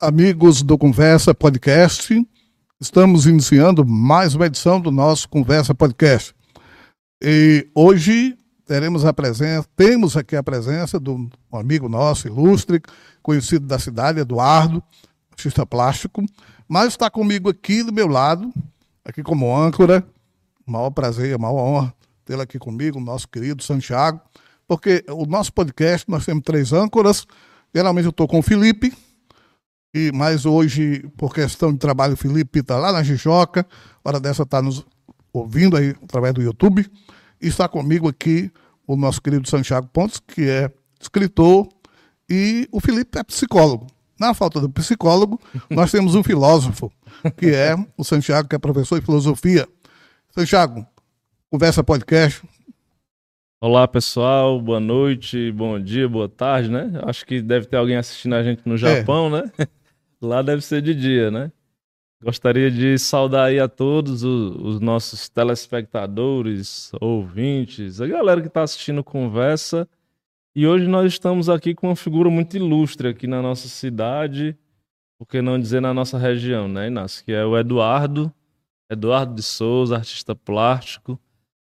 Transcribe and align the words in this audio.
Amigos 0.00 0.62
do 0.62 0.78
Conversa 0.78 1.34
Podcast, 1.34 2.26
estamos 2.80 3.26
iniciando 3.26 3.86
mais 3.86 4.34
uma 4.34 4.46
edição 4.46 4.80
do 4.80 4.90
nosso 4.90 5.28
Conversa 5.28 5.74
Podcast. 5.74 6.34
E 7.22 7.68
hoje 7.74 8.36
teremos 8.64 9.04
a 9.04 9.12
presença, 9.12 9.68
temos 9.76 10.16
aqui 10.16 10.34
a 10.34 10.42
presença 10.42 10.98
de 10.98 11.10
um 11.10 11.28
amigo 11.52 11.88
nosso, 11.88 12.26
ilustre, 12.26 12.80
conhecido 13.22 13.66
da 13.66 13.78
cidade, 13.78 14.20
Eduardo, 14.20 14.82
artista 15.30 15.66
plástico, 15.66 16.24
mas 16.66 16.88
está 16.88 17.10
comigo 17.10 17.50
aqui 17.50 17.82
do 17.82 17.92
meu 17.92 18.08
lado, 18.08 18.50
aqui 19.04 19.22
como 19.22 19.54
âncora. 19.54 20.02
Maior 20.66 20.90
prazer, 20.90 21.38
maior 21.38 21.56
honra 21.56 21.94
tê-lo 22.24 22.42
aqui 22.42 22.58
comigo, 22.60 23.00
nosso 23.00 23.28
querido 23.28 23.60
Santiago, 23.60 24.20
porque 24.68 25.04
o 25.08 25.26
nosso 25.26 25.52
podcast, 25.52 26.08
nós 26.08 26.24
temos 26.24 26.44
três 26.44 26.72
âncoras. 26.72 27.26
Geralmente 27.74 28.04
eu 28.04 28.10
estou 28.10 28.26
com 28.26 28.38
o 28.38 28.42
Felipe, 28.42 28.92
e, 29.94 30.12
mas 30.12 30.46
hoje, 30.46 31.04
por 31.16 31.34
questão 31.34 31.72
de 31.72 31.78
trabalho, 31.78 32.14
o 32.14 32.16
Felipe 32.16 32.60
está 32.60 32.76
lá 32.76 32.92
na 32.92 33.02
Jijoca, 33.02 33.66
hora 34.04 34.20
dessa 34.20 34.44
está 34.44 34.62
nos 34.62 34.86
ouvindo 35.32 35.76
aí 35.76 35.94
através 36.02 36.34
do 36.34 36.42
YouTube. 36.42 36.88
E 37.40 37.48
está 37.48 37.68
comigo 37.68 38.08
aqui 38.08 38.50
o 38.86 38.96
nosso 38.96 39.20
querido 39.20 39.48
Santiago 39.48 39.88
Pontes, 39.88 40.20
que 40.20 40.48
é 40.48 40.70
escritor, 41.00 41.68
e 42.28 42.68
o 42.70 42.80
Felipe 42.80 43.18
é 43.18 43.22
psicólogo. 43.24 43.86
Na 44.18 44.34
falta 44.34 44.60
do 44.60 44.68
psicólogo, 44.68 45.40
nós 45.70 45.90
temos 45.90 46.14
um 46.14 46.22
filósofo, 46.22 46.92
que 47.36 47.46
é 47.46 47.74
o 47.96 48.04
Santiago, 48.04 48.48
que 48.48 48.54
é 48.54 48.58
professor 48.58 49.00
de 49.00 49.06
filosofia. 49.06 49.66
Santiago, 50.34 50.86
conversa 51.50 51.82
podcast. 51.82 52.42
Olá 53.62 53.86
pessoal, 53.86 54.58
boa 54.58 54.80
noite, 54.80 55.52
bom 55.52 55.78
dia, 55.78 56.08
boa 56.08 56.30
tarde, 56.30 56.70
né? 56.70 56.92
Acho 57.02 57.26
que 57.26 57.42
deve 57.42 57.66
ter 57.66 57.76
alguém 57.76 57.94
assistindo 57.94 58.34
a 58.34 58.42
gente 58.42 58.66
no 58.66 58.74
Japão, 58.74 59.26
é. 59.36 59.42
né? 59.42 59.52
Lá 60.18 60.40
deve 60.40 60.62
ser 60.62 60.80
de 60.80 60.94
dia, 60.94 61.30
né? 61.30 61.52
Gostaria 62.22 62.70
de 62.70 62.98
saudar 62.98 63.48
aí 63.48 63.60
a 63.60 63.68
todos 63.68 64.22
os, 64.22 64.56
os 64.56 64.80
nossos 64.80 65.28
telespectadores, 65.28 66.90
ouvintes, 67.02 68.00
a 68.00 68.06
galera 68.06 68.40
que 68.40 68.46
está 68.46 68.62
assistindo 68.62 69.04
Conversa. 69.04 69.86
E 70.56 70.66
hoje 70.66 70.86
nós 70.86 71.12
estamos 71.12 71.50
aqui 71.50 71.74
com 71.74 71.88
uma 71.88 71.96
figura 71.96 72.30
muito 72.30 72.56
ilustre 72.56 73.08
aqui 73.08 73.26
na 73.26 73.42
nossa 73.42 73.68
cidade, 73.68 74.56
por 75.18 75.26
que 75.26 75.42
não 75.42 75.60
dizer 75.60 75.82
na 75.82 75.92
nossa 75.92 76.16
região, 76.16 76.66
né, 76.66 76.86
Inácio? 76.86 77.22
Que 77.22 77.32
é 77.32 77.44
o 77.44 77.58
Eduardo, 77.58 78.32
Eduardo 78.90 79.34
de 79.34 79.42
Souza, 79.42 79.96
artista 79.96 80.34
plástico. 80.34 81.20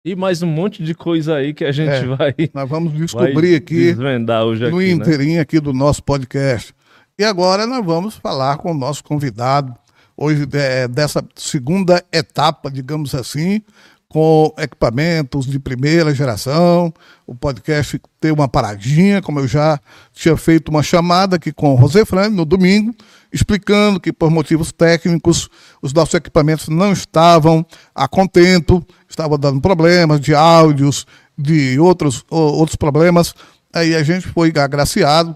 E 0.06 0.16
mais 0.16 0.44
um 0.44 0.48
monte 0.48 0.84
de 0.84 0.94
coisa 0.94 1.38
aí 1.38 1.52
que 1.52 1.66
a 1.66 1.72
gente 1.72 1.90
é, 1.90 2.06
vai. 2.06 2.36
Nós 2.54 2.70
vamos 2.70 2.94
descobrir 2.94 3.56
aqui 3.56 3.86
desvendar 3.86 4.44
hoje 4.44 4.62
no 4.70 4.78
aqui, 4.78 4.86
né? 4.86 4.92
inteirinho 4.92 5.36
né? 5.38 5.40
aqui 5.40 5.60
do 5.60 5.74
nosso 5.74 6.04
podcast. 6.04 6.76
E 7.18 7.24
agora 7.24 7.66
nós 7.66 7.84
vamos 7.84 8.14
falar 8.14 8.58
com 8.58 8.70
o 8.70 8.76
nosso 8.76 9.04
convidado, 9.04 9.74
hoje 10.16 10.48
é, 10.54 10.88
dessa 10.88 11.26
segunda 11.34 12.06
etapa, 12.14 12.70
digamos 12.70 13.16
assim, 13.16 13.64
com 14.08 14.54
equipamentos 14.60 15.48
de 15.48 15.58
primeira 15.58 16.14
geração. 16.14 16.94
O 17.26 17.34
podcast 17.34 18.00
tem 18.22 18.32
uma 18.32 18.48
paradinha, 18.48 19.24
como 19.24 19.40
eu 19.40 19.48
já 19.48 19.80
tinha 20.14 20.38
feito 20.38 20.70
uma 20.70 20.84
chamada 20.84 21.38
aqui 21.38 21.52
com 21.52 21.74
o 21.74 21.80
José 21.80 22.06
Fran 22.06 22.30
no 22.30 22.46
domingo, 22.46 22.94
explicando 23.36 24.00
que 24.00 24.14
por 24.14 24.32
motivos 24.32 24.72
técnicos 24.72 25.50
os 25.82 25.92
nossos 25.92 26.14
equipamentos 26.14 26.70
não 26.70 26.94
estavam 26.94 27.66
a 27.94 28.08
contento, 28.08 28.82
estavam 29.10 29.38
dando 29.38 29.60
problemas 29.60 30.22
de 30.22 30.34
áudios, 30.34 31.06
de 31.38 31.78
outros, 31.78 32.24
outros 32.30 32.78
problemas. 32.78 33.36
Aí 33.74 33.94
a 33.94 34.02
gente 34.04 34.26
foi 34.30 34.54
agraciado 34.58 35.36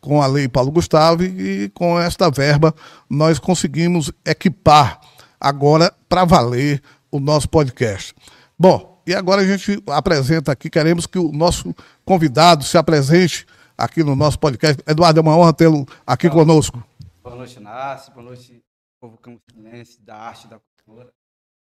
com 0.00 0.22
a 0.22 0.28
Lei 0.28 0.48
Paulo 0.48 0.70
Gustavo 0.70 1.24
e 1.24 1.68
com 1.74 1.98
esta 1.98 2.30
verba 2.30 2.72
nós 3.08 3.40
conseguimos 3.40 4.12
equipar 4.24 5.00
agora 5.40 5.92
para 6.08 6.24
valer 6.24 6.80
o 7.10 7.18
nosso 7.18 7.48
podcast. 7.48 8.14
Bom, 8.56 9.02
e 9.04 9.12
agora 9.12 9.42
a 9.42 9.46
gente 9.46 9.82
apresenta 9.88 10.52
aqui, 10.52 10.70
queremos 10.70 11.04
que 11.04 11.18
o 11.18 11.32
nosso 11.32 11.74
convidado 12.04 12.62
se 12.62 12.78
apresente 12.78 13.44
aqui 13.76 14.04
no 14.04 14.14
nosso 14.14 14.38
podcast. 14.38 14.80
Eduardo, 14.86 15.18
é 15.18 15.22
uma 15.22 15.36
honra 15.36 15.52
tê-lo 15.52 15.84
aqui 16.06 16.28
boa, 16.28 16.44
conosco. 16.44 16.89
Boa 17.30 17.38
noite, 17.38 17.60
Nácio. 17.60 18.12
Boa 18.12 18.24
noite, 18.24 18.60
povo 19.00 19.16
campinense, 19.16 20.02
da 20.02 20.16
arte 20.16 20.48
da 20.48 20.58
cultura. 20.58 21.14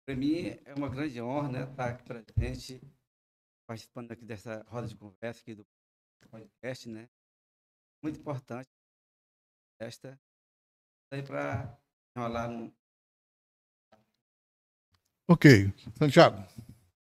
Para 0.06 0.16
mim 0.16 0.58
é 0.64 0.74
uma 0.74 0.88
grande 0.88 1.22
honra 1.22 1.50
né, 1.50 1.64
estar 1.70 1.90
aqui 1.90 2.04
presente, 2.06 2.82
participando 3.68 4.10
aqui 4.14 4.24
dessa 4.24 4.66
roda 4.70 4.88
de 4.88 4.96
conversa 4.96 5.42
aqui 5.42 5.54
do 5.54 5.68
podcast, 6.32 6.88
né? 6.88 7.10
muito 8.02 8.22
importante 8.22 8.70
esta 9.82 10.18
aí 11.12 11.22
para 11.22 11.78
enrolar 12.16 12.50
no. 12.50 12.74
Ok, 15.30 15.74
Santiago. 15.98 16.42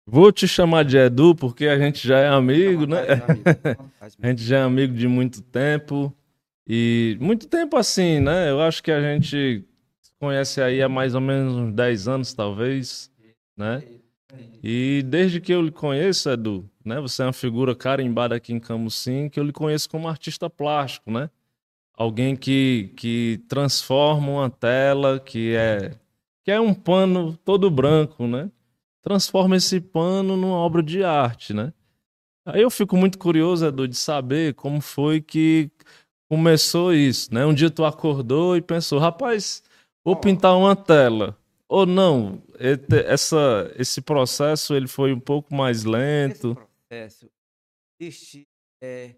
Vou 0.06 0.32
te 0.32 0.48
chamar 0.48 0.86
de 0.86 0.96
Edu 0.96 1.34
porque 1.34 1.66
a 1.66 1.78
gente 1.78 2.08
já 2.08 2.18
é 2.18 2.28
amigo, 2.28 2.86
né? 2.86 3.00
a 4.00 4.28
gente 4.28 4.42
já 4.42 4.60
é 4.60 4.62
amigo 4.62 4.94
de 4.94 5.06
muito 5.06 5.42
tempo. 5.42 6.16
E 6.66 7.16
muito 7.20 7.48
tempo 7.48 7.76
assim, 7.76 8.20
né? 8.20 8.50
Eu 8.50 8.60
acho 8.60 8.82
que 8.82 8.90
a 8.90 9.00
gente 9.00 9.64
conhece 10.18 10.60
aí 10.60 10.82
há 10.82 10.88
mais 10.88 11.14
ou 11.14 11.20
menos 11.20 11.54
uns 11.54 11.72
10 11.72 12.08
anos, 12.08 12.34
talvez, 12.34 13.10
né? 13.56 13.82
E 14.62 15.02
desde 15.06 15.40
que 15.40 15.52
eu 15.52 15.62
lhe 15.62 15.70
conheço, 15.70 16.30
Edu, 16.30 16.68
né? 16.84 17.00
Você 17.00 17.22
é 17.22 17.26
uma 17.26 17.32
figura 17.32 17.74
carimbada 17.74 18.34
aqui 18.34 18.52
em 18.52 18.60
Camusim, 18.60 19.28
que 19.28 19.40
eu 19.40 19.44
lhe 19.44 19.52
conheço 19.52 19.88
como 19.88 20.08
artista 20.08 20.48
plástico, 20.48 21.10
né? 21.10 21.30
Alguém 21.94 22.36
que, 22.36 22.92
que 22.96 23.42
transforma 23.48 24.30
uma 24.30 24.50
tela 24.50 25.18
que 25.18 25.54
é 25.54 25.92
que 26.42 26.50
é 26.50 26.60
um 26.60 26.72
pano 26.72 27.36
todo 27.44 27.70
branco, 27.70 28.26
né? 28.26 28.50
Transforma 29.02 29.56
esse 29.56 29.80
pano 29.80 30.36
numa 30.36 30.56
obra 30.56 30.82
de 30.82 31.04
arte, 31.04 31.52
né? 31.52 31.72
Aí 32.44 32.62
eu 32.62 32.70
fico 32.70 32.96
muito 32.96 33.18
curioso, 33.18 33.66
Edu, 33.66 33.86
de 33.86 33.96
saber 33.96 34.54
como 34.54 34.80
foi 34.80 35.20
que 35.20 35.70
começou 36.30 36.94
isso, 36.94 37.34
né? 37.34 37.44
Um 37.44 37.52
dia 37.52 37.68
tu 37.68 37.84
acordou 37.84 38.56
e 38.56 38.62
pensou, 38.62 39.00
rapaz, 39.00 39.64
vou 40.04 40.14
pintar 40.14 40.56
uma 40.56 40.76
tela. 40.76 41.36
Ou 41.68 41.84
não, 41.84 42.40
essa, 43.06 43.72
esse 43.76 44.00
processo 44.00 44.74
ele 44.74 44.86
foi 44.86 45.12
um 45.12 45.18
pouco 45.18 45.52
mais 45.52 45.82
lento. 45.82 46.52
Esse 46.52 46.64
processo 46.88 47.32
existe 48.00 48.48
é, 48.80 49.16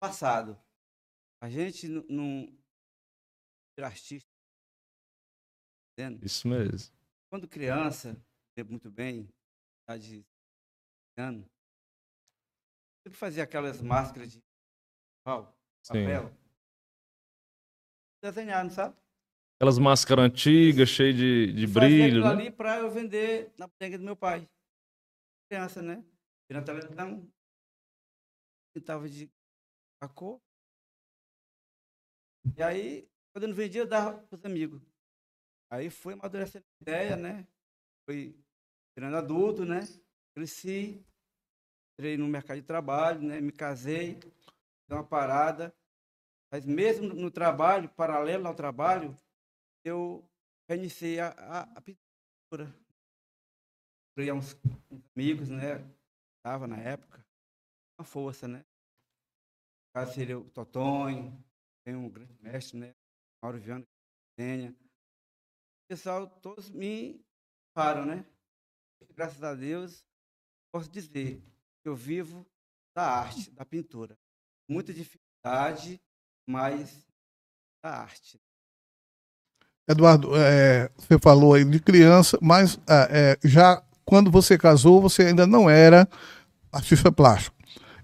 passado. 0.00 0.58
A 1.40 1.48
gente 1.48 1.88
não 1.88 2.52
artista. 3.80 4.28
Entendendo? 5.92 6.24
Isso 6.24 6.46
mesmo. 6.46 6.92
Quando 7.30 7.48
criança, 7.48 8.20
lembro 8.56 8.72
muito 8.72 8.90
bem, 8.90 9.28
de 9.98 10.24
ano, 11.16 11.44
sempre 13.02 13.18
fazia 13.18 13.42
aquelas 13.42 13.80
máscaras 13.80 14.30
de 14.30 14.40
pau. 15.24 15.59
Sim. 15.82 16.06
Desenhar, 18.22 18.64
não 18.64 18.70
sabe? 18.70 18.96
Aquelas 19.56 19.78
máscaras 19.78 20.24
antigas, 20.24 20.88
cheias 20.88 21.16
de, 21.16 21.52
de 21.52 21.66
brilho. 21.66 22.22
Né? 22.22 22.30
ali 22.30 22.50
para 22.50 22.78
eu 22.78 22.90
vender 22.90 23.52
na 23.58 23.66
bodega 23.66 23.98
do 23.98 24.04
meu 24.04 24.16
pai. 24.16 24.48
Criança, 25.50 25.82
né? 25.82 26.04
E 26.48 26.54
na 26.54 26.62
televisão, 26.62 27.30
pintava 28.74 29.08
de 29.08 29.30
a 30.00 30.08
cor. 30.08 30.40
E 32.56 32.62
aí, 32.62 33.08
quando 33.32 33.44
eu 33.44 33.48
não 33.48 33.54
vendia, 33.54 33.82
eu 33.82 33.86
dava 33.86 34.18
para 34.18 34.36
os 34.36 34.44
amigos. 34.44 34.82
Aí 35.70 35.90
foi 35.90 36.14
amadurecendo 36.14 36.64
a 36.64 36.82
ideia, 36.82 37.16
né? 37.16 37.46
Fui 38.04 38.34
virando 38.96 39.16
adulto, 39.16 39.64
né? 39.64 39.80
Cresci, 40.34 41.04
entrei 41.92 42.16
no 42.16 42.26
mercado 42.26 42.60
de 42.60 42.66
trabalho, 42.66 43.20
né? 43.20 43.40
Me 43.40 43.52
casei, 43.52 44.18
uma 44.94 45.04
parada. 45.04 45.74
Mas 46.52 46.64
mesmo 46.64 47.14
no 47.14 47.30
trabalho, 47.30 47.88
paralelo 47.90 48.46
ao 48.46 48.54
trabalho, 48.54 49.16
eu 49.84 50.28
reiniciei 50.68 51.20
a, 51.20 51.28
a, 51.28 51.60
a 51.62 51.80
pintura. 51.80 52.74
Procurei 54.14 54.32
uns, 54.32 54.56
amigos, 55.16 55.48
né? 55.48 55.84
Estava 56.38 56.66
na 56.66 56.78
época. 56.78 57.24
Uma 57.98 58.04
força, 58.04 58.48
né? 58.48 58.58
No 58.58 59.92
caso 59.94 60.14
seria 60.14 60.38
o 60.38 60.50
Totonho, 60.50 61.44
tem 61.84 61.94
um 61.94 62.08
grande 62.08 62.36
mestre, 62.40 62.78
né? 62.78 62.94
Mauro 63.42 63.58
Viana, 63.58 63.86
Senha. 64.38 64.70
O 64.70 65.88
pessoal, 65.88 66.26
todos 66.26 66.70
me 66.70 67.24
param, 67.74 68.04
né? 68.04 68.24
Graças 69.14 69.42
a 69.42 69.54
Deus, 69.54 70.04
posso 70.72 70.90
dizer 70.90 71.42
que 71.82 71.88
eu 71.88 71.94
vivo 71.94 72.46
da 72.94 73.02
arte, 73.02 73.50
da 73.50 73.64
pintura. 73.64 74.18
Muita 74.70 74.92
dificuldade, 74.92 76.00
mas 76.48 77.04
da 77.82 78.02
arte. 78.02 78.40
Eduardo, 79.88 80.36
é, 80.36 80.88
você 80.90 81.18
falou 81.18 81.54
aí 81.54 81.64
de 81.64 81.80
criança, 81.80 82.38
mas 82.40 82.76
é, 82.88 83.38
é, 83.42 83.48
já 83.48 83.82
quando 84.04 84.30
você 84.30 84.56
casou, 84.56 85.00
você 85.00 85.22
ainda 85.22 85.46
não 85.46 85.68
era 85.68 86.08
artista 86.72 87.10
plástico. 87.10 87.56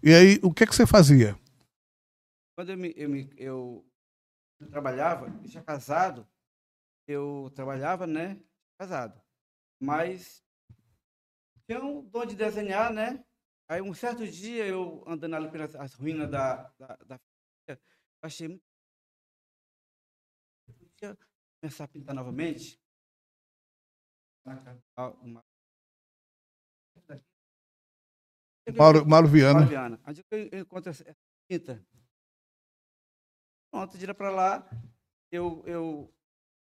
E 0.02 0.12
aí, 0.12 0.40
o 0.42 0.52
que, 0.52 0.64
é 0.64 0.66
que 0.66 0.74
você 0.74 0.86
fazia? 0.86 1.38
quando 2.56 2.70
eu, 2.70 2.78
me, 2.78 2.94
eu, 2.96 3.08
me, 3.08 3.30
eu 3.36 3.86
trabalhava, 4.70 5.26
eu 5.26 5.50
tinha 5.50 5.62
casado, 5.62 6.26
eu 7.06 7.52
trabalhava, 7.54 8.06
né? 8.06 8.40
Casado. 8.80 9.20
Mas 9.78 10.42
tinha 11.66 11.84
um 11.84 12.02
dom 12.02 12.24
de 12.24 12.34
desenhar, 12.34 12.90
né? 12.92 13.22
Aí 13.68 13.82
um 13.82 13.92
certo 13.92 14.26
dia 14.26 14.66
eu 14.66 15.02
andando 15.06 15.34
ali 15.34 15.50
pelas 15.50 15.94
ruínas 15.94 16.30
da, 16.30 16.72
da, 16.78 16.96
da 17.06 17.20
achei 18.22 18.48
muito. 18.48 18.62
Eu 21.00 21.16
começar 21.60 21.84
a 21.84 21.88
pintar 21.88 22.14
novamente. 22.14 22.80
Uma... 24.44 25.44
Mauro, 28.76 29.06
Mauro 29.06 29.28
Viana. 29.28 29.54
Mauro 29.54 29.68
Viana. 29.68 30.00
Onde 30.06 30.24
eu 30.30 30.60
encontro 30.60 30.90
essa 30.90 31.16
pinta? 31.48 31.84
Pronto, 33.70 33.98
de 33.98 34.14
para 34.14 34.30
lá, 34.30 34.70
eu, 35.30 35.62
eu 35.66 36.14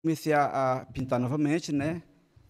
comecei 0.02 0.32
a, 0.32 0.81
a, 0.81 0.87
pintar 0.87 1.19
novamente, 1.19 1.73
né? 1.73 2.02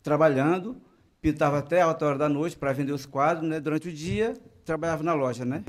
Trabalhando, 0.02 0.80
pintava 1.20 1.58
até 1.58 1.80
alta 1.80 2.06
hora 2.06 2.18
da 2.18 2.28
noite 2.28 2.56
para 2.56 2.72
vender 2.72 2.92
os 2.92 3.06
quadros, 3.06 3.48
né? 3.48 3.60
Durante 3.60 3.88
o 3.88 3.92
dia, 3.92 4.34
trabalhava 4.64 5.02
na 5.02 5.14
loja, 5.14 5.44
né? 5.44 5.64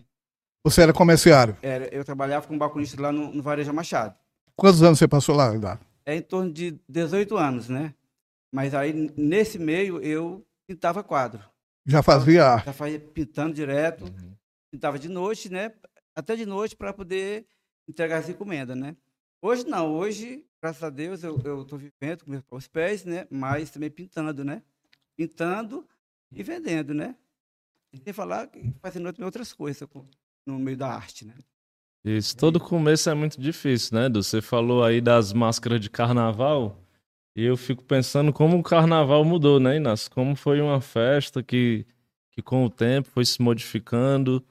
Você 0.64 0.82
era 0.82 0.94
comerciário? 0.94 1.58
Era, 1.62 1.94
eu 1.94 2.04
trabalhava 2.04 2.48
como 2.48 2.60
balconista 2.60 3.02
lá 3.02 3.12
no, 3.12 3.34
no 3.34 3.42
Varejo 3.42 3.74
Machado. 3.74 4.16
Quantos 4.56 4.84
anos 4.84 5.00
você 5.00 5.08
passou 5.08 5.36
lá, 5.36 5.54
Eduardo? 5.54 5.84
É 6.06 6.16
em 6.16 6.22
torno 6.22 6.52
de 6.52 6.80
18 6.88 7.36
anos, 7.36 7.68
né? 7.68 7.94
Mas 8.52 8.74
aí, 8.74 9.12
nesse 9.18 9.58
meio, 9.58 10.00
eu 10.02 10.46
pintava 10.68 11.04
quadro. 11.04 11.44
Já 11.86 12.04
fazia? 12.04 12.58
Já 12.60 12.74
fazia 12.74 13.00
pintando 13.00 13.54
direto. 13.54 14.04
Uhum. 14.06 14.36
Pintava 14.72 15.00
de 15.00 15.10
noite, 15.10 15.50
né? 15.50 15.74
Até 16.16 16.36
de 16.36 16.46
noite 16.46 16.76
para 16.76 16.94
poder 16.94 17.48
entregar 17.88 18.18
as 18.18 18.30
encomendas, 18.30 18.78
né? 18.78 18.96
Hoje 19.42 19.66
não, 19.66 19.92
hoje, 19.94 20.46
graças 20.62 20.84
a 20.84 20.90
Deus, 20.90 21.24
eu 21.24 21.36
estou 21.62 21.80
vivendo 21.80 22.24
com 22.24 22.32
meus 22.32 22.68
pés, 22.68 23.04
né? 23.04 23.26
Mas 23.32 23.72
também 23.72 23.90
pintando, 23.90 24.44
né? 24.44 24.62
Pintando 25.16 25.88
e 26.32 26.44
vendendo, 26.44 26.94
né? 26.94 27.16
E 27.94 27.98
sem 27.98 28.14
falar 28.14 28.48
que 28.48 28.74
fazendo 28.82 29.14
outras 29.24 29.54
coisas 29.54 29.88
no 30.46 30.58
meio 30.58 30.78
da 30.78 30.94
arte, 30.94 31.26
né? 31.26 31.36
Isso, 32.04 32.36
todo 32.36 32.60
começo 32.60 33.10
é 33.10 33.14
muito 33.14 33.40
difícil, 33.40 33.98
né, 33.98 34.06
Edu? 34.08 34.24
Você 34.24 34.42
falou 34.42 34.84
aí 34.84 35.00
das 35.00 35.34
máscaras 35.34 35.80
de 35.80 35.90
carnaval, 35.90 36.82
e 37.36 37.44
eu 37.44 37.56
fico 37.56 37.84
pensando 37.84 38.34
como 38.34 38.58
o 38.58 38.64
carnaval 38.64 39.24
mudou, 39.24 39.60
né, 39.60 39.78
Inácio? 39.78 40.10
Como 40.10 40.36
foi 40.36 40.60
uma 40.62 40.82
festa 40.82 41.44
que, 41.44 41.86
que 42.32 42.42
com 42.42 42.66
o 42.66 42.70
tempo 42.70 43.10
foi 43.10 43.24
se 43.24 43.40
modificando, 43.42 44.44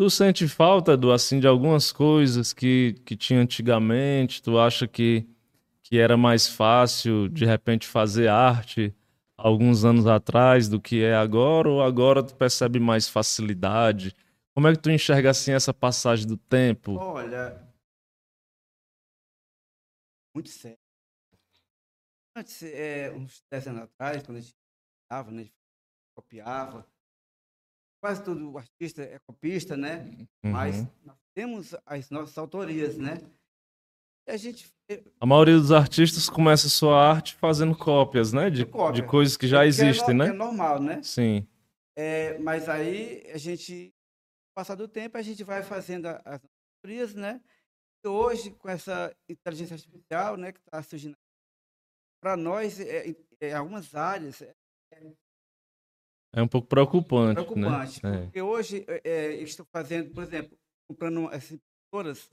Tu 0.00 0.08
sente 0.08 0.48
falta 0.48 0.96
do 0.96 1.12
assim 1.12 1.38
de 1.38 1.46
algumas 1.46 1.92
coisas 1.92 2.54
que, 2.54 2.94
que 3.04 3.14
tinha 3.14 3.38
antigamente? 3.38 4.42
Tu 4.42 4.58
acha 4.58 4.88
que, 4.88 5.26
que 5.82 5.98
era 5.98 6.16
mais 6.16 6.46
fácil 6.46 7.28
de 7.28 7.44
repente 7.44 7.86
fazer 7.86 8.26
arte 8.28 8.94
alguns 9.40 9.84
anos 9.84 10.06
atrás 10.06 10.68
do 10.68 10.80
que 10.80 11.02
é 11.02 11.14
agora? 11.14 11.68
Ou 11.68 11.82
agora 11.82 12.22
tu 12.22 12.34
percebe 12.34 12.78
mais 12.78 13.08
facilidade? 13.08 14.14
Como 14.54 14.68
é 14.68 14.72
que 14.72 14.78
tu 14.78 14.90
enxerga 14.90 15.30
assim 15.30 15.52
essa 15.52 15.72
passagem 15.72 16.26
do 16.26 16.36
tempo? 16.36 16.96
Olha, 16.96 17.66
muito 20.34 20.50
sério. 20.50 20.78
Antes, 22.36 22.62
é, 22.62 23.10
uns 23.10 23.42
10 23.50 23.68
anos 23.68 23.82
atrás, 23.82 24.22
quando 24.22 24.38
a 24.38 24.40
gente 24.40 24.54
copiava, 25.08 25.30
né, 25.30 25.50
copiava, 26.14 26.86
quase 28.00 28.24
todo 28.24 28.56
artista 28.56 29.02
é 29.02 29.18
copista, 29.20 29.76
né? 29.76 30.04
Uhum. 30.44 30.52
Mas 30.52 30.86
nós 31.02 31.18
temos 31.34 31.74
as 31.84 32.10
nossas 32.10 32.36
autorias, 32.38 32.96
né? 32.96 33.18
A 34.30 34.36
gente. 34.36 34.72
A 35.20 35.26
maioria 35.26 35.54
dos 35.54 35.70
artistas 35.70 36.28
começa 36.28 36.68
sua 36.68 37.00
arte 37.00 37.34
fazendo 37.34 37.76
cópias, 37.76 38.32
né? 38.32 38.50
De, 38.50 38.64
de 38.64 39.02
coisas 39.06 39.36
que 39.36 39.46
já 39.46 39.64
é 39.64 39.68
existem, 39.68 40.10
é 40.10 40.12
no, 40.12 40.24
né? 40.24 40.30
É 40.30 40.32
normal, 40.32 40.80
né? 40.80 41.02
Sim. 41.02 41.46
É, 41.96 42.38
mas 42.38 42.68
aí 42.68 43.22
a 43.32 43.38
gente, 43.38 43.92
passar 44.56 44.74
do 44.74 44.88
tempo, 44.88 45.16
a 45.16 45.22
gente 45.22 45.44
vai 45.44 45.62
fazendo 45.62 46.06
as 46.06 46.40
autorias, 46.78 47.14
né? 47.14 47.40
E 48.04 48.08
hoje, 48.08 48.50
com 48.52 48.68
essa 48.68 49.14
inteligência 49.28 49.74
artificial, 49.74 50.36
né, 50.36 50.52
que 50.52 50.58
está 50.60 50.82
surgindo, 50.82 51.16
para 52.22 52.36
nós, 52.36 52.80
é, 52.80 53.14
é, 53.40 53.52
algumas 53.52 53.94
áreas, 53.94 54.42
é, 54.42 54.54
é 56.34 56.42
um 56.42 56.48
pouco 56.48 56.68
preocupante. 56.68 57.40
Né? 57.40 57.44
Preocupante, 57.44 58.06
né? 58.06 58.22
porque 58.22 58.38
é. 58.38 58.42
hoje 58.42 58.84
é, 58.88 59.00
é 59.04 59.34
estou 59.42 59.66
fazendo, 59.72 60.12
por 60.12 60.22
exemplo, 60.22 60.56
comprando 60.88 61.28
as 61.28 61.50
impressoras 61.50 62.30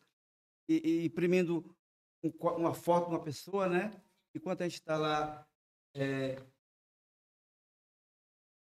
e, 0.70 0.82
e 0.84 1.06
imprimindo 1.06 1.76
uma 2.40 2.74
foto 2.74 3.10
de 3.10 3.16
uma 3.16 3.24
pessoa, 3.24 3.68
né? 3.68 3.92
Enquanto 4.36 4.62
a 4.62 4.64
gente 4.66 4.80
está 4.80 4.98
lá. 4.98 5.48
É, 5.96 6.42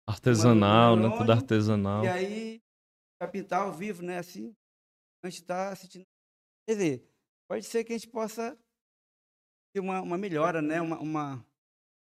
artesanal, 0.07 0.97
né? 0.97 1.17
Tudo 1.17 1.33
artesanal. 1.33 2.05
E 2.05 2.09
aí, 2.09 2.63
ao 3.51 3.73
vivo, 3.73 4.03
né? 4.03 4.19
Assim, 4.19 4.55
a 5.25 5.29
gente 5.29 5.41
está 5.41 5.75
sentindo. 5.75 6.07
Quer 6.67 6.75
dizer, 6.75 7.09
pode 7.49 7.65
ser 7.65 7.85
que 7.85 7.93
a 7.93 7.99
gente 7.99 8.09
possa 8.09 8.59
ter 9.75 9.81
uma, 9.81 10.01
uma 10.01 10.19
melhora, 10.19 10.61
né? 10.61 10.81
Uma, 10.81 10.99
uma 10.99 11.47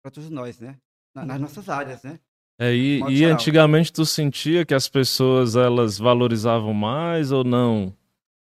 para 0.03 0.11
todos 0.11 0.29
nós, 0.29 0.59
né? 0.59 0.79
nas 1.15 1.27
uhum. 1.35 1.39
nossas 1.39 1.69
áreas, 1.69 2.03
né? 2.03 2.19
É, 2.59 2.73
e, 2.73 2.99
e 3.09 3.25
antigamente 3.25 3.91
tu 3.91 4.05
sentia 4.05 4.65
que 4.65 4.73
as 4.73 4.87
pessoas 4.87 5.55
elas 5.55 5.97
valorizavam 5.97 6.73
mais 6.73 7.31
ou 7.31 7.43
não? 7.43 7.95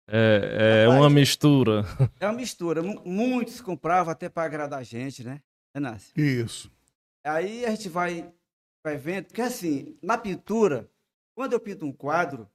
É, 0.07 0.83
é 0.83 0.85
Rapaz, 0.85 1.01
uma 1.01 1.09
mistura. 1.09 1.83
É 2.19 2.27
uma 2.27 2.35
mistura. 2.35 2.81
Muitos 2.83 3.59
compravam 3.61 4.11
até 4.11 4.29
para 4.29 4.43
agradar 4.43 4.79
a 4.79 4.83
gente, 4.83 5.23
né, 5.23 5.41
Renácio? 5.73 6.13
Isso. 6.19 6.71
Aí 7.23 7.65
a 7.65 7.71
gente 7.71 7.89
vai, 7.89 8.31
vai 8.83 8.97
vendo, 8.97 9.25
porque 9.25 9.41
assim, 9.41 9.97
na 10.01 10.17
pintura, 10.17 10.89
quando 11.35 11.53
eu 11.53 11.59
pinto 11.59 11.85
um 11.85 11.91
quadro, 11.91 12.49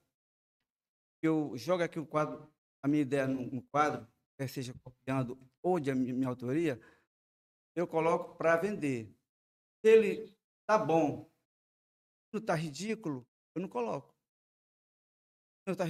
eu 1.21 1.51
jogo 1.57 1.83
aqui 1.83 1.99
o 1.99 2.05
quadro, 2.05 2.49
a 2.81 2.87
minha 2.87 3.01
ideia 3.01 3.27
no, 3.27 3.61
quadro, 3.63 4.07
quer 4.37 4.47
seja 4.47 4.73
copiando 4.81 5.37
ou 5.61 5.79
de 5.79 5.93
minha, 5.93 6.13
minha 6.13 6.29
autoria, 6.29 6.79
eu 7.75 7.85
coloco 7.85 8.35
para 8.35 8.55
vender. 8.55 9.13
Se 9.83 9.91
ele 9.91 10.35
tá 10.65 10.77
bom, 10.77 11.29
não 12.33 12.39
está 12.39 12.55
ridículo, 12.55 13.27
eu 13.53 13.61
não 13.61 13.69
coloco. 13.69 14.10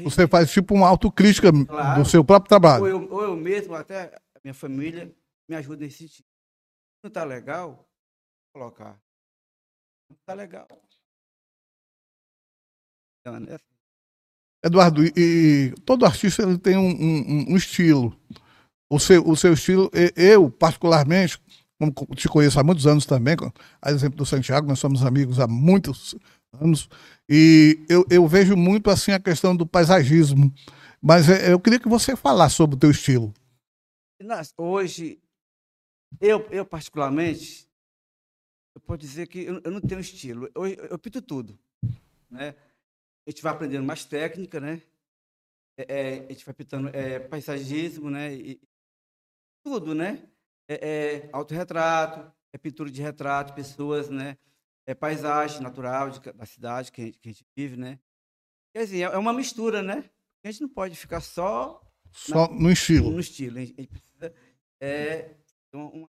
Você 0.03 0.27
faz 0.27 0.51
tipo 0.51 0.73
uma 0.73 0.87
autocrítica 0.87 1.51
claro. 1.51 2.01
do 2.01 2.09
seu 2.09 2.23
próprio 2.23 2.49
trabalho. 2.49 2.83
Ou 2.83 2.89
eu, 2.89 3.11
ou 3.11 3.23
eu 3.23 3.35
mesmo, 3.35 3.73
até 3.75 4.15
a 4.35 4.39
minha 4.43 4.53
família, 4.53 5.13
me 5.49 5.55
ajuda 5.55 5.83
nesse 5.83 6.07
sentido. 6.07 6.25
Não 7.03 7.07
está 7.07 7.23
legal? 7.23 7.87
Vou 8.53 8.63
colocar. 8.63 8.99
Não 10.09 10.17
está 10.19 10.33
legal. 10.33 10.67
Eduardo, 14.63 15.03
e, 15.03 15.13
e, 15.15 15.73
todo 15.85 16.05
artista 16.05 16.43
ele 16.43 16.57
tem 16.57 16.77
um, 16.77 16.89
um, 16.89 17.53
um, 17.53 17.55
estilo. 17.55 18.15
O 18.91 18.99
seu, 18.99 19.27
o 19.27 19.35
seu 19.35 19.53
estilo, 19.53 19.89
eu, 20.15 20.51
particularmente, 20.51 21.39
como 21.79 21.91
te 22.15 22.27
conheço 22.27 22.59
há 22.59 22.63
muitos 22.63 22.85
anos 22.85 23.05
também, 23.05 23.35
a 23.81 23.91
exemplo 23.91 24.17
do 24.17 24.25
Santiago, 24.25 24.67
nós 24.67 24.79
somos 24.79 25.03
amigos 25.03 25.39
há 25.39 25.47
muitos 25.47 26.15
anos, 26.53 26.89
e 27.29 27.85
eu, 27.89 28.05
eu 28.09 28.27
vejo 28.27 28.55
muito 28.55 28.89
assim 28.89 29.11
a 29.11 29.19
questão 29.19 29.55
do 29.55 29.65
paisagismo. 29.65 30.53
Mas 31.01 31.29
é, 31.29 31.51
eu 31.51 31.59
queria 31.59 31.79
que 31.79 31.89
você 31.89 32.15
falasse 32.15 32.55
sobre 32.55 32.75
o 32.75 32.79
teu 32.79 32.91
estilo. 32.91 33.33
Hoje, 34.57 35.19
eu, 36.19 36.47
eu 36.51 36.65
particularmente, 36.65 37.67
eu 38.75 38.81
posso 38.81 38.99
dizer 38.99 39.27
que 39.27 39.39
eu, 39.39 39.61
eu 39.63 39.71
não 39.71 39.81
tenho 39.81 39.99
estilo. 39.99 40.49
Eu, 40.53 40.67
eu 40.67 40.99
pinto 40.99 41.21
tudo. 41.21 41.57
Né? 42.29 42.55
A 43.25 43.31
gente 43.31 43.41
vai 43.41 43.51
aprendendo 43.51 43.83
mais 43.83 44.05
técnica, 44.05 44.59
né? 44.59 44.81
É, 45.77 45.85
é, 45.87 46.25
a 46.25 46.31
gente 46.31 46.45
vai 46.45 46.53
pintando 46.53 46.89
é, 46.89 47.19
paisagismo, 47.19 48.09
né? 48.11 48.33
E, 48.33 48.61
tudo, 49.63 49.95
né? 49.95 50.27
é, 50.71 51.25
é 51.25 51.29
autorretrato, 51.33 52.31
é 52.53 52.57
pintura 52.57 52.89
de 52.89 53.01
retrato, 53.01 53.53
pessoas, 53.53 54.09
né? 54.09 54.37
É 54.91 54.93
paisagem 54.93 55.61
natural 55.61 56.09
de, 56.09 56.19
da 56.33 56.45
cidade 56.45 56.91
que 56.91 57.01
a, 57.01 57.05
gente, 57.05 57.17
que 57.21 57.29
a 57.29 57.31
gente 57.31 57.45
vive, 57.55 57.77
né? 57.77 57.97
Quer 58.75 58.83
dizer, 58.83 58.99
é 59.03 59.17
uma 59.17 59.31
mistura, 59.31 59.81
né? 59.81 60.03
A 60.43 60.51
gente 60.51 60.61
não 60.63 60.67
pode 60.67 60.97
ficar 60.97 61.21
só... 61.21 61.81
Só 62.11 62.49
na, 62.49 62.59
no 62.59 62.69
estilo. 62.69 63.09
No 63.09 63.19
estilo. 63.21 63.57
A 63.57 63.61
gente 63.61 63.87
precisa... 63.87 64.33
É, 64.81 65.29
uma, 65.73 66.09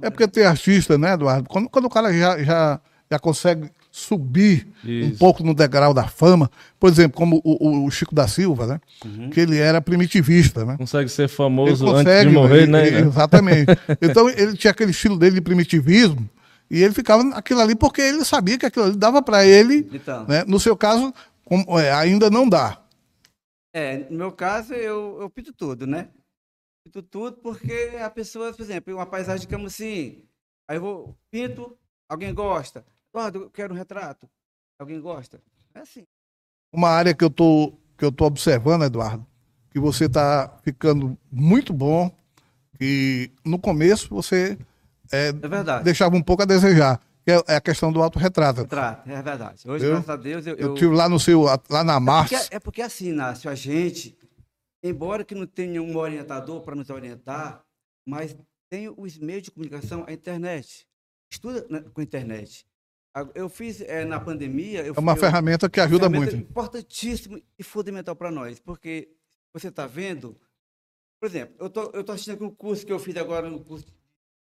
é 0.00 0.10
porque 0.10 0.28
tem 0.28 0.44
artista, 0.44 0.96
né, 0.96 1.14
Eduardo? 1.14 1.48
Quando, 1.48 1.68
quando 1.68 1.86
o 1.86 1.90
cara 1.90 2.12
já, 2.12 2.40
já, 2.44 2.80
já 3.10 3.18
consegue 3.18 3.68
subir 3.90 4.68
Isso. 4.84 5.12
um 5.12 5.16
pouco 5.18 5.42
no 5.42 5.52
degrau 5.52 5.92
da 5.92 6.06
fama, 6.06 6.48
por 6.78 6.88
exemplo, 6.88 7.18
como 7.18 7.40
o, 7.42 7.84
o 7.84 7.90
Chico 7.90 8.14
da 8.14 8.28
Silva, 8.28 8.64
né? 8.64 8.80
Uhum. 9.04 9.28
Que 9.30 9.40
ele 9.40 9.58
era 9.58 9.80
primitivista, 9.80 10.64
né? 10.64 10.76
Consegue 10.76 11.08
ser 11.08 11.26
famoso 11.26 11.84
consegue, 11.84 12.10
antes 12.10 12.28
de 12.28 12.38
morrer, 12.38 12.68
né? 12.68 12.86
Ele, 12.86 13.08
exatamente. 13.08 13.72
então 14.00 14.28
ele 14.28 14.56
tinha 14.56 14.70
aquele 14.70 14.92
estilo 14.92 15.18
dele 15.18 15.34
de 15.34 15.40
primitivismo 15.40 16.30
e 16.70 16.82
ele 16.82 16.94
ficava 16.94 17.24
naquilo 17.24 17.60
ali 17.60 17.74
porque 17.74 18.00
ele 18.00 18.24
sabia 18.24 18.56
que 18.56 18.64
aquilo 18.64 18.84
ali 18.84 18.96
dava 18.96 19.20
para 19.20 19.44
ele, 19.44 19.88
então. 19.92 20.24
né? 20.26 20.44
No 20.44 20.60
seu 20.60 20.76
caso, 20.76 21.12
como, 21.44 21.78
é, 21.78 21.90
ainda 21.92 22.30
não 22.30 22.48
dá. 22.48 22.80
É, 23.72 23.98
no 24.08 24.18
meu 24.18 24.32
caso, 24.32 24.72
eu, 24.72 25.18
eu 25.20 25.28
pinto 25.28 25.52
tudo, 25.52 25.86
né? 25.86 26.08
Pinto 26.84 27.02
tudo 27.02 27.38
porque 27.38 27.92
a 28.00 28.08
pessoa, 28.08 28.52
por 28.52 28.62
exemplo, 28.62 28.94
uma 28.94 29.06
paisagem, 29.06 29.46
digamos 29.46 29.74
assim, 29.74 30.24
aí 30.68 30.76
eu 30.76 30.80
vou, 30.80 31.16
pinto, 31.30 31.76
alguém 32.08 32.32
gosta. 32.32 32.84
Eduardo, 33.12 33.42
eu 33.42 33.50
quero 33.50 33.74
um 33.74 33.76
retrato. 33.76 34.28
Alguém 34.78 35.00
gosta. 35.00 35.42
É 35.74 35.80
assim. 35.80 36.06
Uma 36.72 36.88
área 36.88 37.12
que 37.12 37.24
eu 37.24 37.30
tô, 37.30 37.74
que 37.98 38.04
eu 38.04 38.12
tô 38.12 38.26
observando, 38.26 38.84
Eduardo, 38.84 39.26
que 39.70 39.80
você 39.80 40.04
está 40.04 40.60
ficando 40.62 41.18
muito 41.30 41.72
bom, 41.72 42.16
que 42.78 43.30
no 43.44 43.58
começo 43.58 44.08
você 44.08 44.56
é, 45.12 45.28
É 45.28 45.32
verdade. 45.32 45.84
deixava 45.84 46.16
um 46.16 46.22
pouco 46.22 46.42
a 46.42 46.46
desejar, 46.46 47.00
é, 47.26 47.52
é 47.52 47.56
a 47.56 47.60
questão 47.60 47.92
do 47.92 48.02
autorretrato. 48.02 48.60
Retrato, 48.62 49.08
é 49.10 49.22
verdade. 49.22 49.68
Hoje, 49.68 49.84
Eu- 49.84 49.90
graças 49.92 50.10
a 50.10 50.16
Deus, 50.16 50.46
eu. 50.46 50.54
Eu 50.56 50.68
eu- 50.68 50.74
tive 50.74 50.94
lá 50.94 51.08
no 51.08 51.18
seu, 51.20 51.42
lá 51.68 51.84
na 51.84 51.98
Mars, 52.00 52.30
Porque- 52.30 52.54
é 52.54 52.58
porque 52.60 52.82
assim, 52.82 53.08
Inácio, 53.08 53.50
a 53.50 53.54
gente, 53.54 54.16
embora 54.82 55.24
que 55.24 55.34
não 55.34 55.46
tenha 55.46 55.82
um 55.82 55.96
orientador 55.96 56.60
para 56.62 56.74
nos 56.74 56.90
orientar, 56.90 57.62
mas 58.06 58.36
tem 58.70 58.92
os 58.96 59.18
meios 59.18 59.42
de 59.44 59.50
comunicação, 59.50 60.04
a 60.06 60.12
internet. 60.12 60.86
Estuda 61.32 61.66
na- 61.68 61.80
com 61.82 62.00
a 62.00 62.04
internet. 62.04 62.64
Eu 63.34 63.48
fiz 63.48 63.80
eh, 63.80 64.04
na 64.04 64.20
pandemia. 64.20 64.86
É 64.86 64.90
uma 64.92 65.14
fui- 65.16 65.20
ferramenta 65.20 65.68
que 65.68 65.80
ajuda 65.80 66.08
ferramenta 66.08 66.36
muito. 66.36 66.48
Importantíssimo 66.50 67.42
e 67.58 67.62
fundamental 67.64 68.14
para 68.14 68.30
nós, 68.30 68.60
porque 68.60 69.08
você 69.52 69.66
está 69.66 69.84
vendo, 69.86 70.36
por 71.20 71.26
exemplo, 71.28 71.54
eu 71.58 71.68
tô, 71.68 71.90
eu 71.92 72.04
tô 72.04 72.12
assistindo 72.12 72.34
aqui 72.34 72.44
um 72.44 72.54
curso 72.54 72.86
que 72.86 72.92
eu 72.92 73.00
fiz 73.00 73.16
agora 73.16 73.50
no 73.50 73.58
curso 73.64 73.84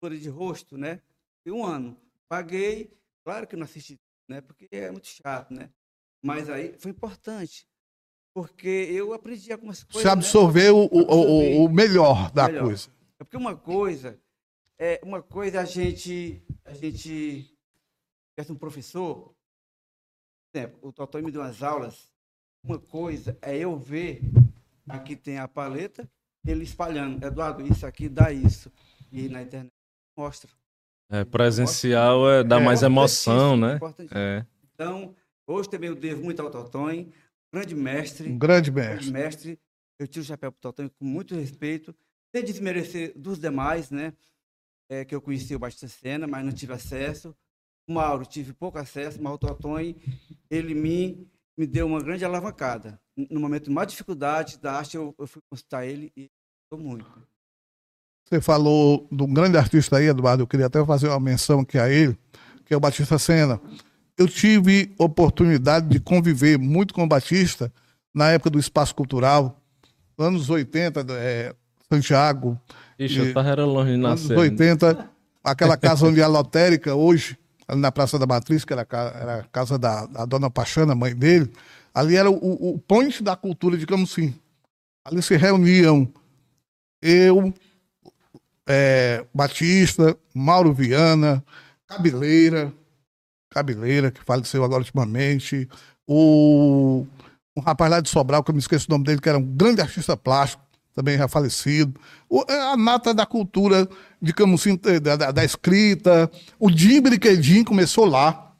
de 0.09 0.29
rosto, 0.29 0.79
né? 0.79 1.03
De 1.45 1.53
um 1.53 1.65
ano. 1.65 1.97
Paguei, 2.29 2.97
claro 3.25 3.47
que 3.47 3.57
não 3.57 3.65
assisti, 3.65 3.99
né? 4.29 4.41
Porque 4.41 4.69
é 4.71 4.91
muito 4.91 5.09
chato, 5.09 5.53
né? 5.53 5.71
Mas 6.23 6.49
aí 6.49 6.75
foi 6.79 6.91
importante, 6.91 7.67
porque 8.35 8.69
eu 8.69 9.13
aprendi 9.13 9.53
algumas 9.53 9.83
coisas. 9.85 10.03
Você 10.03 10.07
né? 10.07 10.13
absorveu 10.13 10.77
o, 10.77 10.87
o, 10.87 11.63
o, 11.63 11.65
o 11.65 11.69
melhor 11.69 12.31
da 12.31 12.47
Melhor. 12.47 12.65
coisa. 12.65 12.89
É 13.19 13.25
porque 13.25 13.37
uma 13.37 13.57
coisa 13.57 14.19
é 14.79 15.01
uma 15.03 15.23
coisa 15.23 15.61
a 15.61 15.65
gente 15.65 16.43
a 16.65 16.73
gente 16.73 17.55
um 18.49 18.55
professor, 18.55 19.35
exemplo, 20.55 20.79
o 20.89 20.93
Totó 20.93 21.21
me 21.21 21.31
deu 21.31 21.43
umas 21.43 21.63
aulas. 21.63 22.11
Uma 22.65 22.79
coisa 22.79 23.39
é 23.43 23.59
eu 23.59 23.79
ver 23.79 24.23
aqui 24.89 25.15
tem 25.15 25.39
a 25.39 25.47
paleta, 25.47 26.11
ele 26.47 26.65
espalhando, 26.65 27.25
Eduardo, 27.25 27.67
isso 27.67 27.87
aqui 27.87 28.09
dá 28.09 28.33
isso 28.33 28.73
e 29.13 29.29
na 29.29 29.43
internet 29.43 29.80
mostra. 30.17 30.51
É, 31.11 31.25
presencial 31.25 32.31
é, 32.31 32.45
dá 32.45 32.61
É, 32.61 32.65
mais 32.65 32.83
emoção, 32.83 33.57
né? 33.57 33.81
É. 34.13 34.47
Então, 34.75 35.15
hoje 35.47 35.69
também 35.69 35.89
eu 35.89 35.97
devo 35.97 36.23
muito 36.23 36.41
ao 36.41 36.51
Totonho, 36.51 37.13
grande 37.53 37.75
mestre. 37.75 38.29
Um 38.31 38.39
grande 38.39 38.71
grande 38.71 39.11
mestre. 39.11 39.13
mestre. 39.13 39.61
Eu 39.99 40.07
tiro 40.07 40.23
o 40.23 40.27
chapéu 40.27 40.53
para 40.53 40.59
o 40.59 40.61
Totonho 40.61 40.91
com 40.91 41.05
muito 41.05 41.35
respeito, 41.35 41.95
sem 42.35 42.45
desmerecer 42.45 43.13
dos 43.17 43.39
demais, 43.39 43.91
né? 43.91 44.13
É, 44.89 45.05
que 45.05 45.15
eu 45.15 45.21
conheci 45.21 45.55
o 45.55 45.59
Batista 45.59 45.89
Sena, 45.89 46.27
mas 46.27 46.45
não 46.45 46.53
tive 46.53 46.73
acesso. 46.73 47.37
O 47.89 47.93
Mauro, 47.93 48.25
tive 48.25 48.53
pouco 48.53 48.79
acesso, 48.79 49.21
mas 49.21 49.33
o 49.33 49.39
Totonho, 49.39 49.97
ele 50.49 50.75
me, 50.75 51.29
me 51.59 51.67
deu 51.67 51.87
uma 51.87 52.01
grande 52.01 52.25
alavancada. 52.25 53.01
No 53.17 53.41
momento 53.41 53.65
de 53.65 53.71
mais 53.71 53.89
dificuldade 53.89 54.59
da 54.59 54.75
arte, 54.75 54.97
eu, 54.97 55.15
eu 55.19 55.27
fui 55.27 55.43
consultar 55.51 55.85
ele 55.85 56.13
e 56.17 56.31
estou 56.65 56.79
muito. 56.79 57.05
Você 58.31 58.41
falou 58.41 59.09
de 59.11 59.23
um 59.25 59.33
grande 59.33 59.59
artista 59.59 59.97
aí, 59.97 60.07
Eduardo. 60.07 60.45
Eu 60.45 60.47
queria 60.47 60.67
até 60.67 60.85
fazer 60.85 61.09
uma 61.09 61.19
menção 61.19 61.61
aqui 61.61 61.77
a 61.79 61.91
ele, 61.91 62.17
que 62.65 62.73
é 62.73 62.77
o 62.77 62.81
Batista 62.81 63.19
Sena. 63.19 63.61
Eu 64.17 64.29
tive 64.29 64.95
oportunidade 64.99 65.89
de 65.89 65.99
conviver 65.99 66.57
muito 66.57 66.95
com 66.95 67.03
o 67.03 67.09
Batista 67.09 67.73
na 68.15 68.29
época 68.31 68.51
do 68.51 68.59
Espaço 68.61 68.95
Cultural, 68.95 69.61
anos 70.17 70.49
80, 70.49 71.05
é, 71.15 71.55
Santiago, 71.93 72.57
Ixi, 72.99 73.19
E- 73.21 73.33
eu 73.33 73.41
era 73.41 73.65
longe 73.65 73.89
de 73.89 74.05
anos 74.05 74.23
nascer. 74.23 74.37
né? 74.37 74.41
80, 74.43 75.11
aquela 75.43 75.77
casa 75.77 76.07
onde 76.07 76.21
é 76.21 76.23
a 76.23 76.29
lotérica 76.29 76.95
hoje, 76.95 77.37
ali 77.67 77.81
na 77.81 77.91
Praça 77.91 78.17
da 78.19 78.27
Matriz, 78.27 78.65
que 78.65 78.73
era 78.73 78.87
era 78.93 79.37
a 79.41 79.43
casa 79.45 79.77
da, 79.79 80.07
da 80.07 80.25
dona 80.25 80.51
Pachana, 80.51 80.95
mãe 80.95 81.17
dele, 81.17 81.51
ali 81.95 82.15
era 82.15 82.31
o, 82.31 82.75
o 82.75 82.79
ponte 82.79 83.23
da 83.25 83.35
cultura, 83.35 83.77
digamos 83.77 84.13
assim. 84.13 84.35
Ali 85.05 85.21
se 85.23 85.37
reuniam 85.37 86.07
eu, 87.03 87.53
é, 88.71 89.25
Batista, 89.35 90.17
Mauro 90.35 90.73
Viana, 90.73 91.45
Cabeleira, 91.89 92.73
Cabeleira, 93.51 94.11
que 94.11 94.23
faleceu 94.25 94.63
agora 94.63 94.81
ultimamente, 94.81 95.69
o, 96.07 97.05
um 97.57 97.61
rapaz 97.61 97.91
lá 97.91 98.01
de 98.01 98.09
Sobral, 98.09 98.43
que 98.45 98.51
eu 98.51 98.55
me 98.55 98.61
esqueço 98.61 98.87
o 98.89 98.93
nome 98.93 99.05
dele, 99.05 99.21
que 99.21 99.29
era 99.29 99.39
um 99.39 99.43
grande 99.43 99.81
artista 99.81 100.17
plástico, 100.17 100.63
também 100.95 101.17
já 101.19 101.27
falecido. 101.29 101.99
O- 102.29 102.45
é 102.49 102.73
a 102.73 102.77
nata 102.77 103.13
da 103.15 103.25
cultura 103.27 103.89
de 104.21 104.33
Camusim, 104.33 104.79
da, 105.03 105.17
da, 105.17 105.31
da 105.31 105.45
escrita. 105.45 106.31
O 106.59 106.71
Jim 106.71 107.01
Brinquedinho 107.01 107.65
começou 107.65 108.05
lá. 108.05 108.53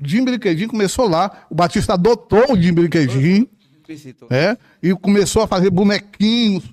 O 0.00 0.06
Jim 0.06 0.24
Brinquedinho 0.24 0.68
começou 0.68 1.08
lá. 1.08 1.44
O 1.50 1.54
Batista 1.54 1.94
adotou 1.94 2.52
o 2.52 2.60
Jim 2.60 2.72
Brinquedinho 2.72 3.48
Felicito. 3.86 4.26
é, 4.30 4.56
e 4.82 4.94
começou 4.94 5.42
a 5.42 5.46
fazer 5.46 5.70
bonequinhos 5.70 6.64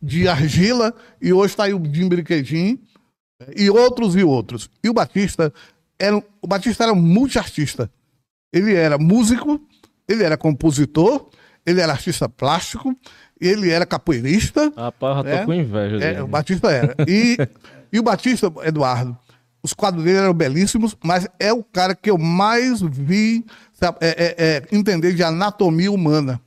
de 0.00 0.28
argila, 0.28 0.94
e 1.20 1.32
hoje 1.32 1.52
está 1.52 1.64
aí 1.64 1.74
o 1.74 1.82
Jim 1.92 2.08
Brinquedinho, 2.08 2.78
é, 3.40 3.62
e 3.62 3.70
outros 3.70 4.14
e 4.16 4.22
outros. 4.22 4.70
E 4.82 4.88
o 4.88 4.94
Batista 4.94 5.52
era, 5.98 6.16
o 6.16 6.46
Batista 6.46 6.84
era 6.84 6.94
multiartista. 6.94 7.90
Ele 8.52 8.74
era 8.74 8.98
músico, 8.98 9.60
ele 10.08 10.22
era 10.22 10.36
compositor, 10.36 11.28
ele 11.64 11.80
era 11.80 11.92
artista 11.92 12.28
plástico, 12.28 12.94
ele 13.40 13.70
era 13.70 13.84
capoeirista. 13.84 14.72
Rapaz, 14.76 15.18
eu 15.18 15.24
já 15.24 15.36
tô 15.36 15.42
É. 15.42 15.44
com 15.46 15.54
inveja 15.54 15.96
É, 15.96 15.98
dele. 15.98 16.20
o 16.20 16.26
Batista 16.28 16.70
era. 16.70 16.94
E, 17.08 17.36
e 17.92 17.98
o 17.98 18.02
Batista, 18.02 18.52
Eduardo, 18.64 19.16
os 19.62 19.72
quadros 19.72 20.04
dele 20.04 20.18
eram 20.18 20.32
belíssimos, 20.32 20.96
mas 21.02 21.26
é 21.40 21.52
o 21.52 21.62
cara 21.64 21.94
que 21.94 22.08
eu 22.08 22.16
mais 22.16 22.80
vi 22.80 23.44
sabe, 23.72 23.98
é, 24.00 24.08
é, 24.08 24.34
é, 24.38 24.68
entender 24.70 25.12
de 25.12 25.22
anatomia 25.24 25.90
humana. 25.90 26.40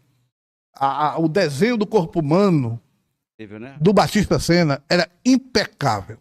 A- 0.75 1.09
a- 1.15 1.19
o 1.19 1.27
desenho 1.27 1.75
do 1.77 1.85
corpo 1.85 2.21
humano 2.21 2.71
né? 2.71 2.79
Do 3.79 3.93
Batista 3.93 4.39
Sena 4.39 4.83
era 4.89 5.09
impecável. 5.25 6.17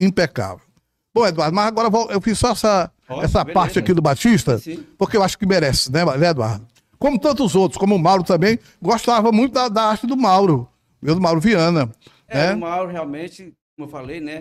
Impecável. 0.00 0.66
Bom, 1.14 1.26
Eduardo, 1.26 1.54
mas 1.54 1.66
agora 1.66 1.88
eu, 2.12 2.20
fiz 2.20 2.38
só 2.38 2.50
essa, 2.52 2.92
Ó, 3.08 3.22
essa 3.22 3.42
beleza. 3.42 3.54
parte 3.60 3.78
aqui 3.78 3.92
do 3.94 4.02
Batista, 4.02 4.58
Sim. 4.58 4.82
porque 4.98 5.16
eu 5.16 5.22
acho 5.22 5.38
que 5.38 5.46
merece, 5.46 5.90
né, 5.90 6.04
né, 6.04 6.28
Eduardo? 6.28 6.66
Como 6.98 7.18
tantos 7.18 7.54
outros, 7.54 7.78
como 7.78 7.94
o 7.94 7.98
Mauro 7.98 8.22
também, 8.22 8.58
gostava 8.82 9.32
muito 9.32 9.52
da, 9.54 9.68
da 9.68 9.84
arte 9.84 10.06
do 10.06 10.16
Mauro, 10.16 10.68
eu 11.02 11.14
do 11.14 11.20
Mauro 11.20 11.40
Viana. 11.40 11.90
É, 12.26 12.48
né? 12.48 12.54
o 12.54 12.58
Mauro 12.58 12.90
realmente, 12.90 13.54
como 13.76 13.88
eu 13.88 13.90
falei, 13.90 14.20
né? 14.20 14.40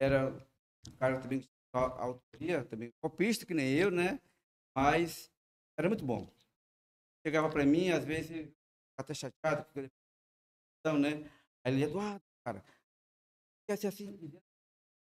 Era 0.00 0.32
um 0.88 0.92
cara 0.98 1.18
também 1.20 1.42
autoria, 1.72 2.64
também 2.64 2.90
copista, 3.00 3.44
que 3.44 3.54
nem 3.54 3.68
eu, 3.74 3.90
né? 3.90 4.18
Mas 4.74 5.28
era 5.78 5.88
muito 5.88 6.04
bom. 6.04 6.26
Chegava 7.24 7.48
para 7.50 7.66
mim, 7.66 7.90
às 7.90 8.04
vezes, 8.04 8.48
até 8.98 9.12
chateado, 9.12 9.64
porque 9.64 9.80
ele- 9.80 9.90
então, 10.80 10.98
né? 10.98 11.22
Aí 11.64 11.72
ele, 11.74 11.84
Eduardo, 11.84 12.20
cara, 12.44 12.62
quer 13.68 13.76
ser 13.76 13.88
assim? 13.88 14.18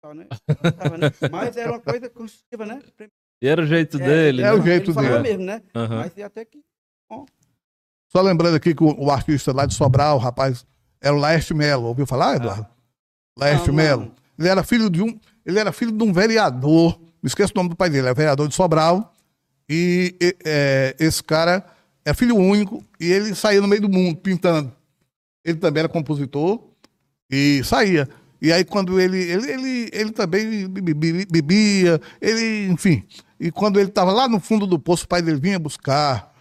Tal, 0.03 0.15
né? 0.15 0.27
Né? 0.99 1.29
Mas 1.31 1.57
era 1.57 1.71
uma 1.73 1.81
coisa 1.81 2.09
construtiva, 2.09 2.65
né? 2.67 2.81
E 3.43 3.47
era 3.47 3.63
o 3.63 3.67
jeito 3.67 3.99
É, 4.01 4.05
dele, 4.07 4.43
é 4.43 4.45
né? 4.47 4.53
o 4.53 4.63
jeito 4.63 4.87
ele 4.91 4.95
falava 4.95 5.23
dele. 5.23 5.29
mesmo, 5.39 5.45
né? 5.45 5.63
Aham. 5.75 5.97
Mas 5.99 6.19
até 6.19 6.45
que 6.45 6.63
Só 8.11 8.21
lembrando 8.23 8.57
aqui 8.57 8.75
que 8.75 8.83
o, 8.83 9.05
o 9.05 9.11
artista 9.11 9.53
lá 9.53 9.67
de 9.67 9.75
Sobral, 9.75 10.17
o 10.17 10.21
rapaz, 10.21 10.67
era 11.01 11.15
o 11.15 11.19
Laerte 11.19 11.53
Melo. 11.55 11.87
Ouviu 11.87 12.07
falar, 12.07 12.37
Eduardo? 12.37 12.67
Laerte 13.39 13.69
Não, 13.69 13.75
Melo. 13.75 14.15
Ele 14.39 14.49
era 14.49 14.63
filho 14.63 14.89
de 14.91 15.03
um. 15.03 15.19
Ele 15.45 15.59
era 15.59 15.73
filho 15.73 15.93
de 15.93 16.03
um 16.03 16.13
vereador. 16.13 16.99
Me 17.23 17.27
esqueço 17.29 17.53
o 17.55 17.57
nome 17.57 17.69
do 17.71 17.77
pai 17.77 17.91
dele, 17.91 18.09
é 18.09 18.15
vereador 18.15 18.49
de 18.49 18.55
Sobral. 18.55 19.15
E, 19.69 20.17
e, 20.21 20.37
é, 20.45 20.97
esse 20.99 21.23
cara 21.23 21.65
é 22.05 22.13
filho 22.15 22.35
único 22.37 22.83
e 22.99 23.07
ele 23.07 23.35
saía 23.35 23.61
no 23.61 23.69
meio 23.69 23.83
do 23.83 23.89
mundo 23.89 24.17
pintando. 24.19 24.75
Ele 25.45 25.59
também 25.59 25.81
era 25.81 25.89
compositor 25.89 26.61
e 27.31 27.63
saía. 27.65 28.09
E 28.43 28.53
aí 28.53 28.65
quando 28.65 28.99
ele 29.01 29.19
ele, 29.19 29.51
ele, 29.51 29.91
ele 29.93 30.11
também 30.13 30.67
bebia, 30.69 32.01
ele, 32.21 32.69
enfim. 32.69 33.05
E 33.39 33.51
quando 33.51 33.79
ele 33.79 33.89
estava 33.89 34.13
lá 34.13 34.29
no 34.29 34.41
fundo 34.41 34.67
do 34.67 34.79
poço, 34.79 35.05
o 35.05 35.09
pai 35.09 35.23
dele 35.23 35.41
vinha 35.41 35.59
buscar, 35.59 36.33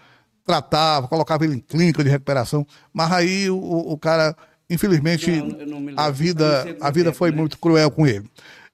tratava, 0.46 1.08
colocava 1.08 1.46
ele 1.46 1.56
em 1.56 1.60
clínica 1.60 2.04
de 2.04 2.10
recuperação. 2.10 2.66
Mas 2.94 3.12
aí 3.12 3.50
o, 3.50 3.58
o 3.58 3.98
cara, 3.98 4.36
infelizmente, 4.70 5.30
Não, 5.32 5.94
a 5.98 6.10
vida, 6.10 6.78
a 6.82 6.90
vida 6.92 7.06
tempo, 7.10 7.18
foi 7.18 7.32
né? 7.32 7.38
muito 7.38 7.58
cruel 7.58 7.92
com 7.92 8.06
ele. 8.08 8.30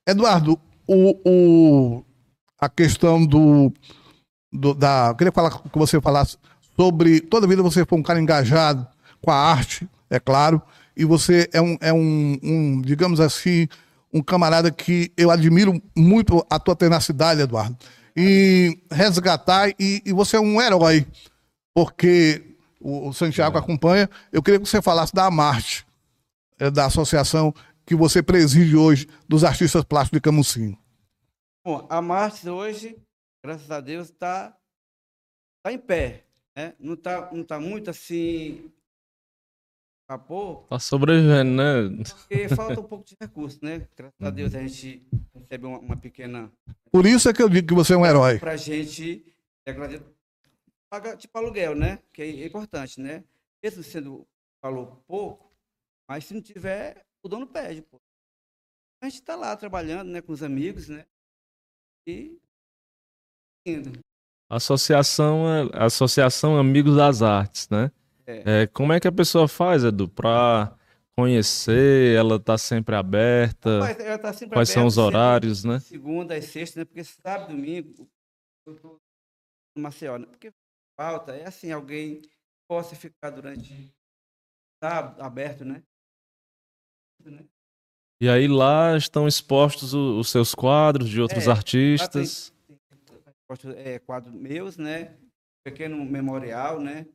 Eduardo, 0.07 0.59
o, 0.87 1.19
o, 1.25 2.03
a 2.59 2.69
questão 2.69 3.25
do, 3.25 3.71
do- 4.53 4.73
da. 4.73 5.07
Eu 5.09 5.15
queria 5.15 5.31
falar 5.31 5.51
que 5.51 5.77
você 5.79 5.99
falasse 5.99 6.37
sobre. 6.75 7.19
Toda 7.21 7.47
vida 7.47 7.61
você 7.63 7.85
foi 7.85 7.97
um 7.99 8.03
cara 8.03 8.19
engajado 8.19 8.87
com 9.21 9.31
a 9.31 9.35
arte, 9.35 9.87
é 10.09 10.19
claro, 10.19 10.61
e 10.95 11.03
você 11.03 11.49
é 11.51 11.61
um, 11.61 11.77
é 11.81 11.91
um, 11.91 12.37
um, 12.41 12.81
digamos 12.81 13.19
assim, 13.19 13.67
um 14.13 14.21
camarada 14.21 14.71
que 14.71 15.11
eu 15.17 15.29
admiro 15.29 15.81
muito 15.95 16.45
a 16.49 16.59
tua 16.59 16.75
tenacidade, 16.75 17.41
Eduardo. 17.41 17.77
E 18.15 18.79
resgatar, 18.89 19.69
e, 19.79 20.01
e 20.05 20.13
você 20.13 20.37
é 20.37 20.39
um 20.39 20.61
herói, 20.61 21.05
porque 21.73 22.55
o, 22.79 23.09
o 23.09 23.13
Santiago 23.13 23.57
é. 23.57 23.59
acompanha. 23.59 24.09
Eu 24.31 24.41
queria 24.41 24.59
que 24.59 24.65
você 24.65 24.81
falasse 24.81 25.13
da 25.13 25.29
Marte, 25.29 25.85
é, 26.57 26.71
da 26.71 26.85
associação 26.85 27.53
que 27.85 27.95
você 27.95 28.23
preside 28.23 28.75
hoje 28.75 29.07
dos 29.27 29.43
artistas 29.43 29.83
plásticos 29.83 30.17
de 30.17 30.21
Camusim. 30.21 30.77
Bom, 31.65 31.85
a 31.89 32.01
Marte 32.01 32.49
hoje, 32.49 32.95
graças 33.43 33.69
a 33.69 33.81
Deus, 33.81 34.09
está 34.09 34.55
tá 35.63 35.73
em 35.73 35.77
pé. 35.77 36.23
Né? 36.55 36.73
Não 36.79 36.93
está 36.93 37.29
não 37.33 37.43
tá 37.43 37.59
muito 37.59 37.89
assim. 37.89 38.71
Capô. 40.07 40.57
Tá 40.69 40.77
sobrevivendo, 40.77 41.51
né? 41.51 42.03
Porque 42.03 42.47
falta 42.49 42.79
um 42.79 42.83
pouco 42.83 43.03
de 43.05 43.17
recurso, 43.19 43.59
né? 43.63 43.87
Graças 43.95 44.21
a 44.21 44.29
Deus 44.29 44.53
a 44.53 44.61
gente 44.61 45.07
recebe 45.33 45.65
uma, 45.65 45.79
uma 45.79 45.97
pequena. 45.97 46.51
Por 46.91 47.05
isso 47.07 47.27
é 47.27 47.33
que 47.33 47.41
eu 47.41 47.49
digo 47.49 47.67
que 47.67 47.73
você 47.73 47.93
é 47.93 47.97
um 47.97 48.05
herói. 48.05 48.37
Para 48.39 48.51
a 48.51 48.57
gente 48.57 49.25
pagar 50.89 51.17
tipo 51.17 51.35
aluguel, 51.37 51.75
né? 51.75 51.99
Que 52.13 52.21
é 52.21 52.45
importante, 52.45 53.01
né? 53.01 53.23
Mesmo 53.63 53.81
sendo 53.81 54.27
falou 54.61 55.03
pouco, 55.07 55.51
mas 56.07 56.25
se 56.25 56.33
não 56.33 56.41
tiver, 56.41 57.05
o 57.23 57.29
dono 57.29 57.47
pede, 57.47 57.81
pô. 57.81 57.99
A 59.01 59.05
gente 59.05 59.19
está 59.19 59.35
lá 59.35 59.55
trabalhando, 59.55 60.09
né, 60.09 60.21
com 60.21 60.31
os 60.31 60.41
amigos, 60.41 60.87
né? 60.87 61.05
E 62.07 62.39
indo. 63.65 63.99
Associação, 64.49 65.45
Associação 65.73 66.57
Amigos 66.57 66.95
das 66.95 67.21
Artes, 67.21 67.67
né? 67.69 67.91
É. 68.27 68.63
É, 68.63 68.67
como 68.67 68.91
é 68.91 68.99
que 68.99 69.07
a 69.07 69.11
pessoa 69.11 69.47
faz, 69.47 69.83
Edu, 69.83 70.09
para 70.09 70.75
conhecer? 71.15 72.15
Ela 72.15 72.35
está 72.37 72.57
sempre 72.57 72.95
aberta? 72.95 73.79
Rapaz, 73.79 73.99
ela 73.99 74.17
tá 74.17 74.33
sempre 74.33 74.55
Quais 74.55 74.69
aberta, 74.69 74.81
são 74.81 74.87
os 74.87 74.97
horários, 74.97 75.63
né? 75.63 75.79
Segunda 75.79 76.37
e 76.37 76.41
sexta, 76.41 76.79
né? 76.79 76.85
Porque 76.85 77.03
sábado 77.03 77.51
e 77.51 77.55
domingo 77.55 78.09
eu 78.67 78.75
tô 78.75 78.99
no 79.75 79.83
Maceió, 79.83 80.17
né? 80.17 80.25
Porque 80.25 80.51
falta 80.99 81.35
é 81.35 81.47
assim, 81.47 81.71
alguém 81.71 82.21
possa 82.67 82.95
ficar 82.95 83.29
durante 83.29 83.93
sábado 84.83 85.21
aberto, 85.21 85.63
né? 85.63 85.83
né? 87.23 87.45
E 88.21 88.29
aí 88.29 88.47
lá 88.47 88.95
estão 88.97 89.27
expostos 89.27 89.93
o, 89.93 90.19
os 90.19 90.29
seus 90.29 90.55
quadros 90.55 91.09
de 91.09 91.21
outros 91.21 91.47
é, 91.47 91.51
artistas. 91.51 92.53
Tem, 92.67 92.77
tem, 93.57 93.75
é, 93.75 93.99
quadros 93.99 94.33
meus, 94.33 94.77
né? 94.77 95.15
Pequeno 95.63 96.03
memorial, 96.03 96.79
né? 96.79 97.05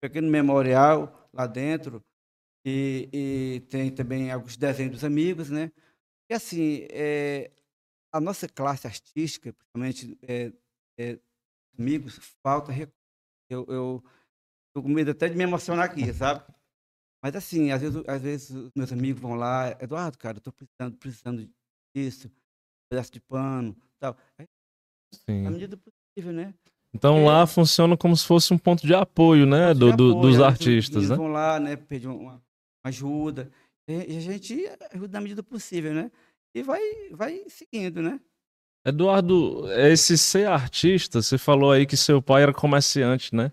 Pequeno 0.00 0.30
memorial 0.30 1.28
lá 1.32 1.46
dentro. 1.46 2.04
E, 2.64 3.08
e 3.12 3.60
tem 3.68 3.90
também 3.90 4.30
alguns 4.30 4.56
desenhos 4.56 4.92
dos 4.92 5.04
amigos, 5.04 5.50
né? 5.50 5.72
E 6.30 6.34
assim, 6.34 6.86
é, 6.90 7.50
a 8.12 8.20
nossa 8.20 8.48
classe 8.48 8.86
artística, 8.86 9.52
principalmente 9.52 10.18
é, 10.22 10.52
é, 10.98 11.18
amigos, 11.78 12.18
falta 12.42 12.70
recurso. 12.70 12.98
Eu, 13.48 13.66
eu 13.68 14.04
tô 14.74 14.82
com 14.82 14.88
medo 14.88 15.10
até 15.10 15.28
de 15.28 15.36
me 15.36 15.42
emocionar 15.42 15.86
aqui, 15.86 16.12
sabe? 16.12 16.44
Mas 17.22 17.34
assim, 17.36 17.70
às 17.70 17.80
vezes, 17.80 18.02
às 18.06 18.22
vezes 18.22 18.50
os 18.50 18.70
meus 18.74 18.92
amigos 18.92 19.20
vão 19.20 19.34
lá, 19.34 19.76
Eduardo, 19.80 20.16
cara, 20.16 20.38
eu 20.38 20.40
tô 20.40 20.52
precisando, 20.52 20.96
precisando 20.96 21.50
disso, 21.94 22.28
um 22.28 22.88
pedaço 22.90 23.12
de 23.12 23.20
pano, 23.20 23.76
tal. 23.98 24.16
Sim. 25.12 25.46
À 25.46 25.50
medida 25.50 25.76
do 25.76 25.78
possível, 25.78 26.32
né? 26.32 26.54
Então 26.94 27.14
Porque... 27.14 27.28
lá 27.28 27.46
funciona 27.46 27.96
como 27.96 28.16
se 28.16 28.26
fosse 28.26 28.52
um 28.52 28.58
ponto 28.58 28.86
de 28.86 28.94
apoio, 28.94 29.46
né, 29.46 29.72
do, 29.72 29.94
do 29.96 30.10
apoio, 30.10 30.20
dos 30.20 30.38
né? 30.38 30.44
artistas, 30.44 30.96
eles 30.96 31.10
né? 31.10 31.16
vão 31.16 31.28
lá, 31.28 31.60
né, 31.60 31.76
pedir 31.76 32.08
uma, 32.08 32.42
ajuda, 32.84 33.50
e 33.88 34.16
a 34.16 34.20
gente 34.20 34.68
ajuda 34.92 35.12
na 35.12 35.20
medida 35.20 35.42
do 35.42 35.44
possível, 35.44 35.92
né? 35.92 36.10
E 36.54 36.62
vai, 36.62 36.80
vai 37.12 37.42
seguindo, 37.48 38.02
né? 38.02 38.20
Eduardo, 38.84 39.70
esse 39.72 40.16
ser 40.16 40.48
artista, 40.48 41.20
você 41.20 41.36
falou 41.36 41.72
aí 41.72 41.84
que 41.84 41.96
seu 41.96 42.22
pai 42.22 42.42
era 42.42 42.52
comerciante, 42.52 43.34
né? 43.34 43.52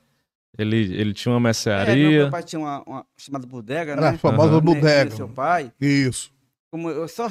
Ele, 0.58 0.78
ele 0.96 1.14
tinha 1.14 1.34
uma 1.34 1.40
mercearia. 1.40 2.20
É, 2.20 2.22
meu 2.24 2.32
pai 2.32 2.44
tinha 2.44 2.60
uma, 2.60 2.84
uma 2.84 3.06
chamada 3.18 3.46
bodega, 3.46 3.96
né? 3.96 4.10
a 4.10 4.18
famosa 4.18 4.56
uhum. 4.56 4.62
bodega. 4.62 5.12
Seu 5.12 5.30
pai. 5.30 5.72
Isso. 5.80 6.32
Como 6.72 6.90
eu 6.90 7.08
só 7.08 7.28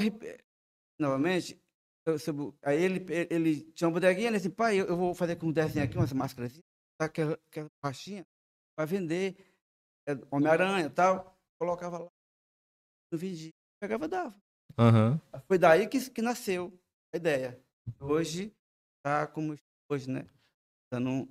novamente, 0.99 1.59
aí 2.63 2.83
ele, 2.83 3.05
ele 3.31 3.61
tinha 3.73 3.89
uma 3.89 3.95
bodeguinha, 3.95 4.31
né? 4.31 4.37
Assim, 4.37 4.51
pai, 4.51 4.77
eu, 4.77 4.97
vou 4.97 5.15
fazer 5.15 5.37
com 5.37 5.47
um 5.47 5.53
desenho 5.53 5.85
aqui, 5.85 5.97
umas 5.97 6.13
máscaras 6.13 6.53
assim, 6.53 6.61
tá, 6.99 7.07
aquela, 7.07 7.39
aquela 7.49 7.69
faixinha, 7.83 8.25
para 8.77 8.85
vender 8.85 9.37
é, 10.09 10.17
Homem-Aranha 10.31 10.87
e 10.87 10.91
tal. 10.91 11.37
Colocava 11.59 11.99
lá, 11.99 12.09
não 13.11 13.19
vendia, 13.19 13.51
pegava 13.81 14.05
e 14.05 14.09
dava. 14.09 14.35
Uhum. 14.79 15.19
Foi 15.49 15.59
daí 15.59 15.89
que, 15.89 16.11
que 16.11 16.23
nasceu 16.23 16.73
a 17.13 17.17
ideia. 17.17 17.59
Hoje 17.99 18.53
tá 19.03 19.27
como 19.27 19.57
hoje, 19.91 20.11
né? 20.11 20.27
Dando 20.93 21.29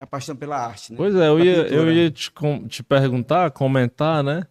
a 0.00 0.06
paixão 0.06 0.36
pela 0.36 0.56
arte, 0.56 0.92
né? 0.92 0.96
Pois 0.96 1.14
é, 1.14 1.28
eu 1.28 1.40
ia, 1.40 1.66
eu 1.68 1.92
ia 1.92 2.10
te, 2.10 2.32
te 2.68 2.82
perguntar, 2.82 3.50
comentar, 3.50 4.22
né? 4.22 4.46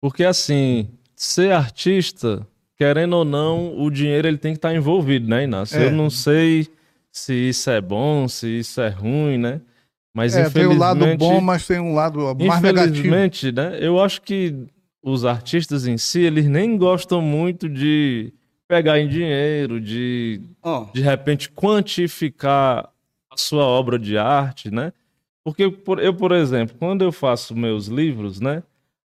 Porque 0.00 0.22
assim, 0.24 0.96
ser 1.16 1.52
artista, 1.52 2.46
querendo 2.82 3.12
ou 3.12 3.24
não, 3.24 3.78
o 3.78 3.88
dinheiro 3.88 4.26
ele 4.26 4.36
tem 4.36 4.54
que 4.54 4.58
estar 4.58 4.74
envolvido, 4.74 5.28
né, 5.28 5.44
Inácio? 5.44 5.78
É. 5.78 5.86
Eu 5.86 5.92
não 5.92 6.10
sei 6.10 6.66
se 7.12 7.32
isso 7.32 7.70
é 7.70 7.80
bom, 7.80 8.26
se 8.26 8.58
isso 8.58 8.80
é 8.80 8.88
ruim, 8.88 9.38
né? 9.38 9.60
Mas 10.12 10.34
é, 10.34 10.40
infelizmente... 10.40 10.68
tem 10.68 10.76
um 10.76 10.78
lado 10.80 11.16
bom, 11.16 11.40
mas 11.40 11.66
tem 11.66 11.78
um 11.78 11.94
lado 11.94 12.18
mais 12.34 12.58
infelizmente, 12.58 13.46
negativo. 13.46 13.76
né? 13.76 13.78
Eu 13.80 14.02
acho 14.02 14.20
que 14.22 14.66
os 15.00 15.24
artistas 15.24 15.86
em 15.86 15.96
si, 15.96 16.22
eles 16.22 16.46
nem 16.46 16.76
gostam 16.76 17.22
muito 17.22 17.68
de 17.68 18.32
pegar 18.66 18.98
em 18.98 19.06
dinheiro, 19.08 19.80
de 19.80 20.40
oh. 20.60 20.86
de 20.92 21.02
repente 21.02 21.50
quantificar 21.52 22.90
a 23.30 23.36
sua 23.36 23.64
obra 23.64 23.96
de 23.96 24.18
arte, 24.18 24.72
né? 24.72 24.92
Porque 25.44 25.72
eu, 26.02 26.14
por 26.14 26.32
exemplo, 26.32 26.74
quando 26.80 27.02
eu 27.02 27.12
faço 27.12 27.54
meus 27.54 27.86
livros, 27.86 28.40
né? 28.40 28.64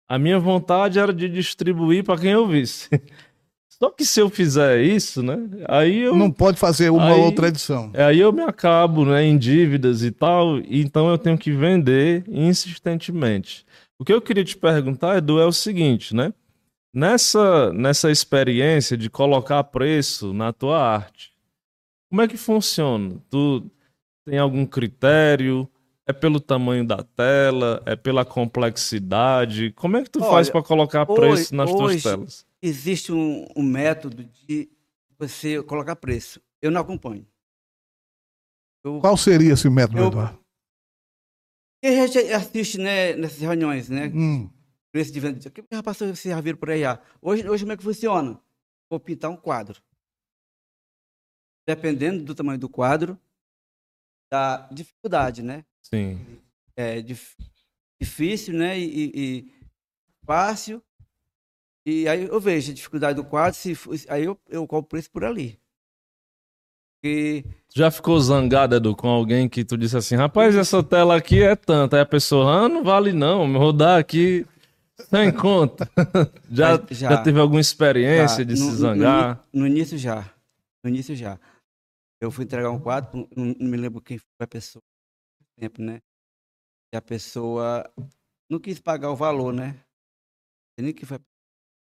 A 0.09 0.17
minha 0.17 0.39
vontade 0.39 1.01
era 1.01 1.13
de 1.13 1.29
distribuir 1.29 2.05
para 2.05 2.21
quem 2.21 2.31
eu 2.31 2.47
visse. 2.47 2.89
Só 3.79 3.91
que 3.91 4.05
se 4.05 4.21
eu 4.21 4.31
fizer 4.31 4.81
isso, 4.83 5.23
né? 5.23 5.37
Aí 5.69 6.03
eu. 6.03 6.15
Não 6.15 6.31
pode 6.31 6.59
fazer 6.59 6.91
uma 6.91 7.13
aí, 7.13 7.21
outra 7.21 7.49
edição. 7.49 7.91
É, 7.93 8.05
aí 8.05 8.21
eu 8.21 8.33
me 8.33 8.43
acabo, 8.43 9.05
né? 9.05 9.25
Em 9.25 9.37
dívidas 9.37 10.03
e 10.03 10.11
tal. 10.11 10.59
E 10.61 10.81
então 10.81 11.09
eu 11.09 11.19
tenho 11.19 11.37
que 11.37 11.51
vender 11.51 12.25
insistentemente. 12.29 13.67
O 13.99 14.05
que 14.05 14.13
eu 14.13 14.23
queria 14.23 14.45
te 14.45 14.57
perguntar, 14.57 15.19
Edu, 15.19 15.41
é 15.41 15.47
o 15.47 15.53
seguinte, 15.53 16.15
né? 16.15 16.33
Nessa, 16.95 17.73
nessa 17.73 18.11
experiência 18.11 18.97
de 18.97 19.11
colocar 19.11 19.65
preço 19.65 20.33
na 20.33 20.53
tua 20.53 20.81
arte, 20.81 21.33
como 22.09 22.23
é 22.23 22.29
que 22.29 22.37
funciona? 22.37 23.17
Tu 23.29 23.69
tem 24.25 24.39
algum 24.39 24.65
critério? 24.65 25.69
É 26.07 26.13
pelo 26.13 26.39
tamanho 26.39 26.87
da 26.87 27.03
tela? 27.03 27.83
É 27.87 27.97
pela 27.97 28.25
complexidade? 28.25 29.73
Como 29.73 29.97
é 29.97 30.03
que 30.05 30.11
tu 30.11 30.21
Olha, 30.21 30.31
faz 30.31 30.51
para 30.51 30.63
colocar 30.63 31.07
preço 31.07 31.25
hoje, 31.33 31.55
nas 31.55 31.71
tuas 31.73 32.03
telas? 32.03 32.47
Existe 32.67 33.13
um, 33.13 33.45
um, 33.55 33.63
método 33.63 34.25
de 34.25 34.71
você 35.19 35.63
colocar 35.65 35.95
preço. 35.95 36.41
Eu 36.63 36.71
não 36.71 36.81
acompanho. 36.81 37.27
Eu, 38.83 39.01
Qual 39.01 39.19
seria 39.19 39.53
esse 39.53 39.69
método, 39.69 39.99
eu, 39.99 40.07
Eduardo? 40.07 40.43
a 41.85 42.07
gente 42.07 42.19
assiste 42.33 42.79
né, 42.79 43.13
nessas 43.17 43.39
reuniões, 43.39 43.91
né? 43.91 44.07
Hum. 44.07 44.51
Preço 44.91 45.13
de 45.13 45.21
venda. 45.21 45.47
O 45.47 45.51
que 45.53 45.63
já 45.71 45.83
passou 45.83 46.09
esse 46.09 46.31
já 46.31 46.57
por 46.57 46.71
aí? 46.71 46.81
Já? 46.81 47.03
Hoje, 47.21 47.47
hoje 47.47 47.65
como 47.65 47.73
é 47.73 47.77
que 47.77 47.83
funciona? 47.83 48.41
Vou 48.89 48.99
pintar 48.99 49.31
um 49.31 49.37
quadro. 49.37 49.83
Dependendo 51.69 52.25
do 52.25 52.35
tamanho 52.35 52.59
do 52.59 52.71
quadro, 52.71 53.21
da 54.33 54.67
dificuldade, 54.73 55.43
né? 55.43 55.67
Sim. 55.83 56.19
É 56.75 57.03
dif, 57.03 57.37
difícil, 58.01 58.55
né? 58.55 58.79
E, 58.79 59.13
e, 59.15 59.53
fácil. 60.25 60.83
E 61.87 62.09
aí 62.09 62.23
eu 62.25 62.41
vejo 62.41 62.71
a 62.71 62.75
dificuldade 62.75 63.17
do 63.17 63.25
quadro, 63.25 63.59
se, 63.59 63.77
aí 64.09 64.25
eu, 64.25 64.39
eu 64.49 64.67
cobro 64.67 64.87
o 64.87 64.89
preço 64.89 65.11
por 65.11 65.25
ali. 65.25 65.61
E... 67.05 67.45
Já 67.75 67.91
ficou 67.91 68.19
zangada, 68.19 68.77
Edu, 68.77 68.97
com 68.97 69.09
alguém 69.09 69.47
que 69.47 69.63
tu 69.63 69.77
disse 69.77 69.95
assim, 69.95 70.15
rapaz, 70.15 70.57
essa 70.57 70.83
tela 70.83 71.15
aqui 71.15 71.43
é 71.43 71.55
tanta. 71.55 71.97
Aí 71.97 72.03
a 72.03 72.07
pessoa, 72.07 72.65
ah, 72.65 72.69
não 72.69 72.83
vale 72.83 73.13
não, 73.13 73.47
me 73.47 73.59
rodar 73.59 74.01
aqui 74.01 74.47
sem 75.11 75.31
conta. 75.31 75.91
já, 76.51 76.77
já, 76.91 77.11
já, 77.11 77.23
teve 77.23 77.39
alguma 77.39 77.61
experiência 77.61 78.39
já, 78.39 78.45
de 78.45 78.59
no, 78.59 78.71
se 78.71 78.77
zangar? 78.77 79.45
No, 79.53 79.61
no, 79.61 79.67
início 79.67 79.99
já. 79.99 80.33
No 80.83 80.89
início 80.89 81.15
já. 81.15 81.39
Eu 82.19 82.31
fui 82.31 82.45
entregar 82.45 82.71
um 82.71 82.81
quadro, 82.81 83.29
não, 83.37 83.55
não 83.59 83.71
me 83.71 83.77
lembro 83.77 84.01
quem 84.01 84.17
foi 84.17 84.27
a 84.41 84.47
pessoa. 84.47 84.83
Tempo, 85.61 85.83
né? 85.83 86.01
E 86.93 86.97
a 86.97 87.03
pessoa 87.03 87.85
não 88.51 88.59
quis 88.59 88.81
pagar 88.81 89.11
o 89.11 89.17
valor, 89.17 89.53
né? 89.53 89.79
Nem 90.79 90.93
que 90.93 91.05
foi 91.05 91.19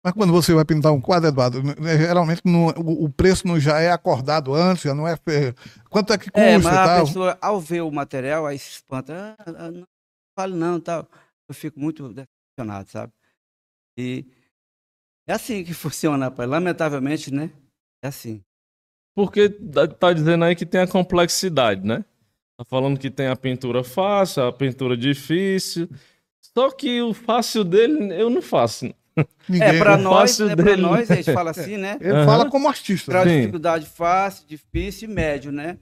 mas 0.05 0.15
quando 0.15 0.33
você 0.33 0.53
vai 0.53 0.65
pintar 0.65 0.93
um 0.93 1.01
quadro, 1.01 1.29
Eduardo, 1.29 1.63
geralmente 1.81 2.43
não, 2.45 2.69
o, 2.69 3.09
preço 3.09 3.47
não 3.47 3.61
já 3.61 3.79
é 3.79 3.93
acordado 3.93 4.53
antes, 4.53 4.83
já 4.83 4.95
não 4.95 5.07
é. 5.07 5.17
Quanto 5.89 6.13
é 6.13 6.19
que 6.19 6.31
custa? 6.31 6.41
É, 6.41 6.59
mas 6.59 6.67
a 6.67 6.85
tal? 6.87 7.07
pessoa, 7.07 7.39
ao 7.41 7.61
ver 7.61 7.83
o 7.83 7.91
material, 7.91 8.45
aí 8.45 8.59
se 8.59 8.71
espanta. 8.71 9.37
Ah, 9.39 9.45
ah 9.47 9.71
não 9.71 9.87
fale 10.37 10.55
não, 10.55 10.81
tal. 10.81 11.09
Eu 11.49 11.55
fico 11.55 11.79
muito 11.79 12.09
decepcionado, 12.09 12.91
sabe? 12.91 13.13
E 13.97 14.27
é 15.27 15.35
assim 15.35 15.63
que 15.63 15.73
funciona, 15.75 16.27
rapaz. 16.27 16.49
Lamentavelmente, 16.49 17.33
né? 17.33 17.51
É 18.03 18.09
assim. 18.09 18.43
Porque 19.15 19.49
tá 20.01 20.13
dizendo 20.13 20.45
aí 20.45 20.57
que 20.57 20.67
tem 20.67 20.81
a 20.81 20.89
complexidade, 20.89 21.87
né? 21.87 22.05
Tá 22.59 22.65
falando 22.65 22.99
que 22.99 23.11
tem 23.11 23.29
a 23.29 23.37
pintura 23.37 23.85
fácil, 23.85 24.45
a 24.45 24.53
pintura 24.53 24.97
difícil. 24.97 25.89
Só 26.41 26.71
que 26.71 27.01
o 27.03 27.15
fácil 27.15 27.63
dele 27.63 28.13
eu 28.21 28.29
não 28.29 28.43
faço. 28.43 28.93
Ninguém- 29.49 29.69
É, 29.69 29.79
pra 29.79 29.95
o 29.97 30.01
nós, 30.01 30.39
né, 30.39 30.55
pra 30.57 30.65
dele- 30.65 30.83
nós, 30.83 31.11
a 31.11 31.15
gente 31.17 31.33
fala 31.33 31.51
assim, 31.53 31.77
né? 31.77 31.99
Ele 32.01 32.13
Aham. 32.13 32.25
fala 32.27 32.51
como 32.51 32.69
artista. 32.69 33.11
Pra 33.11 33.25
Sim. 33.25 33.41
dificuldade 33.41 33.87
fácil, 33.87 34.45
difícil 34.49 35.09
e 35.11 35.13
médio, 35.13 35.53
né? 35.53 35.79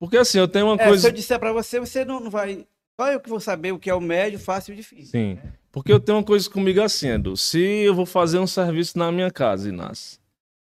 Porque 0.00 0.16
assim, 0.16 0.38
eu 0.38 0.48
tenho 0.48 0.66
uma 0.66 0.74
É, 0.76 0.78
se 0.78 0.88
coisa. 0.88 1.08
eu 1.08 1.12
disser 1.12 1.38
pra 1.38 1.52
você, 1.52 1.80
você 1.80 2.04
não, 2.04 2.20
não 2.20 2.30
vai. 2.30 2.66
Só 3.00 3.12
eu 3.12 3.20
que 3.20 3.28
vou 3.28 3.40
saber 3.40 3.72
o 3.72 3.78
que 3.78 3.90
é 3.90 3.94
o 3.94 4.00
médio, 4.00 4.38
fácil 4.38 4.72
e 4.72 4.76
difícil. 4.76 5.10
Sim. 5.10 5.38
Porque 5.70 5.92
eu 5.92 6.00
tenho 6.00 6.16
uma 6.18 6.24
coisa 6.24 6.48
comigo 6.48 6.80
assim, 6.80 7.08
Edu. 7.08 7.36
Se 7.36 7.58
eu 7.60 7.94
vou 7.94 8.06
fazer 8.06 8.38
um 8.38 8.46
serviço 8.46 8.98
na 8.98 9.12
minha 9.12 9.30
casa, 9.30 9.68
Inácio, 9.68 10.18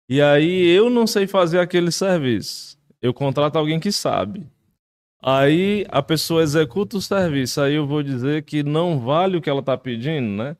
e 0.08 0.22
aí 0.22 0.66
eu 0.70 0.90
não 0.90 1.06
sei 1.06 1.28
fazer 1.28 1.60
aquele 1.60 1.92
serviço, 1.92 2.78
eu 3.02 3.14
contrato 3.14 3.58
alguém 3.58 3.80
que 3.80 3.92
sabe. 3.92 4.46
Aí 5.22 5.86
a 5.90 6.02
pessoa 6.02 6.42
executa 6.44 6.98
o 6.98 7.02
serviço, 7.02 7.62
aí 7.62 7.76
eu 7.76 7.88
vou 7.88 8.04
dizer 8.04 8.44
que 8.44 8.62
não 8.64 9.00
vale 9.00 9.38
o 9.38 9.42
que 9.42 9.50
ela 9.50 9.62
tá 9.64 9.78
pedindo, 9.78 10.28
né? 10.44 10.56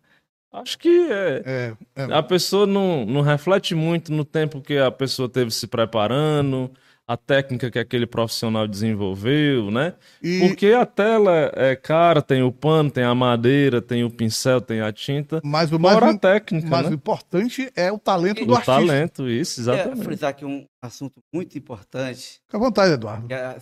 Acho 0.54 0.78
que 0.78 1.12
é, 1.12 1.42
É, 1.46 1.76
é. 1.96 2.04
a 2.14 2.22
pessoa 2.22 2.68
não, 2.68 3.06
não 3.06 3.22
reflete 3.22 3.74
muito 3.74 4.12
no 4.14 4.24
tempo 4.24 4.62
que 4.62 4.78
a 4.78 4.92
pessoa 4.92 5.28
teve 5.28 5.50
se 5.50 5.66
preparando, 5.66 6.72
a 7.08 7.18
técnica 7.18 7.70
que 7.72 7.80
aquele 7.80 8.06
profissional 8.06 8.66
desenvolveu, 8.68 9.70
né? 9.72 9.96
E 10.22 10.40
Porque 10.40 10.68
a 10.68 10.86
tela 10.86 11.52
é 11.56 11.76
cara, 11.76 12.22
tem 12.22 12.44
o 12.44 12.52
pano, 12.52 12.90
tem 12.92 13.04
a 13.04 13.14
madeira, 13.16 13.82
tem 13.82 14.04
o 14.06 14.12
pincel, 14.12 14.62
tem 14.62 14.80
a 14.80 14.94
tinta. 14.94 15.42
mas 15.44 15.72
o 15.72 15.80
mais, 15.80 15.98
a 16.02 16.18
técnica, 16.18 16.70
mais 16.70 16.88
né? 16.88 16.96
importante 16.96 17.70
é 17.76 17.92
o 17.92 17.98
talento 17.98 18.46
do 18.46 18.54
O 18.54 18.56
artista. 18.56 18.74
talento, 18.80 19.28
isso, 19.28 19.60
É, 19.60 19.64
exatamente. 19.64 20.04
frisar 20.06 20.30
aqui 20.30 20.46
um 20.46 20.66
assunto 20.82 21.20
muito 21.34 21.58
importante, 21.58 22.40
Fica 22.46 22.58
à 22.58 22.60
vontade, 22.60 22.94
Eduardo. 22.94 23.28
a- 23.34 23.58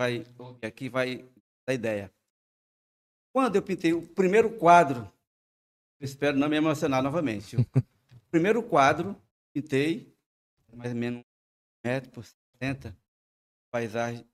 vai 0.00 0.24
aqui 0.62 0.88
vai 0.88 1.24
dar 1.68 1.74
ideia. 1.74 2.10
Quando 3.34 3.56
eu 3.56 3.62
pintei 3.62 3.92
o 3.92 4.02
primeiro 4.02 4.50
quadro, 4.50 5.00
eu 5.00 5.08
espero 6.04 6.36
não 6.36 6.48
me 6.48 6.56
emocionar 6.56 7.02
novamente. 7.02 7.56
O 7.56 7.64
primeiro 8.30 8.62
quadro, 8.62 9.16
pintei, 9.54 10.16
mais 10.72 10.92
ou 10.92 10.98
menos 10.98 11.20
um 11.20 11.24
metro 11.88 12.10
por 12.10 12.24
60, 12.24 12.96
paisagem. 13.70 14.26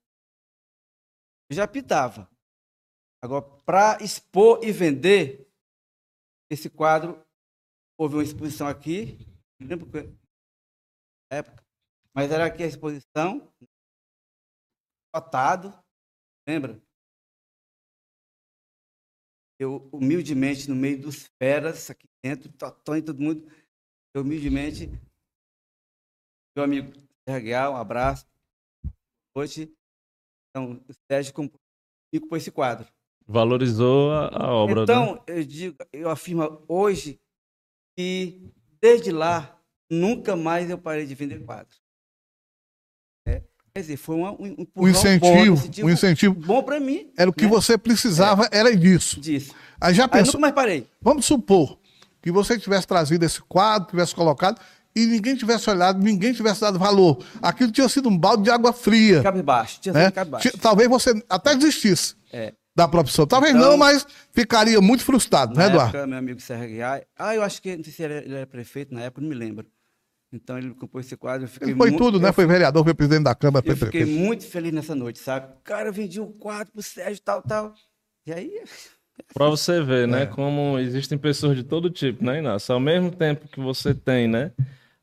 Eu 1.51 1.57
já 1.57 1.67
pintava. 1.67 2.29
Agora, 3.23 3.43
para 3.65 4.03
expor 4.03 4.63
e 4.63 4.71
vender, 4.71 5.49
esse 6.51 6.71
quadro, 6.71 7.25
houve 7.99 8.17
uma 8.17 8.23
exposição 8.23 8.69
aqui, 8.69 9.19
não 9.61 9.69
lembro 9.69 9.91
que 9.91 10.17
época, 11.31 11.67
mas 12.15 12.31
era 12.31 12.47
aqui 12.47 12.63
a 12.63 12.67
exposição, 12.67 13.53
lotado, 15.15 15.73
lembra? 16.47 16.81
Eu, 19.59 19.89
humildemente, 19.93 20.69
no 20.69 20.77
meio 20.77 21.01
dos 21.01 21.29
feras, 21.41 21.91
aqui 21.91 22.07
dentro, 22.23 22.51
totó 22.53 22.95
em 22.95 23.03
todo 23.03 23.21
mundo, 23.21 23.51
eu, 24.15 24.23
humildemente, 24.23 24.89
meu 26.57 26.65
amigo 26.65 26.93
Serguel, 27.29 27.73
um 27.73 27.77
abraço. 27.77 28.27
Hoje, 29.37 29.73
então, 30.51 30.83
o 30.89 30.93
Sérgio 31.11 31.35
por 32.29 32.37
esse 32.37 32.51
quadro. 32.51 32.87
Valorizou 33.27 34.13
a, 34.13 34.29
a 34.29 34.55
obra. 34.55 34.77
né? 34.77 34.83
Então, 34.85 35.23
eu 35.27 35.45
digo, 35.45 35.77
eu 35.93 36.09
afirmo 36.09 36.65
hoje 36.67 37.21
que 37.97 38.51
desde 38.81 39.11
lá 39.11 39.61
nunca 39.91 40.35
mais 40.35 40.71
eu 40.71 40.79
parei 40.79 41.07
de 41.07 41.15
vender 41.15 41.45
quadros. 41.45 41.81
É, 43.79 43.81
quer 43.81 43.93
dizer, 43.93 43.97
foi 43.97 44.17
uma, 44.17 44.33
um, 44.33 44.37
O 44.39 44.43
empurrão 44.63 44.69
bom, 44.77 44.89
incentivo, 44.89 45.55
incentivo 45.55 45.87
o 45.87 45.91
incentivo 45.91 46.35
bom 46.35 46.63
para 46.63 46.81
mim 46.81 47.11
era 47.17 47.31
o 47.31 47.33
que 47.33 47.45
né? 47.45 47.49
você 47.51 47.79
precisava, 47.79 48.49
era 48.51 48.75
disso. 48.77 49.21
disso. 49.21 49.55
Aí 49.81 49.95
já 49.95 50.05
Aí 50.05 50.09
pensou, 50.11 50.35
nunca 50.35 50.41
mais 50.41 50.55
parei. 50.55 50.87
vamos 51.01 51.25
supor 51.25 51.79
que 52.21 52.31
você 52.33 52.59
tivesse 52.59 52.87
trazido 52.87 53.25
esse 53.25 53.41
quadro, 53.43 53.89
tivesse 53.91 54.15
colocado 54.15 54.61
e 54.97 55.07
ninguém 55.07 55.37
tivesse 55.37 55.71
olhado, 55.71 56.03
ninguém 56.03 56.33
tivesse 56.33 56.61
dado 56.61 56.79
valor. 56.79 57.25
Aquilo 57.41 57.71
tinha 57.71 57.89
sido 57.89 58.09
um 58.09 58.19
balde 58.19 58.43
de 58.45 58.51
água 58.51 58.73
fria. 58.73 59.23
Cabe 59.23 59.43
baixo, 59.43 59.79
tinha 59.81 59.93
né? 59.93 60.05
sido 60.07 60.15
cabe 60.15 60.31
baixo. 60.33 60.59
Talvez 60.59 60.89
você 60.89 61.23
até 61.31 61.55
desistisse 61.55 62.15
É. 62.33 62.53
da 62.75 62.89
profissão. 62.89 63.25
Talvez 63.27 63.55
Então- 63.55 63.71
não, 63.71 63.77
mas 63.77 64.05
ficaria 64.33 64.81
muito 64.81 65.05
frustrado, 65.05 65.55
né, 65.57 65.67
Eduardo? 65.67 65.97
época, 65.97 66.07
meu 66.09 66.19
amigo 66.19 66.41
Sérgio 66.41 66.65
Aguiar, 66.67 67.03
ah, 67.17 67.35
eu 67.35 67.43
acho 67.45 67.63
que, 67.63 67.77
não 67.77 67.85
sei 67.85 67.93
se 67.93 68.03
ele 68.03 68.35
era 68.35 68.47
prefeito 68.47 68.93
na 68.93 69.03
época, 69.03 69.21
não 69.23 69.29
me 69.29 69.35
lembro. 69.37 69.65
Então 70.33 70.59
ele 70.59 70.75
compôs 70.75 71.07
esse 71.07 71.17
quadro, 71.17 71.45
eu 71.45 71.49
fiquei 71.49 71.69
Ele 71.69 71.77
foi 71.77 71.91
muito, 71.91 72.03
tudo, 72.05 72.21
né? 72.21 72.33
Foi 72.33 72.47
vereador, 72.47 72.85
foi 72.85 72.95
presidente 72.95 73.25
da 73.25 73.35
Câmara, 73.35 73.65
foi 73.65 73.73
Eu 73.73 73.77
fiquei 73.77 74.03
prefeito. 74.03 74.21
muito 74.21 74.47
feliz 74.47 74.73
nessa 74.73 74.95
noite, 74.95 75.19
sabe? 75.19 75.55
Cara, 75.65 75.89
eu 75.89 75.93
vendi 75.93 76.21
um 76.21 76.31
quadro 76.31 76.73
pro 76.73 76.83
Sérgio, 76.83 77.23
tal, 77.23 77.43
tal. 77.43 77.75
E 78.27 78.33
aí, 78.33 78.63
Pra 79.35 79.49
você 79.49 79.83
ver, 79.83 80.07
né? 80.07 80.23
É. 80.23 80.27
Como 80.27 80.79
existem 80.79 81.19
pessoas 81.19 81.57
de 81.57 81.65
todo 81.65 81.91
tipo, 81.91 82.25
né, 82.25 82.39
Inácio? 82.39 82.73
Ao 82.73 82.81
mesmo 82.81 83.11
tempo 83.11 83.49
que 83.49 83.61
você 83.61 83.95
tem, 83.95 84.29
né? 84.29 84.53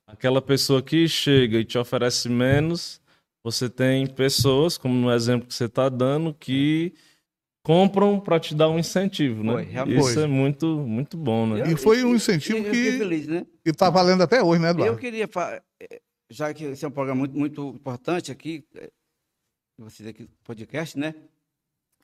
Aquela 0.08 0.42
pessoa 0.42 0.82
que 0.82 1.08
chega 1.08 1.58
e 1.58 1.66
te 1.66 1.78
oferece 1.78 2.30
menos, 2.30 3.02
você 3.44 3.70
tem 3.70 4.08
pessoas, 4.08 4.78
como 4.78 4.94
no 4.94 5.12
exemplo 5.12 5.48
que 5.48 5.54
você 5.54 5.68
tá 5.68 5.90
dando, 5.90 6.34
que 6.34 6.94
compram 7.66 8.20
para 8.20 8.40
te 8.40 8.54
dar 8.54 8.70
um 8.70 8.78
incentivo, 8.78 9.44
né? 9.44 9.54
Foi, 9.54 9.64
realmente. 9.64 10.00
Isso 10.00 10.20
é 10.20 10.28
muito, 10.28 10.68
muito 10.82 11.18
bom, 11.18 11.48
né? 11.48 11.72
E 11.72 11.76
foi 11.76 12.04
um 12.04 12.14
incentivo 12.14 12.60
eu 12.60 12.64
fiquei 12.66 12.92
que- 12.92 12.98
feliz, 13.00 13.28
né? 13.28 13.46
E 13.66 13.74
tá 13.74 13.90
valendo 13.90 14.22
até 14.22 14.44
hoje, 14.44 14.62
né, 14.62 14.68
Eu 14.68 14.72
Eduardo? 14.74 14.98
queria, 15.00 15.28
fa- 15.28 15.60
eh, 15.82 16.00
já 16.30 16.54
que 16.54 16.64
esse 16.66 16.86
é 16.86 16.88
um 16.88 16.92
programa 16.92 17.20
muito, 17.22 17.36
muito 17.38 17.68
importante 17.70 18.32
aqui, 18.32 18.64
eh, 18.76 18.92
vocês 19.80 20.08
aqui, 20.08 20.30
podcast, 20.44 20.98
né? 20.98 21.16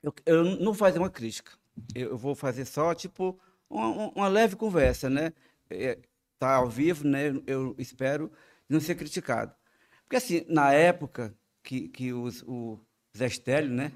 Eu, 0.02 0.12
eu 0.26 0.44
não 0.44 0.64
vou 0.66 0.74
fazer 0.74 0.98
uma 0.98 1.08
crítica. 1.08 1.52
Eu, 1.94 2.10
eu 2.10 2.18
vou 2.18 2.34
fazer 2.34 2.64
só, 2.64 2.92
tipo, 2.92 3.38
uma, 3.70 3.86
uma- 3.88 4.12
uma 4.16 4.28
leve 4.28 4.56
conversa, 4.56 5.08
né? 5.08 5.32
Eh, 5.70 5.98
Tá 6.40 6.56
ao 6.56 6.68
vivo, 6.68 7.06
né? 7.06 7.32
Eu 7.46 7.72
espero 7.78 8.28
não 8.68 8.80
ser 8.80 8.96
criticado. 8.96 9.54
Porque, 10.02 10.16
assim, 10.16 10.44
na 10.48 10.72
época 10.72 11.32
que, 11.62 11.86
que 11.88 12.12
os, 12.12 12.42
o 12.48 12.80
Zé 13.16 13.28
Stélio, 13.28 13.70
né? 13.70 13.92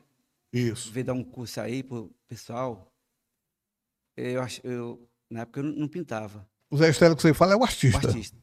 Isso. 0.52 0.90
veio 0.92 1.06
dar 1.06 1.12
um 1.12 1.24
curso 1.24 1.60
aí 1.60 1.82
pro 1.82 2.14
pessoal, 2.28 2.92
eu 4.16 4.40
acho, 4.40 4.66
eu, 4.66 5.08
na 5.28 5.40
época 5.40 5.60
eu 5.60 5.64
não, 5.64 5.88
pintava, 5.88 6.48
O 6.70 6.76
Zé 6.76 6.88
Estélio 6.88 7.14
que 7.16 7.22
você 7.22 7.34
fala 7.34 7.52
é 7.52 7.56
o 7.56 7.60
o 7.60 7.64
artista. 7.64 8.08
artista. 8.08 8.36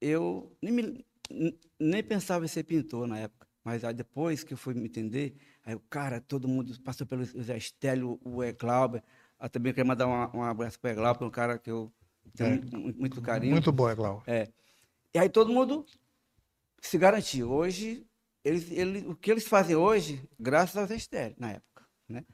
Eu 0.00 0.54
nem, 0.60 0.72
me- 0.72 1.06
nem 1.78 2.02
pensava 2.02 2.44
em 2.44 2.48
ser 2.48 2.64
pintor 2.64 3.06
na 3.06 3.18
época, 3.18 3.46
mas 3.64 3.84
aí 3.84 3.94
depois 3.94 4.42
que 4.44 4.52
eu 4.52 4.58
fui 4.58 4.74
me 4.74 4.84
entender, 4.84 5.36
aí 5.64 5.74
o 5.74 5.80
cara, 5.80 6.20
todo 6.20 6.48
mundo 6.48 6.78
passou 6.82 7.06
pelo 7.06 7.24
Zé 7.24 7.58
Stélio, 7.58 8.20
o 8.24 8.42
E. 8.42 8.52
Glauber, 8.52 9.02
eu 9.40 9.48
também 9.48 9.72
queria 9.72 9.84
mandar 9.84 10.06
um, 10.06 10.38
um 10.40 10.42
abraço 10.42 10.78
para 10.78 10.90
o 10.90 10.92
E. 10.92 10.96
Glauber, 10.96 11.24
um 11.24 11.30
cara 11.30 11.58
que 11.58 11.70
eu 11.70 11.92
tenho 12.34 12.50
É. 12.50 12.56
muito, 12.56 12.98
muito 12.98 13.22
carinho. 13.22 13.52
Muito 13.52 13.72
bom, 13.72 13.88
é 13.88 13.94
Cláudio. 13.96 14.24
E 15.14 15.18
aí 15.18 15.28
todo 15.28 15.52
mundo 15.52 15.86
se 16.80 16.98
garantiu. 16.98 17.50
Hoje, 17.52 18.04
eles, 18.44 18.70
eles, 18.70 19.04
o 19.06 19.14
que 19.14 19.30
eles 19.30 19.46
fazem 19.46 19.76
hoje, 19.76 20.22
graças 20.38 20.76
ao 20.76 20.86
Zé 20.86 20.98
Stélio, 20.98 21.36
na 21.38 21.50
época, 21.52 21.84
né? 22.08 22.24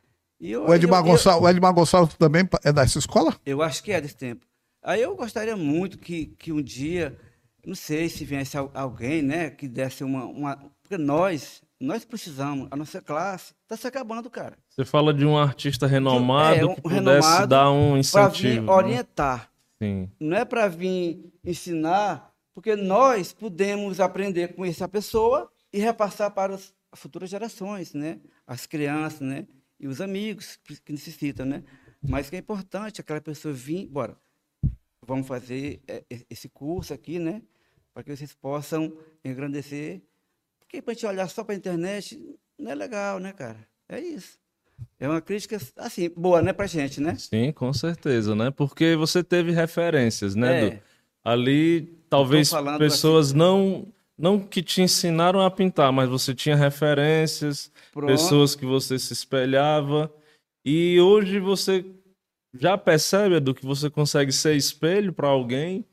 E 0.40 0.50
eu- 0.52 0.66
O 0.66 0.74
Edmar, 0.74 1.00
eu- 1.00 1.06
eu- 1.06 1.12
Gonçalves, 1.12 1.42
o 1.44 1.48
Edmar 1.50 1.72
Gonçalves 1.74 2.14
também 2.16 2.48
é 2.64 2.72
dessa 2.72 2.98
escola? 2.98 3.34
Eu 3.44 3.60
acho 3.62 3.82
que 3.82 3.90
é 3.92 4.00
desse 4.00 4.16
tempo. 4.16 4.46
Aí 4.82 5.02
eu 5.02 5.14
gostaria 5.16 5.56
muito 5.56 5.98
que, 5.98 6.26
que 6.38 6.52
um 6.52 6.62
dia, 6.62 7.18
não 7.66 7.74
sei 7.74 8.08
se 8.08 8.24
viesse 8.24 8.56
al- 8.56 8.70
alguém, 8.72 9.20
né, 9.20 9.50
que 9.50 9.66
desse 9.66 10.04
uma, 10.04 10.24
uma. 10.24 10.56
Porque 10.82 10.96
nós, 10.96 11.60
nós 11.80 12.04
precisamos, 12.04 12.68
a 12.70 12.76
nossa 12.76 13.02
classe 13.02 13.52
está 13.64 13.76
se 13.76 13.86
acabando, 13.86 14.30
cara. 14.30 14.56
Você 14.70 14.84
fala 14.84 15.12
de 15.12 15.26
um 15.26 15.36
artista 15.36 15.86
renomado 15.86 16.56
É, 16.60 16.64
um 16.64 16.74
que 16.76 16.80
pudesse 16.82 17.04
renomado 17.04 17.46
dar 17.48 17.70
um 17.72 18.00
Para 18.10 18.28
vir 18.28 18.36
incentivo. 18.38 18.66
né? 18.66 18.72
orientar. 18.72 19.50
Sim. 19.82 20.08
Não 20.20 20.36
é 20.36 20.44
para 20.44 20.68
vir 20.68 21.32
ensinar, 21.44 22.32
porque 22.54 22.74
nós 22.76 23.32
podemos 23.32 23.98
aprender 24.00 24.54
com 24.54 24.64
essa 24.64 24.88
pessoa 24.88 25.50
e 25.72 25.78
repassar 25.78 26.30
para 26.30 26.54
as 26.54 26.74
futuras 26.94 27.30
gerações, 27.30 27.94
né? 27.94 28.20
As 28.46 28.66
crianças, 28.66 29.20
né? 29.20 29.46
E 29.78 29.86
os 29.86 30.00
amigos 30.00 30.58
que 30.84 30.92
necessitam, 30.92 31.46
né? 31.46 31.62
Mas 32.02 32.30
que 32.30 32.36
é 32.36 32.38
importante 32.38 33.00
aquela 33.00 33.20
pessoa 33.20 33.52
vir, 33.52 33.86
bora, 33.86 34.16
vamos 35.06 35.26
fazer 35.26 35.80
é, 35.86 36.04
é, 36.10 36.20
esse 36.30 36.48
curso 36.48 36.92
aqui, 36.92 37.18
né? 37.18 37.42
Para 37.92 38.02
que 38.02 38.14
vocês 38.14 38.32
possam 38.34 38.96
engrandecer. 39.24 40.02
Porque 40.60 40.82
para 40.82 40.92
a 40.92 40.94
gente 40.94 41.06
olhar 41.06 41.28
só 41.28 41.42
para 41.44 41.54
a 41.54 41.58
internet 41.58 42.18
não 42.58 42.70
é 42.70 42.74
legal, 42.74 43.18
né, 43.18 43.32
cara? 43.32 43.58
É 43.88 44.00
isso. 44.00 44.38
É 44.98 45.08
uma 45.08 45.20
crítica, 45.20 45.58
assim, 45.76 46.08
boa, 46.10 46.40
né, 46.40 46.52
pra 46.52 46.66
gente, 46.66 47.00
né? 47.00 47.16
Sim, 47.16 47.50
com 47.52 47.72
certeza, 47.72 48.34
né? 48.34 48.50
Porque 48.50 48.94
você 48.96 49.24
teve 49.24 49.50
referências, 49.50 50.34
né? 50.34 50.66
É. 50.66 50.82
Ali, 51.24 51.98
talvez 52.08 52.50
pessoas 52.78 53.32
não 53.32 53.92
não 54.18 54.40
que 54.40 54.62
te 54.62 54.82
ensinaram 54.82 55.40
a 55.40 55.50
pintar, 55.50 55.92
mas 55.92 56.08
você 56.08 56.34
tinha 56.34 56.56
referências, 56.56 57.70
Pronto. 57.92 58.10
pessoas 58.10 58.56
que 58.56 58.66
você 58.66 58.98
se 58.98 59.12
espelhava. 59.12 60.12
E 60.64 61.00
hoje 61.00 61.38
você 61.38 61.84
já 62.52 62.76
percebe, 62.76 63.36
Edu, 63.36 63.54
que 63.54 63.64
você 63.64 63.88
consegue 63.88 64.32
ser 64.32 64.56
espelho 64.56 65.12
para 65.12 65.28
alguém, 65.28 65.84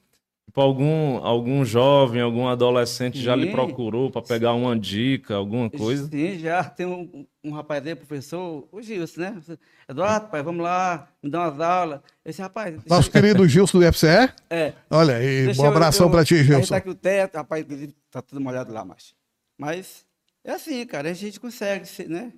Tipo, 0.55 0.61
algum, 0.61 1.17
algum 1.17 1.65
jovem, 1.65 2.21
algum 2.21 2.47
adolescente 2.47 3.21
já 3.21 3.35
lhe 3.35 3.47
Sim. 3.47 3.51
procurou 3.51 4.09
para 4.09 4.21
pegar 4.21 4.53
uma 4.53 4.73
dica, 4.79 5.35
alguma 5.35 5.69
coisa? 5.69 6.07
Sim, 6.07 6.39
já 6.39 6.63
tem 6.63 6.85
um, 6.85 7.27
um 7.43 7.51
rapaz 7.51 7.85
aí, 7.85 7.93
professor, 7.93 8.65
o 8.71 8.81
Gilson, 8.81 9.19
né? 9.19 9.41
Eduardo, 9.89 10.29
pai, 10.29 10.41
vamos 10.41 10.63
lá, 10.63 11.09
me 11.21 11.29
dá 11.29 11.41
umas 11.49 11.59
aulas. 11.59 11.99
Esse 12.23 12.41
rapaz. 12.41 12.71
deixa 12.73 12.87
Nosso 12.87 13.09
eu- 13.09 13.11
querido 13.11 13.45
Gilson 13.45 13.79
do 13.79 13.83
FCE. 13.91 14.31
É. 14.49 14.71
Olha 14.89 15.17
aí, 15.17 15.43
deixa 15.47 15.61
um 15.61 15.65
abração 15.65 16.09
pra 16.09 16.23
ti, 16.23 16.35
Aí 16.35 16.43
Gilson. 16.45 16.69
tá 16.69 16.77
aqui 16.77 16.89
o 16.89 16.95
teto, 16.95 17.35
rapaz, 17.35 17.61
inclusive, 17.61 17.93
tá 18.09 18.21
tudo 18.21 18.39
molhado 18.39 18.71
lá, 18.71 18.85
mas. 18.85 19.13
Mas 19.59 20.05
é 20.41 20.53
assim, 20.53 20.85
cara, 20.85 21.09
a 21.09 21.13
gente 21.13 21.37
consegue 21.37 21.85
ser, 21.85 22.07
né? 22.07 22.31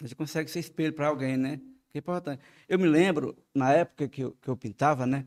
A 0.00 0.04
gente 0.04 0.14
consegue 0.14 0.48
ser 0.48 0.60
espelho 0.60 0.92
para 0.92 1.08
alguém, 1.08 1.36
né? 1.36 1.56
Que 1.90 1.98
é 1.98 2.00
importante. 2.00 2.40
Eu 2.68 2.78
me 2.78 2.86
lembro, 2.86 3.36
na 3.52 3.72
época 3.72 4.06
que 4.06 4.20
eu, 4.22 4.36
que 4.40 4.46
eu 4.48 4.56
pintava, 4.56 5.04
né? 5.06 5.24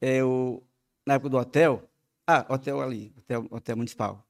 Eu, 0.00 0.62
na 1.06 1.14
época 1.14 1.30
do 1.30 1.36
hotel. 1.38 1.82
Ah, 2.26 2.44
hotel 2.48 2.80
ali, 2.80 3.12
hotel, 3.16 3.46
hotel 3.50 3.76
municipal. 3.76 4.22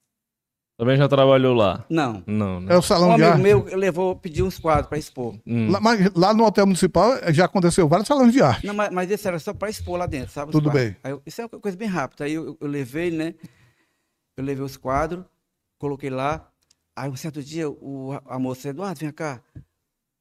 Também 0.79 0.99
já 0.99 1.09
trabalhou 1.09 1.55
lá? 1.55 1.87
Não. 1.89 2.23
Não, 2.27 2.61
né? 2.61 2.75
É 2.75 2.77
o 2.77 2.81
Um 2.81 2.83
salão 2.83 3.17
de 3.17 3.23
amigo 3.25 3.31
arte. 3.31 3.43
meu 3.43 3.77
levou, 3.79 4.15
pediu 4.15 4.45
uns 4.45 4.59
quadros 4.59 4.87
para 4.89 4.99
expor. 4.99 5.35
Hum. 5.47 5.71
Lá, 5.71 5.81
mas 5.81 6.13
lá 6.13 6.35
no 6.35 6.45
Hotel 6.45 6.67
Municipal 6.67 7.13
já 7.33 7.47
aconteceu 7.47 7.89
vários 7.89 8.07
salões 8.07 8.31
de 8.31 8.43
arte. 8.43 8.67
Não, 8.67 8.75
mas, 8.75 8.91
mas 8.93 9.11
esse 9.11 9.27
era 9.27 9.39
só 9.39 9.55
para 9.55 9.71
expor 9.71 9.99
lá 9.99 10.05
dentro, 10.05 10.31
sabe? 10.33 10.53
Tudo 10.53 10.65
quadros. 10.71 10.85
bem. 10.91 10.97
Aí 11.03 11.13
eu- 11.13 11.23
isso 11.25 11.41
é 11.41 11.45
uma 11.47 11.61
coisa 11.61 11.79
bem 11.79 11.89
rápida. 11.89 12.25
Aí 12.25 12.35
eu, 12.35 12.45
eu- 12.49 12.59
eu 12.61 12.69
levei, 12.69 13.11
né? 13.11 13.35
Eu 14.37 14.45
levei 14.45 14.63
os 14.63 14.77
quadros, 14.77 15.25
coloquei 15.79 16.11
lá. 16.11 16.47
Aí 16.95 17.09
um 17.09 17.17
certo 17.17 17.43
dia 17.43 17.71
o, 17.71 18.11
a 18.27 18.39
moça, 18.39 18.69
Eduardo, 18.69 19.01
vem 19.01 19.11
cá. 19.11 19.43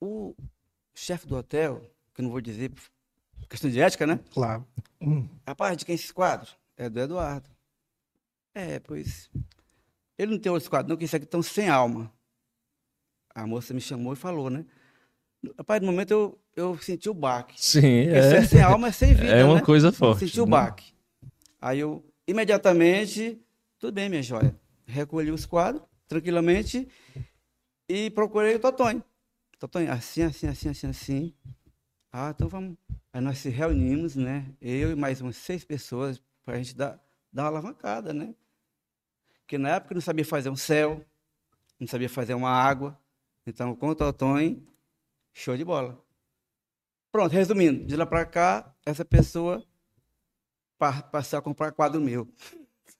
O 0.01 0.33
chefe 0.95 1.27
do 1.27 1.35
hotel, 1.35 1.81
que 2.13 2.21
eu 2.21 2.23
não 2.23 2.31
vou 2.31 2.39
dizer, 2.39 2.71
questão 3.49 3.69
de 3.69 3.79
ética, 3.79 4.05
né? 4.05 4.19
Claro. 4.31 4.65
Hum. 5.01 5.27
Rapaz, 5.47 5.77
de 5.77 5.85
quem 5.85 5.93
é 5.93 5.95
esses 5.95 6.11
quadros? 6.11 6.55
É 6.77 6.89
do 6.89 6.99
Eduardo. 6.99 7.49
É, 8.53 8.79
pois. 8.79 9.29
Ele 10.17 10.31
não 10.31 10.39
tem 10.39 10.51
outros 10.51 10.69
quadros, 10.69 10.89
não, 10.89 10.97
que 10.97 11.05
isso 11.05 11.15
aqui 11.15 11.25
estão 11.25 11.41
sem 11.41 11.69
alma. 11.69 12.11
A 13.33 13.45
moça 13.45 13.73
me 13.73 13.81
chamou 13.81 14.13
e 14.13 14.15
falou, 14.15 14.49
né? 14.49 14.65
Rapaz, 15.57 15.81
no 15.81 15.87
momento 15.87 16.11
eu, 16.11 16.39
eu 16.55 16.77
senti 16.77 17.09
o 17.09 17.13
baque. 17.13 17.53
Sim, 17.57 18.07
é 18.07 18.17
é. 18.17 18.45
sem 18.45 18.61
alma, 18.61 18.87
é 18.87 18.91
sem 18.91 19.13
vida. 19.13 19.27
É 19.27 19.43
uma 19.43 19.55
né? 19.55 19.61
coisa 19.61 19.91
forte. 19.91 20.19
Senti 20.19 20.39
o 20.39 20.45
né? 20.45 20.51
baque. 20.51 20.93
Aí 21.61 21.79
eu, 21.79 22.03
imediatamente, 22.27 23.39
tudo 23.77 23.93
bem, 23.93 24.09
minha 24.09 24.23
joia. 24.23 24.55
Recolhi 24.85 25.31
os 25.31 25.45
quadros, 25.45 25.83
tranquilamente, 26.07 26.87
e 27.89 28.09
procurei 28.11 28.55
o 28.55 28.59
Totonho. 28.59 29.03
Totonho, 29.59 29.91
assim, 29.91 30.23
assim, 30.23 30.47
assim, 30.47 30.69
assim, 30.69 30.87
assim. 30.87 31.33
Ah, 32.11 32.31
então 32.33 32.47
vamos. 32.47 32.77
Aí 33.15 33.21
nós 33.21 33.37
se 33.37 33.47
reunimos, 33.47 34.17
né? 34.17 34.45
Eu 34.61 34.91
e 34.91 34.95
mais 34.95 35.21
umas 35.21 35.37
seis 35.37 35.63
pessoas, 35.63 36.21
para 36.43 36.55
a 36.55 36.57
gente 36.57 36.75
dar, 36.75 36.99
dar 37.31 37.43
uma 37.43 37.47
alavancada, 37.47 38.13
né? 38.13 38.35
Porque 39.39 39.57
na 39.57 39.69
época 39.69 39.95
não 39.95 40.01
sabia 40.01 40.25
fazer 40.25 40.49
um 40.49 40.55
céu, 40.57 41.01
não 41.79 41.87
sabia 41.87 42.09
fazer 42.09 42.33
uma 42.33 42.49
água. 42.49 42.99
Então, 43.47 43.73
com 43.73 43.87
o 43.87 43.95
Totonho, 43.95 44.61
show 45.33 45.55
de 45.55 45.63
bola. 45.63 45.97
Pronto, 47.09 47.31
resumindo, 47.31 47.85
de 47.85 47.95
lá 47.95 48.05
para 48.05 48.25
cá, 48.25 48.75
essa 48.85 49.05
pessoa 49.05 49.63
pa- 50.77 51.01
passou 51.03 51.39
a 51.39 51.41
comprar 51.41 51.71
quadro 51.71 52.01
meu. 52.01 52.27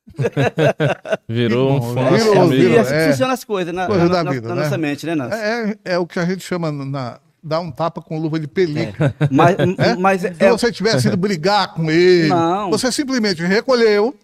Virou 1.28 1.74
um 1.74 1.80
bom, 1.82 1.94
fã 1.94 2.12
virou, 2.16 2.48
virou, 2.48 2.80
assim 2.80 2.94
é. 2.94 3.10
funcionam 3.12 3.34
as 3.34 3.44
coisas 3.44 3.74
na, 3.74 3.86
Coisa 3.88 4.08
na- 4.08 4.24
na- 4.24 4.32
vida, 4.32 4.48
na 4.48 4.56
né? 4.56 4.64
nossa 4.64 4.78
mente, 4.78 5.06
né, 5.06 5.14
Nancy? 5.14 5.36
É, 5.36 5.72
é- 5.72 5.80
é 5.96 5.98
o 5.98 6.08
que 6.08 6.20
a 6.20 6.26
gente 6.26 6.42
chama 6.42 6.72
na, 6.72 7.20
dar 7.46 7.60
um 7.60 7.72
tapa 7.72 8.02
com 8.02 8.18
luva 8.20 8.40
de 8.40 8.48
pelica. 8.48 9.16
Mas, 9.32 9.56
É? 9.78 9.96
mas 9.96 10.22
Se 10.22 10.28
é, 10.40 10.50
você 10.52 10.72
tivesse 10.72 11.08
ido 11.08 11.16
brigar 11.18 11.74
com 11.74 11.90
ele, 11.92 12.30
Não. 12.30 12.72
você 12.72 12.92
simplesmente 12.92 13.44
recolheu. 13.44 14.18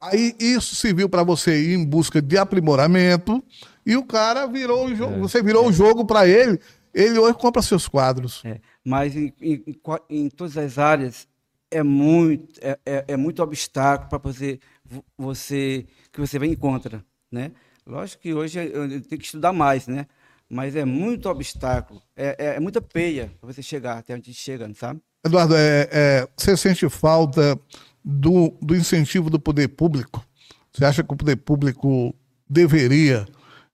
Aí 0.00 0.34
isso 0.38 0.74
serviu 0.74 1.08
para 1.08 1.22
você 1.22 1.60
ir 1.62 1.74
em 1.74 1.84
busca 1.84 2.20
de 2.20 2.36
aprimoramento 2.36 3.42
e 3.86 3.96
o 3.96 4.04
cara 4.04 4.46
virou 4.46 4.86
o 4.86 4.94
jogo. 4.94 5.20
Você 5.20 5.42
virou 5.42 5.68
o 5.68 5.72
jogo 5.72 6.04
para 6.04 6.26
ele. 6.26 6.58
Ele 6.94 7.18
hoje 7.18 7.34
compra 7.38 7.62
seus 7.62 7.88
quadros. 7.88 8.42
é, 8.44 8.60
mas 8.84 9.16
em, 9.16 9.32
em- 9.40 9.64
em 10.10 10.28
todas 10.28 10.56
as 10.58 10.76
áreas 10.78 11.26
é 11.70 11.82
muito, 11.82 12.58
é, 12.60 12.78
é- 12.84 13.04
é 13.08 13.16
muito 13.16 13.42
obstáculo 13.42 14.10
para 14.10 14.18
você, 14.18 14.58
vo- 14.84 15.04
você, 15.16 15.86
que 16.12 16.20
você 16.20 16.38
vem 16.38 16.52
em 16.52 16.56
contra, 16.56 17.02
né? 17.30 17.50
Lógico 17.86 18.22
que 18.22 18.34
hoje 18.34 18.58
eu 18.58 18.88
tenho 18.88 19.18
que 19.20 19.24
estudar 19.24 19.52
mais, 19.52 19.86
né? 19.86 20.06
Mas 20.52 20.76
é 20.76 20.84
muito 20.84 21.30
obstáculo, 21.30 22.02
é, 22.14 22.36
é, 22.38 22.46
é 22.56 22.60
muita 22.60 22.78
peia 22.82 23.32
para 23.40 23.50
você 23.50 23.62
chegar 23.62 23.96
até 23.96 24.14
onde 24.14 24.34
chega, 24.34 24.70
sabe? 24.74 25.00
Eduardo, 25.24 25.56
é, 25.56 25.88
é, 25.90 26.28
você 26.36 26.54
sente 26.58 26.86
falta 26.90 27.58
do, 28.04 28.54
do 28.60 28.76
incentivo 28.76 29.30
do 29.30 29.40
poder 29.40 29.68
público? 29.68 30.22
Você 30.70 30.84
acha 30.84 31.02
que 31.02 31.10
o 31.10 31.16
poder 31.16 31.36
público 31.36 32.14
deveria 32.46 33.26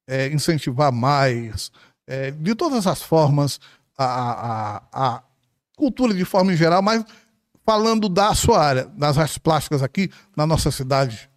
é, 0.07 0.29
incentivar 0.29 0.93
mais, 0.93 1.73
é, 2.07 2.31
de 2.31 2.55
todas 2.55 2.87
as 2.87 3.03
formas, 3.03 3.59
a, 3.99 4.77
a, 4.77 5.17
a 5.17 5.23
cultura 5.77 6.15
de 6.15 6.25
forma 6.25 6.53
em 6.53 6.57
geral, 6.57 6.81
mas 6.81 7.05
falando 7.67 8.09
da 8.09 8.33
sua 8.37 8.63
área, 8.65 8.85
das 8.85 9.19
artes 9.19 9.37
plásticas 9.37 9.83
aqui 9.83 10.13
na 10.37 10.47
nossa 10.47 10.71
cidade? 10.71 11.29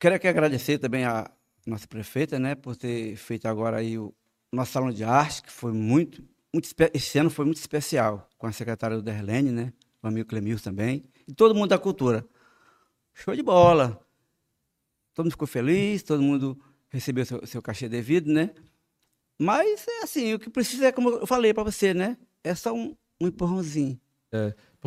Quero 0.00 0.16
aqui 0.16 0.26
agradecer 0.26 0.78
também 0.78 1.04
a 1.04 1.30
nossa 1.64 1.86
prefeita, 1.86 2.36
né, 2.36 2.56
por 2.56 2.74
ter 2.74 3.14
feito 3.14 3.46
agora 3.46 3.76
aí 3.76 3.96
o 3.96 4.12
nosso 4.52 4.72
salão 4.72 4.90
de 4.90 5.04
arte, 5.04 5.42
que 5.42 5.52
foi 5.52 5.72
muito, 5.72 6.22
muito 6.52 6.68
esse 6.94 7.18
ano 7.18 7.30
foi 7.30 7.44
muito 7.44 7.58
especial, 7.58 8.28
com 8.38 8.46
a 8.46 8.52
secretária 8.52 8.96
do 8.96 9.02
Derlene, 9.02 9.50
né, 9.50 9.72
o 10.02 10.08
amigo 10.08 10.28
Clemil 10.28 10.58
também, 10.60 11.04
e 11.26 11.34
todo 11.34 11.54
mundo 11.54 11.68
da 11.68 11.78
cultura. 11.78 12.26
Show 13.14 13.34
de 13.34 13.42
bola. 13.42 14.00
Todo 15.12 15.26
mundo 15.26 15.32
ficou 15.32 15.48
feliz, 15.48 16.02
todo 16.02 16.22
mundo 16.22 16.58
recebeu 16.88 17.26
seu, 17.26 17.44
seu 17.46 17.60
cachê 17.60 17.88
devido, 17.88 18.30
né? 18.32 18.54
Mas 19.38 19.86
é 19.88 20.02
assim, 20.02 20.34
o 20.34 20.38
que 20.38 20.48
precisa 20.48 20.86
é 20.86 20.92
como 20.92 21.10
eu 21.10 21.26
falei 21.26 21.52
para 21.52 21.64
você, 21.64 21.92
né? 21.92 22.16
É 22.42 22.54
só 22.54 22.72
um, 22.72 22.96
um 23.20 23.26
empurrãozinho. 23.26 24.00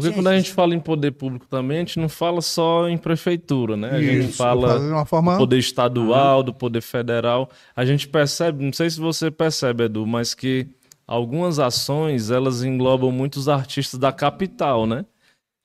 Porque 0.01 0.15
Gente, 0.15 0.15
quando 0.15 0.27
a 0.27 0.37
gente 0.37 0.51
fala 0.51 0.73
em 0.73 0.79
poder 0.79 1.11
público 1.11 1.45
também, 1.47 1.77
a 1.77 1.79
gente 1.81 1.99
não 1.99 2.09
fala 2.09 2.41
só 2.41 2.89
em 2.89 2.97
prefeitura, 2.97 3.77
né? 3.77 3.91
A 3.91 4.01
gente 4.01 4.29
Isso, 4.29 4.37
fala 4.37 4.79
de 4.79 4.85
uma 4.85 5.05
forma. 5.05 5.33
do 5.33 5.37
poder 5.37 5.57
estadual, 5.59 6.41
do 6.41 6.53
poder 6.53 6.81
federal. 6.81 7.49
A 7.75 7.85
gente 7.85 8.07
percebe, 8.07 8.63
não 8.65 8.73
sei 8.73 8.89
se 8.89 8.99
você 8.99 9.29
percebe, 9.29 9.83
Edu, 9.83 10.07
mas 10.07 10.33
que 10.33 10.67
algumas 11.05 11.59
ações, 11.59 12.31
elas 12.31 12.63
englobam 12.63 13.11
muitos 13.11 13.47
artistas 13.47 13.99
da 13.99 14.11
capital, 14.11 14.87
né? 14.87 15.05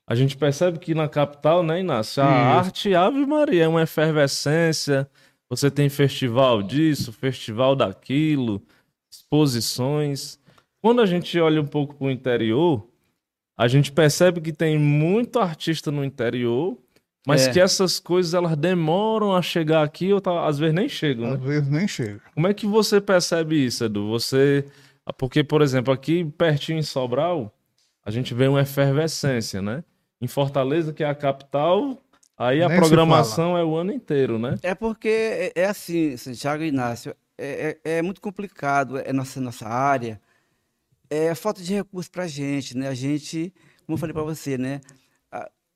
A 0.05 0.15
gente 0.15 0.37
percebe 0.37 0.77
que 0.79 0.93
na 0.93 1.09
capital, 1.09 1.63
né, 1.63 1.79
Inácio? 1.81 2.23
A 2.23 2.25
Isso. 2.25 2.33
arte, 2.67 2.95
Ave 2.95 3.25
Maria, 3.25 3.63
é 3.65 3.67
uma 3.67 3.81
efervescência. 3.81 5.09
Você 5.49 5.71
tem 5.71 5.89
festival 5.89 6.61
disso, 6.61 7.11
festival 7.11 7.75
daquilo, 7.75 8.61
exposições. 9.11 10.39
Quando 10.81 11.01
a 11.01 11.05
gente 11.05 11.39
olha 11.39 11.61
um 11.61 11.65
pouco 11.65 11.95
para 11.95 12.07
o 12.07 12.11
interior, 12.11 12.87
a 13.57 13.67
gente 13.67 13.91
percebe 13.91 14.39
que 14.39 14.53
tem 14.53 14.77
muito 14.77 15.39
artista 15.39 15.91
no 15.91 16.03
interior, 16.03 16.77
mas 17.25 17.47
É. 17.47 17.51
que 17.51 17.59
essas 17.59 17.99
coisas 17.99 18.33
elas 18.33 18.55
demoram 18.55 19.35
a 19.35 19.41
chegar 19.41 19.83
aqui 19.83 20.13
ou 20.13 20.21
tá- 20.21 20.45
às 20.47 20.57
vezes 20.59 20.73
nem 20.75 20.87
chegam, 20.87 21.33
Às 21.33 21.39
né? 21.39 21.45
vezes 21.47 21.69
nem 21.69 21.87
chega. 21.87 22.21
Como 22.33 22.47
é 22.47 22.53
que 22.53 22.65
você 22.67 23.01
percebe 23.01 23.65
isso, 23.65 23.83
Edu? 23.83 24.07
Você, 24.09 24.65
porque 25.17 25.43
por 25.43 25.61
exemplo, 25.61 25.93
aqui 25.93 26.23
pertinho 26.23 26.79
em 26.79 26.83
Sobral, 26.83 27.53
a 28.05 28.11
gente 28.11 28.33
vê 28.33 28.47
uma 28.47 28.61
efervescência, 28.61 29.61
né? 29.61 29.83
Em 30.21 30.27
Fortaleza, 30.27 30.93
que 30.93 31.03
é 31.03 31.09
a 31.09 31.13
capital, 31.15 32.01
aí 32.37 32.63
a 32.63 32.69
Nem 32.69 32.77
se 32.77 32.81
programação 32.81 33.57
é 33.57 33.63
o 33.63 33.75
ano 33.75 33.91
inteiro, 33.91 34.39
né? 34.39 34.57
É 34.63 34.73
porque 34.73 35.09
é, 35.09 35.51
é 35.55 35.65
assim, 35.65 36.15
Santiago 36.15 36.63
e 36.63 36.67
Inácio, 36.69 37.13
é, 37.37 37.77
é, 37.83 37.97
é 37.97 38.01
muito 38.01 38.21
complicado, 38.21 38.97
é 38.97 39.11
nossa, 39.11 39.41
nossa 39.41 39.67
área, 39.67 40.19
é 41.09 41.33
falta 41.35 41.61
de 41.61 41.73
recursos 41.73 42.09
para 42.09 42.23
a 42.23 42.27
gente, 42.27 42.75
né? 42.75 42.87
A 42.87 42.93
gente, 42.93 43.53
como 43.85 43.95
eu 43.95 43.97
falei 43.97 44.13
para 44.13 44.23
você, 44.23 44.57
né? 44.57 44.81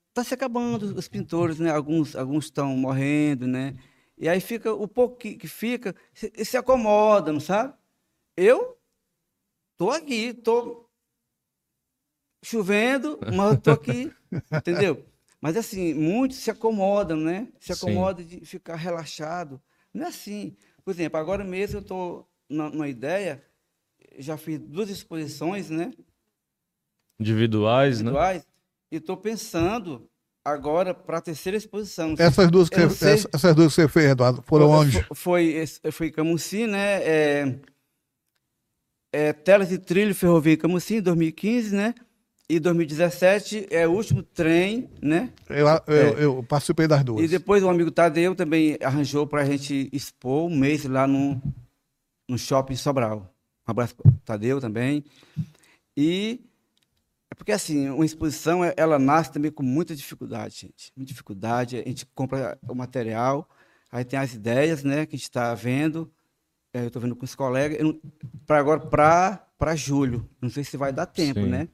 Está 0.08 0.24
se 0.24 0.34
acabando 0.34 0.94
os 0.96 1.08
pintores, 1.08 1.58
né? 1.58 1.70
Alguns 1.70 2.14
alguns 2.14 2.44
estão 2.44 2.76
morrendo, 2.76 3.46
né? 3.46 3.74
E 4.18 4.28
aí 4.28 4.40
fica, 4.40 4.72
o 4.72 4.86
pouco 4.86 5.16
que, 5.16 5.36
que 5.36 5.48
fica, 5.48 5.96
se, 6.12 6.30
se 6.44 6.56
acomoda, 6.56 7.32
não 7.32 7.40
sabe? 7.40 7.74
Eu 8.36 8.78
tô 9.76 9.90
aqui, 9.90 10.34
tô 10.34 10.88
chovendo, 12.44 13.18
mas 13.34 13.52
eu 13.52 13.60
tô 13.60 13.70
aqui, 13.70 14.12
entendeu? 14.52 15.04
Mas 15.40 15.56
assim, 15.56 15.94
muitos 15.94 16.38
se 16.38 16.50
acomodam, 16.50 17.16
né? 17.16 17.48
Se 17.58 17.74
Sim. 17.74 17.80
acomodam 17.80 18.24
de 18.24 18.44
ficar 18.44 18.76
relaxado. 18.76 19.60
Não 19.92 20.04
é 20.06 20.08
assim. 20.08 20.56
Por 20.84 20.92
exemplo, 20.92 21.18
agora 21.18 21.42
mesmo 21.42 21.78
eu 21.78 21.82
estou 21.82 22.30
numa 22.48 22.88
ideia, 22.88 23.42
já 24.18 24.36
fiz 24.36 24.58
duas 24.58 24.90
exposições, 24.90 25.70
né? 25.70 25.92
Individuais, 27.20 28.00
né? 28.00 28.10
Individuais, 28.10 28.46
e 28.90 28.96
estou 28.96 29.16
pensando 29.16 30.08
agora 30.44 30.92
para 30.92 31.18
a 31.18 31.20
terceira 31.20 31.56
exposição. 31.56 32.14
Essas 32.18 32.50
duas, 32.50 32.68
que 32.68 32.76
sei. 32.90 33.12
essas, 33.12 33.26
essas 33.32 33.54
duas 33.54 33.74
que 33.74 33.82
você 33.82 33.88
fez, 33.88 34.10
Eduardo, 34.10 34.42
foram 34.42 34.68
Foi- 34.68 34.76
onde? 34.76 35.06
Foi, 35.14 35.64
foi, 35.92 36.10
Camusim, 36.10 36.66
né? 36.66 37.02
É, 37.02 37.60
é, 39.12 39.32
Telas 39.32 39.68
de 39.68 39.78
Trilho 39.78 40.14
Ferrovia 40.14 40.54
em 40.54 40.56
Camusim, 40.56 40.96
em 40.96 41.02
2015, 41.02 41.74
né? 41.74 41.94
E 42.48 42.58
2017 42.60 43.68
é 43.70 43.86
o 43.86 43.92
último 43.92 44.22
trem, 44.22 44.90
né? 45.00 45.32
Eu, 45.48 45.66
eu, 45.66 45.94
é. 45.94 46.24
eu 46.24 46.42
participei 46.42 46.86
das 46.86 47.02
duas. 47.02 47.24
E 47.24 47.28
depois 47.28 47.62
o 47.62 47.68
amigo 47.68 47.90
Tadeu 47.90 48.34
também 48.34 48.76
arranjou 48.82 49.26
para 49.26 49.42
a 49.42 49.44
gente 49.44 49.88
expor 49.92 50.50
um 50.50 50.56
mês 50.56 50.84
lá 50.84 51.06
no, 51.06 51.40
no 52.28 52.36
shopping 52.36 52.76
Sobral. 52.76 53.31
Um 53.66 53.70
abraço 53.70 53.94
para 53.94 54.10
Tadeu 54.24 54.60
também. 54.60 55.04
E 55.96 56.40
é 57.30 57.34
porque 57.34 57.52
assim, 57.52 57.88
uma 57.88 58.04
exposição 58.04 58.60
ela 58.76 58.98
nasce 58.98 59.32
também 59.32 59.50
com 59.50 59.62
muita 59.62 59.94
dificuldade, 59.94 60.54
gente. 60.60 60.92
Muita 60.96 61.08
dificuldade. 61.10 61.78
A 61.78 61.88
gente 61.88 62.06
compra 62.14 62.58
o 62.68 62.74
material, 62.74 63.48
aí 63.90 64.04
tem 64.04 64.18
as 64.18 64.34
ideias, 64.34 64.82
né, 64.84 65.06
que 65.06 65.14
a 65.14 65.18
gente 65.18 65.28
está 65.28 65.54
vendo. 65.54 66.12
É, 66.74 66.80
eu 66.82 66.86
estou 66.86 67.00
vendo 67.00 67.14
com 67.16 67.24
os 67.24 67.34
colegas. 67.34 67.78
Para 68.46 68.58
agora, 68.58 68.80
para 69.58 69.76
julho. 69.76 70.28
Não 70.40 70.50
sei 70.50 70.64
se 70.64 70.76
vai 70.76 70.92
dar 70.92 71.06
tempo, 71.06 71.40
Sim. 71.40 71.48
né? 71.48 71.68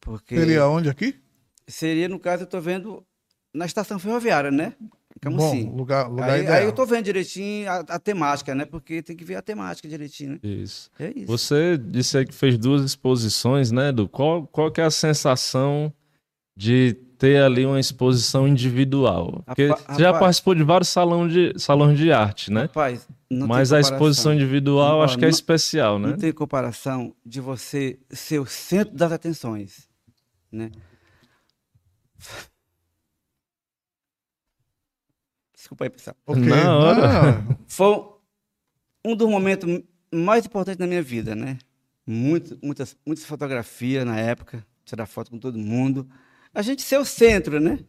Porque 0.00 0.36
Seria 0.36 0.66
onde 0.66 0.88
aqui? 0.88 1.20
Seria, 1.66 2.08
no 2.08 2.18
caso, 2.18 2.42
eu 2.42 2.46
estou 2.46 2.60
vendo 2.60 3.06
na 3.52 3.66
estação 3.66 3.98
ferroviária, 3.98 4.50
né? 4.50 4.74
Camusim. 5.20 5.66
Bom, 5.66 5.76
lugar, 5.76 6.08
lugar 6.08 6.30
aí, 6.30 6.42
ideal. 6.42 6.58
aí 6.58 6.64
eu 6.64 6.70
estou 6.70 6.86
vendo 6.86 7.04
direitinho 7.04 7.70
a, 7.70 7.76
a, 7.80 7.98
temática, 7.98 8.54
né? 8.54 8.64
Porque 8.64 9.02
tem 9.02 9.16
que 9.16 9.24
ver 9.24 9.36
a 9.36 9.42
temática 9.42 9.88
direitinho, 9.88 10.32
né? 10.32 10.38
Isso. 10.42 10.90
É 10.98 11.12
isso. 11.14 11.26
Você 11.26 11.76
disse 11.78 12.18
aí 12.18 12.26
que 12.26 12.34
fez 12.34 12.56
duas 12.58 12.82
exposições, 12.82 13.70
né, 13.70 13.92
Do 13.92 14.08
Qual, 14.08 14.46
qual 14.46 14.70
que 14.70 14.80
é 14.80 14.84
a 14.84 14.90
sensação 14.90 15.92
de 16.56 16.94
ter 17.18 17.42
ali 17.42 17.66
uma 17.66 17.80
exposição 17.80 18.46
individual? 18.46 19.42
Porque 19.46 19.66
rapaz, 19.66 19.96
você 19.96 20.02
já 20.02 20.12
participou 20.12 20.54
de 20.54 20.62
vários 20.62 20.88
salão 20.88 21.26
de, 21.26 21.52
salões 21.56 21.98
de 21.98 22.12
arte, 22.12 22.52
né? 22.52 22.62
Rapaz, 22.62 23.06
Mas 23.30 23.72
a 23.72 23.80
exposição 23.80 24.32
individual 24.32 24.98
não, 24.98 25.02
acho 25.02 25.18
que 25.18 25.24
é 25.24 25.28
especial, 25.28 25.98
né? 25.98 26.10
Não 26.10 26.16
tem 26.16 26.32
comparação 26.32 27.14
de 27.24 27.40
você 27.40 27.98
ser 28.10 28.38
o 28.38 28.46
centro 28.46 28.94
das 28.96 29.12
atenções 29.12 29.88
né? 30.50 30.70
Desculpa 35.68 35.84
aí, 35.84 35.90
pessoal. 35.90 36.16
Okay. 36.26 36.44
Na 36.44 36.78
hora. 36.78 37.44
Foi 37.68 38.06
um 39.04 39.14
dos 39.14 39.28
momentos 39.28 39.82
mais 40.10 40.46
importantes 40.46 40.78
da 40.78 40.86
minha 40.86 41.02
vida, 41.02 41.34
né? 41.34 41.58
Muito, 42.06 42.58
muitas, 42.62 42.96
muitas 43.04 43.26
fotografias 43.26 44.02
na 44.06 44.18
época, 44.18 44.64
tirar 44.82 45.04
foto 45.04 45.30
com 45.30 45.38
todo 45.38 45.58
mundo. 45.58 46.08
A 46.54 46.62
gente 46.62 46.80
ser 46.80 46.96
o 46.96 47.04
centro, 47.04 47.60
né? 47.60 47.80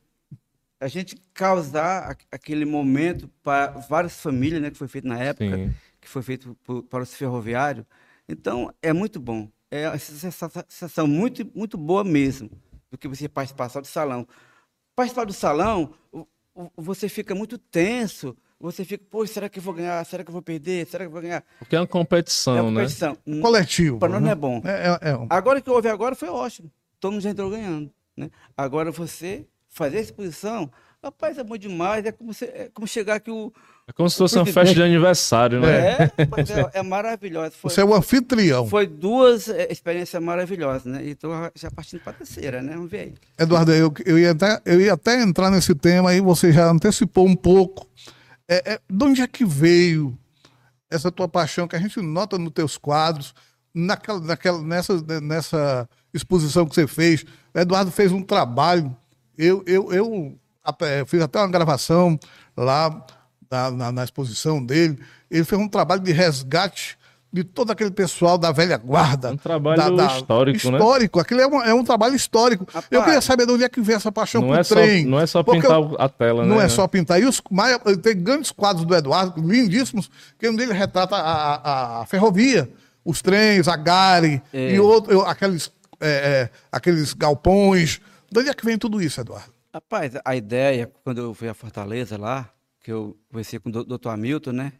A 0.77 0.89
gente 0.89 1.15
causar 1.33 2.17
aquele 2.29 2.65
momento 2.65 3.29
para 3.41 3.67
várias 3.67 4.19
famílias, 4.19 4.61
né? 4.61 4.69
Que 4.69 4.77
foi 4.77 4.89
feito 4.89 5.07
na 5.07 5.17
época, 5.17 5.55
Sim. 5.55 5.73
que 6.01 6.09
foi 6.09 6.21
feito 6.21 6.57
por, 6.65 6.83
para 6.83 7.03
os 7.03 7.13
ferroviários. 7.13 7.85
Então, 8.27 8.73
é 8.81 8.91
muito 8.91 9.21
bom 9.21 9.49
é 9.71 9.87
uma 9.87 9.97
sensação 9.97 11.07
muito, 11.07 11.49
muito 11.55 11.77
boa 11.77 12.03
mesmo 12.03 12.49
do 12.89 12.97
que 12.97 13.07
você 13.07 13.29
participar 13.29 13.69
só 13.69 13.79
do 13.79 13.87
salão. 13.87 14.27
Participar 14.95 15.25
do 15.25 15.33
salão, 15.33 15.93
você 16.75 17.07
fica 17.07 17.33
muito 17.33 17.57
tenso, 17.57 18.35
você 18.59 18.83
fica, 18.83 19.05
pô, 19.09 19.25
será 19.25 19.47
que 19.47 19.59
eu 19.59 19.63
vou 19.63 19.73
ganhar? 19.73 20.03
Será 20.05 20.23
que 20.23 20.29
eu 20.29 20.33
vou 20.33 20.41
perder? 20.41 20.85
Será 20.87 21.05
que 21.05 21.07
eu 21.07 21.11
vou 21.11 21.21
ganhar? 21.21 21.43
Porque 21.59 21.75
é 21.75 21.79
uma 21.79 21.87
competição, 21.87 22.57
é 22.57 22.61
uma 22.61 22.71
competição. 22.71 23.17
né? 23.25 23.41
Coletivo. 23.41 23.99
Para 23.99 24.09
nós 24.09 24.21
não 24.21 24.29
é 24.29 24.35
bom. 24.35 24.61
É, 24.65 24.87
é, 24.87 25.09
é. 25.11 25.27
Agora 25.29 25.61
que 25.61 25.69
houve 25.69 25.87
agora 25.87 26.15
foi 26.15 26.27
ótimo. 26.29 26.69
Todo 26.99 27.13
mundo 27.13 27.21
já 27.21 27.29
entrou 27.29 27.49
ganhando. 27.49 27.89
Né? 28.17 28.29
Agora 28.57 28.91
você 28.91 29.47
fazer 29.69 29.99
a 29.99 30.01
exposição, 30.01 30.69
rapaz, 31.01 31.37
é 31.37 31.43
bom 31.43 31.55
demais. 31.55 32.05
É 32.05 32.11
como, 32.11 32.33
você, 32.33 32.45
é 32.45 32.69
como 32.73 32.85
chegar 32.85 33.15
aqui 33.15 33.31
o, 33.31 33.53
é 33.89 33.91
como 33.91 34.07
se 34.07 34.17
fosse 34.17 34.35
uma 34.35 34.45
festa 34.45 34.75
de 34.75 34.83
aniversário, 34.83 35.59
né? 35.59 35.93
É, 35.93 36.11
é, 36.77 36.79
é 36.79 36.83
maravilhoso. 36.83 37.53
Foi, 37.59 37.71
Você 37.71 37.81
é 37.81 37.83
o 37.83 37.95
anfitrião. 37.95 38.67
Foi 38.67 38.85
duas 38.85 39.49
é, 39.49 39.71
experiências 39.71 40.21
maravilhosas, 40.21 40.85
né? 40.85 41.09
Então, 41.09 41.31
já 41.55 41.71
partindo 41.71 42.01
para 42.01 42.11
a 42.11 42.15
terceira, 42.15 42.61
né? 42.61 42.75
Vamos 42.75 42.91
ver 42.91 42.99
aí. 42.99 43.13
Eduardo, 43.39 43.73
eu, 43.73 43.91
eu, 44.05 44.19
ia 44.19 44.29
até, 44.29 44.61
eu 44.63 44.79
ia 44.79 44.93
até 44.93 45.19
entrar 45.19 45.49
nesse 45.49 45.73
tema 45.73 46.11
aí, 46.11 46.21
você 46.21 46.51
já 46.51 46.69
antecipou 46.69 47.25
um 47.25 47.35
pouco. 47.35 47.87
É, 48.47 48.73
é, 48.73 48.79
de 48.87 49.03
onde 49.03 49.23
é 49.23 49.27
que 49.27 49.43
veio 49.43 50.15
essa 50.87 51.11
tua 51.11 51.27
paixão 51.27 51.67
que 51.67 51.75
a 51.75 51.79
gente 51.79 51.99
nota 51.99 52.37
nos 52.37 52.53
teus 52.53 52.77
quadros, 52.77 53.33
naquela, 53.73 54.19
naquela, 54.19 54.61
nessa, 54.61 55.01
nessa 55.19 55.89
exposição 56.13 56.67
que 56.67 56.75
você 56.75 56.85
fez? 56.85 57.25
O 57.55 57.59
Eduardo 57.59 57.89
fez 57.89 58.11
um 58.11 58.21
trabalho, 58.21 58.95
eu, 59.35 59.63
eu, 59.65 59.91
eu 59.91 60.37
até, 60.63 61.03
fiz 61.05 61.21
até 61.23 61.39
uma 61.39 61.47
gravação 61.47 62.19
lá 62.55 63.03
na, 63.49 63.71
na, 63.71 63.91
na, 63.91 64.03
exposição 64.03 64.63
dele, 64.63 64.99
ele 65.29 65.43
fez 65.43 65.59
um 65.59 65.67
trabalho 65.67 66.01
de 66.01 66.11
resgate 66.11 66.97
de 67.31 67.43
todo 67.43 67.71
aquele 67.71 67.91
pessoal 67.91 68.37
da 68.37 68.51
velha 68.51 68.77
guarda. 68.77 69.31
Um 69.31 69.37
trabalho 69.37 69.77
da, 69.77 69.89
da, 69.89 70.17
histórico, 70.17 70.57
histórico, 70.57 70.71
né? 70.71 70.77
Histórico, 70.77 71.19
aquele 71.19 71.41
é 71.41 71.47
um, 71.47 71.61
é 71.61 71.73
um 71.73 71.83
trabalho 71.83 72.15
histórico. 72.15 72.65
Rapaz, 72.67 72.87
eu 72.89 73.03
queria 73.03 73.21
saber 73.21 73.45
de 73.45 73.53
onde 73.53 73.63
é 73.63 73.69
que 73.69 73.81
vem 73.81 73.95
essa 73.95 74.11
paixão 74.11 74.41
não 74.41 74.49
por 74.49 74.57
é 74.57 74.63
trem. 74.63 75.03
Só, 75.03 75.09
não 75.09 75.19
é 75.19 75.27
só 75.27 75.43
pintar 75.43 75.71
eu, 75.71 75.95
a 75.99 76.09
tela, 76.09 76.43
né? 76.43 76.49
Não 76.49 76.59
é 76.59 76.67
só 76.67 76.87
pintar. 76.87 77.21
E 77.21 77.25
os, 77.25 77.41
tem 78.01 78.17
grandes 78.21 78.51
quadros 78.51 78.83
do 78.83 78.95
Eduardo, 78.95 79.39
lindíssimos, 79.41 80.09
que 80.39 80.49
um 80.49 80.55
deles 80.55 80.75
retrata 80.75 81.15
a, 81.15 81.55
a, 81.55 82.01
a 82.01 82.05
ferrovia, 82.07 82.69
os 83.05 83.21
trens, 83.21 83.67
a 83.67 83.75
Gare 83.75 84.41
é. 84.51 84.73
e 84.73 84.79
outro, 84.79 85.21
aqueles, 85.21 85.71
é, 85.99 86.09
é, 86.09 86.49
aqueles 86.71 87.13
galpões. 87.13 88.01
De 88.31 88.39
onde 88.39 88.49
é 88.49 88.53
que 88.53 88.65
vem 88.65 88.77
tudo 88.77 88.99
isso, 89.01 89.21
Eduardo? 89.21 89.51
Rapaz, 89.71 90.13
a 90.25 90.35
ideia, 90.35 90.91
quando 91.03 91.19
eu 91.19 91.33
fui 91.35 91.47
a 91.47 91.53
Fortaleza 91.53 92.17
lá, 92.17 92.49
que 92.79 92.91
eu 92.91 93.17
conversei 93.29 93.59
com 93.59 93.69
o 93.69 93.83
doutor 93.83 94.09
Hamilton, 94.09 94.51
né? 94.51 94.73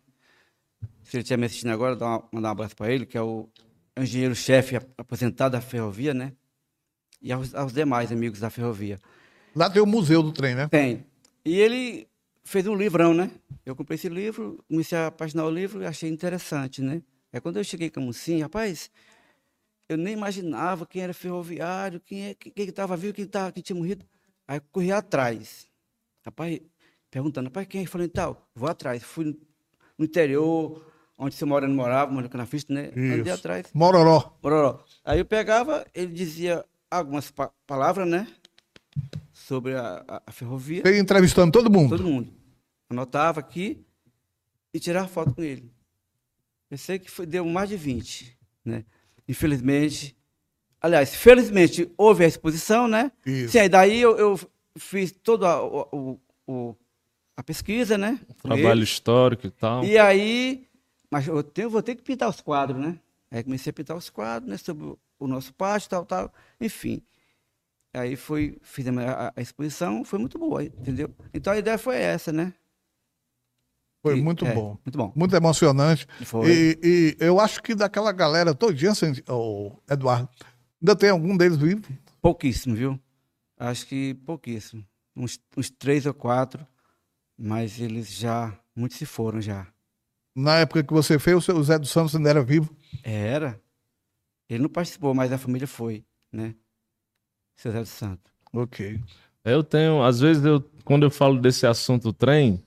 Se 1.04 1.18
ele 1.18 1.24
estiver 1.24 1.38
me 1.38 1.46
assistindo 1.46 1.72
agora, 1.72 1.96
dá 1.96 2.06
uma, 2.06 2.30
mandar 2.32 2.50
um 2.50 2.52
abraço 2.52 2.76
para 2.76 2.92
ele, 2.92 3.06
que 3.06 3.18
é 3.18 3.22
o 3.22 3.50
engenheiro-chefe 3.98 4.78
aposentado 4.98 5.54
da 5.54 5.62
ferrovia, 5.62 6.14
né? 6.14 6.34
E 7.22 7.32
aos, 7.32 7.54
aos, 7.54 7.74
demais 7.74 8.12
amigos 8.12 8.40
da 8.40 8.50
ferrovia. 8.50 9.00
Lá 9.56 9.70
tem 9.70 9.82
o 9.82 9.86
Museu 9.86 10.24
do 10.24 10.32
Trem, 10.32 10.56
né? 10.56 10.68
Tem. 10.70 11.06
E 11.44 11.60
ele 11.60 12.08
fez 12.44 12.66
um 12.66 12.76
livrão, 12.76 13.14
né? 13.14 13.30
Eu 13.66 13.76
comprei 13.76 13.96
esse 13.96 14.08
livro, 14.08 14.64
comecei 14.68 14.98
a 14.98 15.08
apaixonar 15.08 15.46
o 15.46 15.52
livro 15.52 15.82
e 15.82 15.86
achei 15.86 16.10
interessante, 16.10 16.82
né? 16.82 17.02
É 17.32 17.40
quando 17.40 17.58
eu 17.58 17.64
cheguei 17.64 17.88
em 17.88 17.92
Camusim, 17.92 18.42
rapaz, 18.42 18.90
eu 19.88 19.98
nem 19.98 20.14
imaginava 20.14 20.86
quem 20.86 21.02
era 21.02 21.14
ferroviário, 21.14 22.00
quem 22.00 22.28
é, 22.28 22.34
quem 22.34 22.68
estava 22.68 22.96
vivo, 22.96 23.14
quem, 23.14 23.26
tava, 23.26 23.52
quem 23.52 23.62
tinha 23.62 23.76
morrido. 23.76 24.06
Aí 24.48 24.58
eu 24.58 24.62
corri 24.72 24.92
atrás. 24.92 25.68
Rapaz, 26.26 26.60
perguntando, 27.10 27.50
pai, 27.50 27.66
quem 27.66 27.84
é? 27.84 27.86
Falei, 27.86 28.08
tal, 28.08 28.50
vou 28.56 28.70
atrás. 28.70 29.04
Fui 29.04 29.38
no 29.98 30.06
interior, 30.06 30.86
onde 31.18 31.36
seu 31.36 31.48
Moreno 31.48 31.74
morava, 31.74 32.12
Moreno 32.12 32.32
Canafista, 32.32 32.74
né? 32.74 32.92
Isso. 32.96 33.20
Andei 33.20 33.34
atrás. 33.34 33.68
Mororó. 33.74 34.38
Mororó. 34.42 34.84
Aí 35.04 35.20
eu 35.20 35.26
pegava, 35.26 35.86
ele 35.94 36.14
dizia 36.14 36.66
algumas 36.90 37.30
pa 37.30 37.52
palavras, 37.68 38.08
né? 38.08 38.28
Sobre 39.34 39.76
a, 39.76 40.04
a, 40.08 40.24
a 40.28 40.32
ferrovia. 40.32 40.84
Entrevistando 40.98 41.52
todo 41.52 41.70
mundo? 41.70 41.98
Todo 41.98 42.08
mundo. 42.08 42.34
Anotava 42.90 43.40
aqui 43.40 43.86
e 44.74 44.80
tirava 44.80 45.08
foto 45.08 45.34
com 45.34 45.44
ele. 45.44 45.72
Pensei 46.70 47.00
que 47.00 47.10
foi, 47.10 47.26
deu 47.26 47.44
mais 47.46 47.70
de 47.70 47.76
20, 47.76 48.38
né? 48.64 48.86
Infelizmente, 49.28 50.16
aliás, 50.80 51.16
felizmente 51.16 51.92
houve 51.98 52.24
a 52.24 52.28
exposição, 52.28 52.88
né? 52.88 53.12
Isso. 53.26 53.54
Sim, 53.54 53.60
aí 53.60 53.70
daí 53.70 54.02
eu, 54.02 54.18
eu 54.18 54.40
fiz 54.78 55.12
todo 55.12 55.46
a, 55.46 55.64
o, 55.64 56.20
o, 56.48 56.76
a 57.40 57.44
pesquisa, 57.44 57.98
né? 57.98 58.20
Trabalho 58.44 58.84
histórico 58.84 59.48
e 59.48 59.50
tal. 59.50 59.86
E 59.86 59.98
aí, 59.98 60.68
mas 61.10 61.26
eu 61.26 61.42
tenho, 61.42 61.70
vou 61.70 61.82
ter 61.82 61.96
que 61.96 62.04
pintar 62.04 62.28
os 62.28 62.42
quadros, 62.42 62.78
né? 62.82 63.00
Aí 63.32 63.44
comecei 63.44 63.70
a 63.70 63.74
pintar 63.74 63.96
os 63.96 64.10
quadros, 64.10 64.50
né? 64.52 64.58
Sobre 64.58 64.94
o 65.18 65.26
nosso 65.26 65.54
pátio, 65.54 65.90
tal, 65.90 66.06
tal. 66.06 66.34
Enfim. 66.60 67.02
Aí 67.94 68.18
foi, 68.18 68.58
fizemos 68.62 69.06
a, 69.06 69.34
a, 69.34 69.42
exposição, 69.42 70.04
foi 70.04 70.20
muito 70.20 70.38
boa, 70.38 70.66
entendeu? 70.66 71.10
Então 71.34 71.54
a 71.54 71.58
ideia 71.58 71.78
foi 71.78 71.96
essa, 71.96 72.34
né? 72.34 72.54
Foi 74.04 74.18
e, 74.18 74.22
muito 74.22 74.46
é, 74.46 74.54
bom. 74.54 74.78
Muito 74.86 74.98
bom. 74.98 75.14
Muito 75.16 75.34
emocionante. 75.34 76.06
Foi. 76.26 76.52
E, 76.52 76.80
e 76.84 77.18
eu 77.24 77.40
acho 77.40 77.64
que 77.64 77.74
daquela 77.74 78.12
galera 78.12 78.54
todinha, 78.54 78.92
o 79.30 79.78
Eduardo, 79.90 80.30
ainda 80.82 80.94
tem 80.94 81.10
algum 81.10 81.38
deles 81.38 81.58
vivo? 81.58 81.84
Pouquíssimo, 82.22 82.76
viu? 82.76 83.00
Acho 83.58 83.88
que 83.88 84.14
pouquíssimo. 84.26 84.86
Uns, 85.16 85.40
uns 85.56 85.70
três 85.70 86.06
ou 86.06 86.14
quatro 86.14 86.68
mas 87.40 87.80
eles 87.80 88.14
já, 88.14 88.54
muitos 88.76 88.98
se 88.98 89.06
foram 89.06 89.40
já. 89.40 89.66
Na 90.36 90.58
época 90.58 90.84
que 90.84 90.94
você 90.94 91.18
fez, 91.18 91.48
o 91.48 91.64
Zé 91.64 91.80
dos 91.80 91.90
Santos 91.90 92.16
ainda 92.16 92.30
era 92.30 92.44
vivo? 92.44 92.76
Era. 93.04 93.60
Ele 94.50 94.64
não 94.64 94.70
participou, 94.70 95.14
mas 95.14 95.32
a 95.32 95.38
família 95.38 95.68
foi, 95.68 96.04
né? 96.32 96.54
Seu 97.56 97.72
Zé 97.72 97.80
dos 97.80 97.90
Santos. 97.90 98.32
Ok. 98.54 99.00
Eu 99.46 99.64
tenho, 99.64 100.04
às 100.04 100.20
vezes, 100.20 100.44
eu, 100.44 100.62
quando 100.84 101.04
eu 101.04 101.12
falo 101.12 101.40
desse 101.40 101.66
assunto 101.66 102.12
trem, 102.12 102.62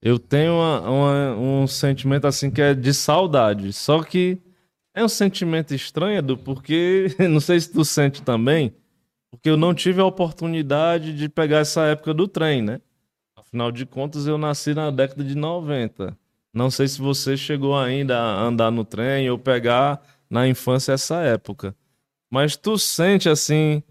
eu 0.00 0.18
tenho 0.18 0.54
uma, 0.54 0.80
uma, 0.90 1.36
um 1.36 1.66
sentimento 1.66 2.26
assim 2.26 2.50
que 2.50 2.62
é 2.62 2.74
de 2.74 2.94
saudade. 2.94 3.72
Só 3.72 4.02
que 4.02 4.40
é 4.94 5.04
um 5.04 5.08
sentimento 5.08 5.74
estranho, 5.74 6.18
Edu, 6.18 6.38
porque 6.38 7.14
não 7.28 7.40
sei 7.40 7.60
se 7.60 7.70
tu 7.72 7.84
sente 7.84 8.22
também, 8.22 8.74
porque 9.30 9.50
eu 9.50 9.56
não 9.56 9.74
tive 9.74 10.00
a 10.00 10.06
oportunidade 10.06 11.14
de 11.14 11.28
pegar 11.28 11.58
essa 11.58 11.82
época 11.86 12.14
do 12.14 12.26
trem, 12.26 12.62
né? 12.62 12.80
Afinal 13.48 13.72
de 13.72 13.86
contas, 13.86 14.26
eu 14.26 14.36
nasci 14.36 14.74
na 14.74 14.90
década 14.90 15.24
de 15.24 15.34
90. 15.34 16.14
Não 16.52 16.70
sei 16.70 16.86
se 16.86 17.00
você 17.00 17.34
chegou 17.34 17.76
ainda 17.76 18.18
a 18.18 18.42
andar 18.42 18.70
no 18.70 18.84
trem 18.84 19.30
ou 19.30 19.38
pegar 19.38 20.02
na 20.28 20.46
infância 20.46 20.92
essa 20.92 21.22
época. 21.22 21.74
Mas 22.30 22.56
tu 22.56 22.76
sente 22.76 23.26
assim 23.26 23.82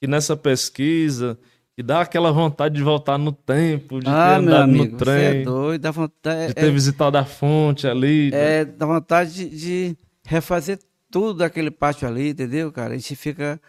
que 0.00 0.08
nessa 0.08 0.36
pesquisa 0.36 1.38
que 1.76 1.82
dá 1.82 2.00
aquela 2.00 2.32
vontade 2.32 2.74
de 2.74 2.82
voltar 2.82 3.16
no 3.16 3.30
tempo, 3.30 4.00
de 4.00 4.08
ah, 4.08 4.30
ter 4.30 4.40
andado 4.40 4.62
amigo, 4.62 4.84
no 4.84 4.90
você 4.98 5.04
trem, 5.04 5.24
é 5.24 5.42
doido, 5.42 5.80
dá 5.80 5.90
vontade. 5.92 6.48
de 6.48 6.54
ter 6.54 6.66
é, 6.66 6.70
visitado 6.70 7.16
a 7.16 7.24
fonte 7.24 7.86
ali. 7.86 8.30
é, 8.34 8.64
dá 8.64 8.86
vontade 8.86 9.32
de, 9.32 9.48
de 9.56 9.96
refazer 10.24 10.78
tudo 11.10 11.38
daquele 11.38 11.70
pátio 11.70 12.08
ali, 12.08 12.30
entendeu, 12.30 12.72
cara? 12.72 12.94
A 12.94 12.96
gente 12.96 13.14
fica. 13.14 13.60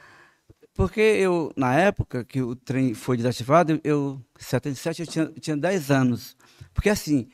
Porque 0.75 0.99
eu, 0.99 1.53
na 1.55 1.73
época 1.73 2.25
que 2.25 2.41
o 2.41 2.53
trem 2.53 2.93
foi 2.93 3.15
desativado, 3.15 3.79
eu, 3.81 4.21
em 4.37 4.43
77, 4.43 5.01
eu 5.01 5.07
tinha, 5.07 5.25
tinha 5.39 5.55
10 5.57 5.89
anos. 5.89 6.35
Porque 6.73 6.89
assim, 6.89 7.29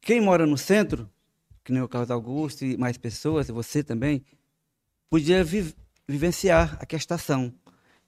quem 0.00 0.22
mora 0.22 0.46
no 0.46 0.56
centro, 0.56 1.08
que 1.62 1.70
nem 1.70 1.82
o 1.82 1.88
Carlos 1.88 2.10
Augusto 2.10 2.64
e 2.64 2.78
mais 2.78 2.96
pessoas, 2.96 3.50
e 3.50 3.52
você 3.52 3.84
também, 3.84 4.24
podia 5.10 5.44
vi- 5.44 5.74
vivenciar 6.08 6.78
aqui 6.80 6.96
a 6.96 6.98
estação. 6.98 7.52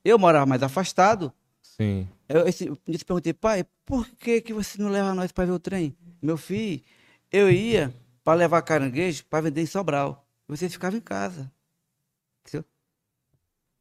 Eu 0.02 0.18
morava 0.18 0.46
mais 0.46 0.62
afastado, 0.62 1.30
Sim. 1.62 2.08
eu, 2.26 2.48
esse, 2.48 2.66
eu 2.66 2.78
perguntei, 3.06 3.34
pai, 3.34 3.66
por 3.84 4.08
que, 4.16 4.40
que 4.40 4.54
você 4.54 4.80
não 4.80 4.88
leva 4.88 5.14
nós 5.14 5.30
para 5.30 5.44
ver 5.44 5.52
o 5.52 5.58
trem? 5.58 5.94
Meu 6.22 6.38
filho, 6.38 6.82
eu 7.30 7.50
ia 7.52 7.94
para 8.24 8.38
levar 8.38 8.62
caranguejo 8.62 9.26
para 9.26 9.42
vender 9.42 9.60
em 9.60 9.66
Sobral. 9.66 10.26
Vocês 10.48 10.72
ficavam 10.72 10.96
em 10.98 11.02
casa. 11.02 11.52
Entendeu? 12.46 12.64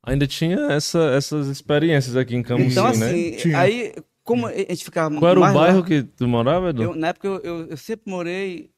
Ainda 0.05 0.27
tinha 0.27 0.57
essa, 0.71 0.99
essas 1.15 1.47
experiências 1.47 2.15
aqui 2.17 2.35
em 2.35 2.43
Camusim, 2.43 2.71
Então, 2.71 2.85
né? 2.93 3.07
assim, 3.07 3.31
Tinha. 3.37 3.57
aí, 3.59 3.93
como 4.23 4.47
a 4.47 4.51
gente 4.53 4.83
ficava 4.83 5.17
Qual 5.17 5.31
era 5.31 5.39
o 5.39 5.41
mais 5.41 5.55
lá- 5.55 5.61
bairro 5.61 5.83
que 5.83 6.03
tu 6.03 6.27
morava, 6.27 6.69
Edu? 6.71 6.83
eu, 6.83 6.95
na 6.95 7.07
época, 7.09 7.27
eu, 7.27 7.39
eu, 7.41 7.67
eu 7.69 7.77
sempre 7.77 8.11
morei, 8.11 8.69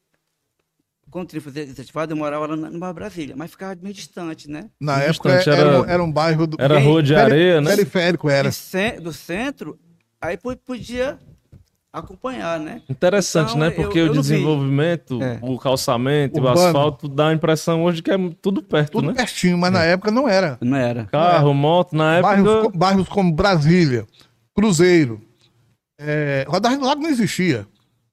quando 1.09 1.28
trem 1.30 1.41
foi 1.41 1.51
desativado, 1.51 2.13
eu 2.13 2.17
morava 2.17 2.45
lá 2.45 2.55
no 2.55 2.80
bairro 2.80 2.93
Brasília, 2.93 3.36
mas 3.36 3.49
ficava 3.51 3.76
meio 3.82 3.93
distante, 3.93 4.49
né? 4.49 4.69
Na 4.80 4.97
Muito 4.97 5.09
época 5.09 5.36
distante, 5.38 5.49
era, 5.57 5.69
era- 5.69 5.82
um- 5.82 5.86
era 5.86 6.03
um 6.03 6.11
bairro 6.11 6.45
do, 6.45 6.57
Era 6.59 6.76
Quem- 6.78 6.86
rua 6.86 7.01
de 7.01 7.13
peri- 7.13 7.26
areia, 7.26 7.61
né? 7.61 7.69
periférico, 7.76 8.30
era. 8.30 8.49
Do 9.01 9.13
centro, 9.13 9.80
aí 10.21 10.38
po- 10.38 10.55
podia 10.57 11.17
acompanhar, 12.00 12.60
né? 12.60 12.82
Interessante, 12.89 13.50
Então, 13.50 13.60
né? 13.62 13.68
eu- 13.68 13.72
Porque 13.74 14.00
eu 14.00 14.04
o 14.04 14.08
não 14.08 14.14
vi. 14.16 14.20
desenvolvimento, 14.22 15.22
É. 15.22 15.39
o 15.41 15.58
calçamento, 15.58 16.38
Urbano. 16.38 16.60
o 16.60 16.66
asfalto 16.68 17.08
dá 17.08 17.30
a 17.30 17.34
impressão 17.34 17.84
hoje 17.84 18.02
que 18.02 18.12
é 18.12 18.18
tudo 18.41 18.62
perto, 18.62 18.93
Tudo 18.93 19.08
né? 19.08 19.14
pertinho, 19.14 19.58
mas 19.58 19.72
na 19.72 19.84
época 19.84 20.12
não 20.12 20.28
era. 20.28 20.58
Não 20.62 20.78
era. 20.78 21.06
Carro, 21.06 21.54
moto, 21.54 21.96
na 21.96 22.18
época. 22.18 22.36
Bairros, 22.36 22.72
bairros 22.76 23.08
como 23.10 23.32
Brasília, 23.34 24.06
Cruzeiro, 24.56 25.22
é, 26.00 26.46
Rodagem 26.48 26.80
do 26.80 26.86
Lago 26.86 27.02
não 27.02 27.10
existia. 27.10 27.66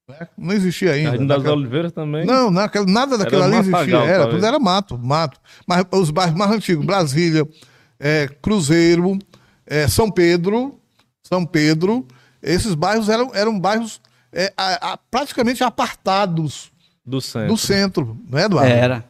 né? 0.08 0.26
Não 0.36 0.52
existia 0.52 0.92
ainda. 0.92 1.10
Jardim 1.10 1.26
das 1.26 1.44
Oliveiras 1.46 1.92
também. 1.92 2.26
Não, 2.26 2.50
naquela- 2.50 2.84
nada 2.86 3.16
daquilo 3.16 3.42
ali 3.44 3.56
matagal, 3.56 3.80
existia. 3.82 3.98
Era, 3.98 4.18
talvez. 4.24 4.34
tudo 4.34 4.46
era 4.46 4.58
mato, 4.58 4.98
mato. 4.98 5.40
Mas 5.66 5.84
os 5.92 6.10
bairros 6.10 6.36
mais 6.36 6.50
antigos, 6.50 6.84
Brasília, 6.84 7.48
é, 8.00 8.28
Cruzeiro, 8.42 9.18
é, 9.66 9.86
São 9.88 10.10
Pedro, 10.10 10.78
São 11.22 11.46
Pedro, 11.46 12.06
esses 12.42 12.74
bairros 12.74 13.08
eram, 13.08 13.30
eram 13.34 13.58
bairros 13.58 14.00
é, 14.32 14.52
a- 14.56 14.92
a- 14.92 14.96
praticamente 14.96 15.62
apartados 15.62 16.72
Do 17.04 17.20
centro. 17.20 17.48
do 17.48 17.56
centro, 17.56 18.18
não 18.28 18.38
é, 18.38 18.44
Eduardo? 18.44 18.70
Era. 18.72 19.04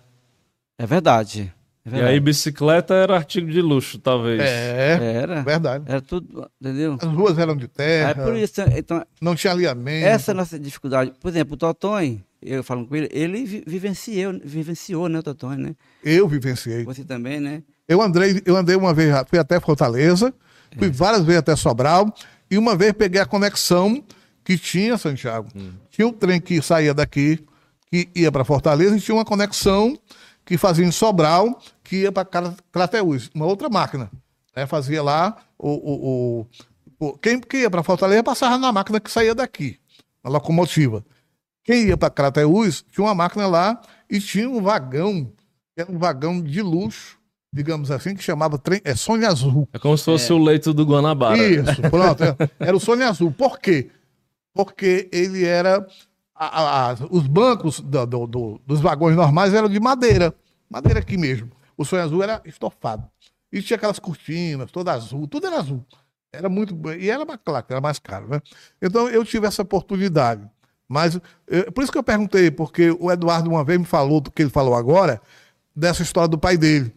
É 0.78 0.86
verdade. 0.86 1.52
É 1.84 1.88
E 1.88 1.90
verdade. 1.90 2.12
aí, 2.14 2.20
bicicleta 2.20 2.94
era 2.94 3.16
artigo 3.16 3.50
de 3.50 3.60
luxo, 3.60 3.98
talvez. 3.98 4.40
É, 4.40 4.98
Era. 5.22 5.42
verdade. 5.42 5.84
Era 5.88 6.00
tudo, 6.00 6.48
entendeu? 6.60 6.96
As 7.00 7.08
ruas 7.08 7.38
eram 7.38 7.56
de 7.56 7.66
terra, 7.68 8.14
por 8.14 8.36
isso, 8.36 8.60
então, 8.76 9.04
não 9.20 9.34
tinha 9.34 9.52
alinhamento. 9.52 10.06
essa 10.06 10.30
é 10.30 10.32
a 10.32 10.36
nossa 10.36 10.58
dificuldade. 10.58 11.12
Por 11.20 11.28
exemplo, 11.28 11.54
o 11.54 11.56
Totonho, 11.56 12.22
eu 12.40 12.62
falando 12.62 12.86
com 12.88 12.94
ele, 12.96 13.08
ele 13.12 13.44
vi- 13.44 13.64
vivenciou, 13.66 14.40
vivenciou, 14.44 15.08
né, 15.08 15.18
o 15.18 15.22
Totonho, 15.22 15.58
né? 15.58 15.74
Eu 16.04 16.28
vivenciei. 16.28 16.84
Você 16.84 17.02
também, 17.04 17.40
né? 17.40 17.62
Eu 17.88 18.00
andei, 18.00 18.40
eu 18.46 18.56
andei 18.56 18.76
uma 18.76 18.94
vez, 18.94 19.12
fui 19.28 19.38
até 19.38 19.58
Fortaleza, 19.60 20.32
fui 20.78 20.88
várias 20.90 21.22
vezes 21.24 21.40
até 21.40 21.54
Sobral, 21.56 22.14
e 22.52 22.58
uma 22.58 22.76
vez 22.76 22.92
peguei 22.92 23.20
a 23.20 23.26
conexão 23.26 24.04
que 24.44 24.58
tinha, 24.58 24.98
Santiago. 24.98 25.48
Tinha 25.90 26.06
um 26.06 26.12
trem 26.12 26.40
que 26.40 26.60
saía 26.62 26.92
daqui, 26.92 27.44
que 27.90 28.08
ia 28.14 28.30
para 28.30 28.44
Fortaleza, 28.44 28.96
e 28.96 29.00
tinha 29.00 29.14
uma 29.14 29.24
conexão 29.24 29.98
que 30.44 30.58
fazia 30.58 30.84
em 30.84 30.90
Sobral, 30.92 31.60
que 31.84 31.96
ia 32.02 32.12
para 32.12 32.24
Crateús, 32.72 33.30
uma 33.34 33.46
outra 33.46 33.68
máquina. 33.68 34.10
né? 34.54 34.66
Fazia 34.66 35.02
lá, 35.02 35.36
o, 35.58 35.70
o, 35.70 36.40
o- 36.40 37.06
o- 37.08 37.18
quem 37.18 37.40
que 37.40 37.58
ia 37.58 37.70
para 37.70 37.82
Fortaleza 37.82 38.22
passava 38.22 38.58
na 38.58 38.72
máquina 38.72 38.98
que 39.00 39.10
saía 39.10 39.34
daqui, 39.34 39.78
na 40.22 40.30
locomotiva. 40.30 41.04
Quem 41.64 41.84
ia 41.86 41.96
para 41.96 42.10
Crateús, 42.10 42.84
tinha 42.90 43.06
uma 43.06 43.14
máquina 43.14 43.46
lá 43.46 43.80
e 44.10 44.18
tinha 44.20 44.48
um 44.50 44.60
vagão, 44.60 45.24
que 45.74 45.80
era 45.80 45.90
um 45.90 45.98
vagão 45.98 46.42
de 46.42 46.60
luxo, 46.60 47.16
digamos 47.52 47.90
assim, 47.90 48.14
que 48.14 48.22
chamava 48.22 48.56
trem, 48.58 48.80
é 48.84 48.94
Sônia 48.94 49.28
Azul. 49.28 49.68
É 49.72 49.78
como 49.78 49.96
se 49.98 50.04
fosse 50.04 50.32
o 50.32 50.38
leito 50.38 50.72
do 50.72 50.84
Guanabara. 50.84 51.36
Isso, 51.36 51.82
pronto. 51.90 52.22
é. 52.24 52.36
Era 52.58 52.76
o 52.76 52.80
Sônia 52.80 53.08
Azul. 53.08 53.30
Por 53.30 53.58
quê? 53.58 53.90
Porque 54.54 55.08
ele 55.12 55.44
era. 55.44 55.86
a- 56.34 56.90
a- 56.90 56.96
os 57.10 57.26
bancos 57.28 57.78
do- 57.78 58.04
do- 58.06 58.26
do- 58.26 58.60
dos 58.66 58.80
vagões 58.80 59.14
normais 59.14 59.54
eram 59.54 59.68
de 59.68 59.78
madeira. 59.78 60.34
Madeira 60.68 60.98
aqui 60.98 61.16
mesmo. 61.16 61.50
O 61.76 61.84
Sonho 61.84 62.02
Azul 62.02 62.22
era 62.22 62.40
estofado. 62.44 63.04
E 63.52 63.62
tinha 63.62 63.76
aquelas 63.76 63.98
cortinas, 64.00 64.70
toda 64.72 64.92
azul, 64.92 65.28
tudo 65.28 65.46
era 65.46 65.58
azul. 65.58 65.84
Era 66.32 66.48
muito. 66.48 66.74
E 66.98 67.10
era 67.10 67.24
mais 67.24 67.38
claro, 67.44 67.66
era 67.68 67.80
mais 67.80 67.98
caro, 67.98 68.26
né? 68.28 68.40
Então 68.80 69.08
eu 69.08 69.24
tive 69.24 69.46
essa 69.46 69.62
oportunidade. 69.62 70.42
Mas 70.88 71.16
eh, 71.48 71.70
por 71.70 71.84
isso 71.84 71.92
que 71.92 71.98
eu 71.98 72.02
perguntei, 72.02 72.50
porque 72.50 72.90
o 72.98 73.12
Eduardo 73.12 73.48
uma 73.50 73.62
vez 73.62 73.78
me 73.78 73.84
falou 73.84 74.20
do 74.20 74.30
que 74.30 74.42
ele 74.42 74.50
falou 74.50 74.74
agora, 74.74 75.20
dessa 75.76 76.02
história 76.02 76.28
do 76.28 76.38
pai 76.38 76.56
dele. 76.56 76.92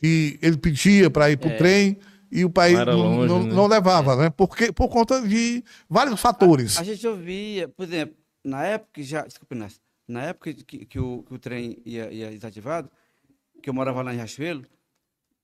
Que 0.00 0.38
ele 0.40 0.56
pedia 0.56 1.10
para 1.10 1.30
ir 1.30 1.36
para 1.36 1.52
o 1.54 1.58
trem 1.58 1.98
e 2.32 2.44
o 2.44 2.50
pai 2.50 2.72
Não 2.72 2.84
longe, 2.96 3.28
não- 3.28 3.42
né? 3.44 3.52
não 3.52 3.66
levava, 3.66 4.16
né? 4.16 4.30
Porque, 4.30 4.72
por 4.72 4.88
conta 4.88 5.20
de 5.20 5.62
vários 5.88 6.18
fatores. 6.20 6.78
A 6.78 6.84
gente 6.84 7.06
ouvia, 7.06 7.68
por 7.68 7.84
exemplo, 7.84 8.16
na 8.44 8.64
época 8.64 8.90
que 8.94 9.02
já. 9.02 9.22
Desculpa, 9.26 9.54
Inácio. 9.54 9.78
Na 10.08 10.22
época 10.24 10.52
que, 10.54 10.86
que 10.86 10.98
o, 10.98 11.22
que 11.22 11.34
o 11.34 11.38
trem 11.38 11.80
ia, 11.84 12.10
ia 12.10 12.30
desativado, 12.30 12.90
que 13.62 13.68
eu 13.70 13.74
morava 13.74 14.02
lá 14.02 14.12
em 14.12 14.16
Riachuelo, 14.16 14.64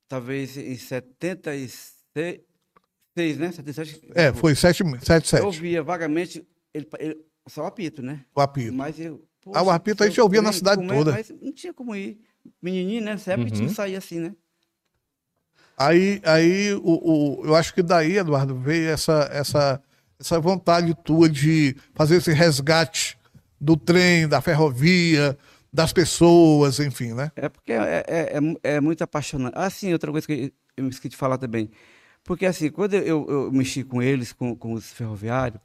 talvez 0.09 0.57
em 0.57 0.76
76, 0.76 3.38
né? 3.38 3.52
77, 3.52 4.00
É, 4.14 4.32
foi 4.32 4.54
7, 4.54 4.82
7, 5.00 5.11
Eu 5.11 5.20
7, 5.22 5.42
ouvia 5.44 5.82
vagamente 5.82 6.46
ele, 6.74 6.86
ele, 6.98 7.18
só 7.48 7.62
o 7.62 7.66
apito, 7.66 8.02
né? 8.02 8.24
o 8.34 8.40
apito. 8.40 8.72
Mas 8.72 8.98
eu. 8.98 9.24
Ah, 9.54 9.62
o 9.62 9.70
apito 9.70 10.02
a 10.02 10.09
gente 10.09 10.20
ouvia 10.20 10.42
na 10.42 10.52
cidade 10.52 10.84
é? 10.84 10.88
toda. 10.88 11.12
Mas 11.12 11.30
não 11.40 11.52
tinha 11.52 11.72
como 11.72 11.94
ir. 11.94 12.18
Menininho, 12.61 13.02
né? 13.04 13.12
Nessa 13.12 13.32
época 13.32 13.46
a 13.46 13.48
gente 13.50 13.61
Uhum. 13.61 13.66
não 13.68 13.74
saía 13.74 13.98
assim, 13.98 14.18
né? 14.18 14.34
Aí, 15.77 16.20
aí 16.24 16.72
o, 16.74 16.81
o- 17.41 17.47
eu 17.47 17.55
acho 17.55 17.74
que 17.74 17.83
daí, 17.83 18.16
Eduardo, 18.16 18.59
veio 18.59 18.89
essa, 18.89 19.29
essa, 19.33 19.83
essa 20.18 20.41
vontade 20.41 20.95
tua 21.05 21.29
de 21.29 21.77
fazer 21.95 22.16
esse 22.16 22.33
resgate 22.33 23.18
do 23.61 23.77
trem, 23.77 24.27
da 24.27 24.41
ferrovia, 24.41 25.37
das 25.72 25.93
pessoas, 25.93 26.81
enfim, 26.81 27.12
né? 27.12 27.31
É 27.37 27.49
porque 27.49 27.72
é, 27.72 28.05
é, 28.07 28.37
é, 28.37 28.41
mu- 28.41 28.59
é 28.62 28.81
muito 28.81 29.03
apaixonante. 29.03 29.53
Ah, 29.57 29.68
sim, 29.68 29.93
outra 29.93 30.11
coisa 30.11 30.27
que 30.27 30.53
eu 30.77 30.85
me 30.85 30.91
esqueci 30.91 31.11
de 31.11 31.16
falar 31.16 31.37
também. 31.37 31.70
Porque, 32.24 32.47
assim, 32.47 32.70
quando 32.70 32.95
eu, 32.95 33.27
eu 33.29 33.53
mexi 33.53 33.85
com 33.85 34.03
eles, 34.03 34.33
com, 34.33 34.55
com 34.57 34.72
os 34.72 34.91
ferroviários, 34.93 35.61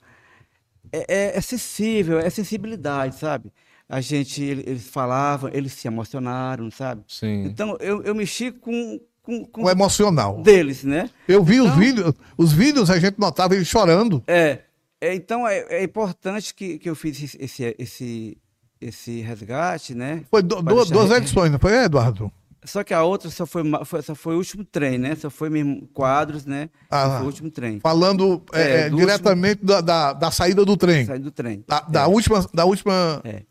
é, 0.92 1.06
é, 1.08 1.38
é 1.38 1.42
sensível, 1.42 2.20
é 2.20 2.30
sensibilidade, 2.30 3.16
sabe? 3.16 3.52
A 3.88 4.00
gente, 4.02 4.44
ele- 4.44 4.64
eles 4.68 4.88
falavam, 4.88 5.50
eles 5.54 5.74
se 5.74 5.88
emocionaram, 5.88 6.70
sabe? 6.72 7.04
Sim. 7.08 7.44
Então, 7.46 7.78
eu, 7.80 8.04
eu 8.04 8.14
mexi 8.16 8.52
com, 8.52 9.00
com, 9.22 9.46
com 9.46 9.64
O 9.64 9.70
emocional. 9.70 10.42
deles, 10.42 10.84
né? 10.84 11.10
Eu 11.28 11.44
vi 11.44 11.60
os 11.60 11.68
Então- 11.68 11.80
vídeos, 11.80 12.14
os 12.38 12.52
vídeos 12.54 12.90
a 12.90 13.00
gente 13.00 13.20
notava 13.20 13.56
ele 13.56 13.66
chorando. 13.66 14.24
É, 14.28 14.60
é, 15.00 15.14
então 15.16 15.48
é, 15.48 15.60
é 15.70 15.84
importante 15.84 16.54
que, 16.54 16.78
que 16.80 16.90
eu 16.90 16.96
fiz 16.96 17.36
esse, 17.40 17.76
esse, 17.78 18.38
esse, 18.80 19.22
resgate, 19.22 19.94
né? 19.96 20.24
Foi 20.30 20.42
du- 20.42 20.64
Pra 20.64 20.74
duas, 20.74 20.90
duas 20.90 21.12
edições, 21.12 21.52
não 21.52 21.60
foi, 21.60 21.74
Eduardo? 21.84 22.32
Só 22.64 22.84
que 22.84 22.94
a 22.94 23.04
outra 23.04 23.28
só 23.32 23.46
foi, 23.48 23.64
foi- 23.86 24.02
só 24.04 24.14
foi 24.14 24.36
o 24.36 24.38
último 24.38 24.64
trem, 24.64 24.98
né? 25.00 25.16
Só 25.16 25.32
foi 25.32 25.50
mesmo 25.50 25.88
quadros, 25.94 26.46
né? 26.46 26.70
Ah. 26.92 27.16
Foi 27.18 27.24
o 27.24 27.26
último 27.26 27.50
trem. 27.50 27.80
Falando 27.80 28.44
é, 28.54 28.62
É, 28.62 28.80
é, 28.82 28.90
do 28.90 28.98
diretamente 28.98 29.66
da, 29.66 29.82
da, 29.82 30.14
da 30.14 30.30
saída 30.30 30.64
do 30.64 30.78
trem. 30.78 31.06
Saiu 31.06 31.22
do 31.22 31.32
trem. 31.32 31.64
Da, 31.68 31.80
da 31.82 32.08
última. 32.08 32.48
Da 32.54 32.66
última. 32.66 33.20
É. 33.24 33.42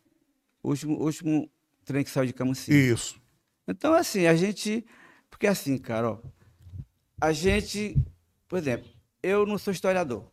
O 0.62 0.68
último, 0.70 0.96
último 1.02 1.50
trem 1.84 2.04
que 2.04 2.10
saiu 2.10 2.26
de 2.26 2.32
Camusim. 2.32 2.70
Isso. 2.72 3.16
Então, 3.66 3.94
assim, 3.94 4.26
a 4.26 4.34
gente. 4.36 4.84
Porque 5.40 5.46
assim, 5.46 5.78
cara, 5.78 6.10
ó, 6.10 6.18
a 7.18 7.32
gente. 7.32 7.96
Por 8.46 8.58
exemplo, 8.58 8.86
eu 9.22 9.46
não 9.46 9.56
sou 9.56 9.72
historiador. 9.72 10.30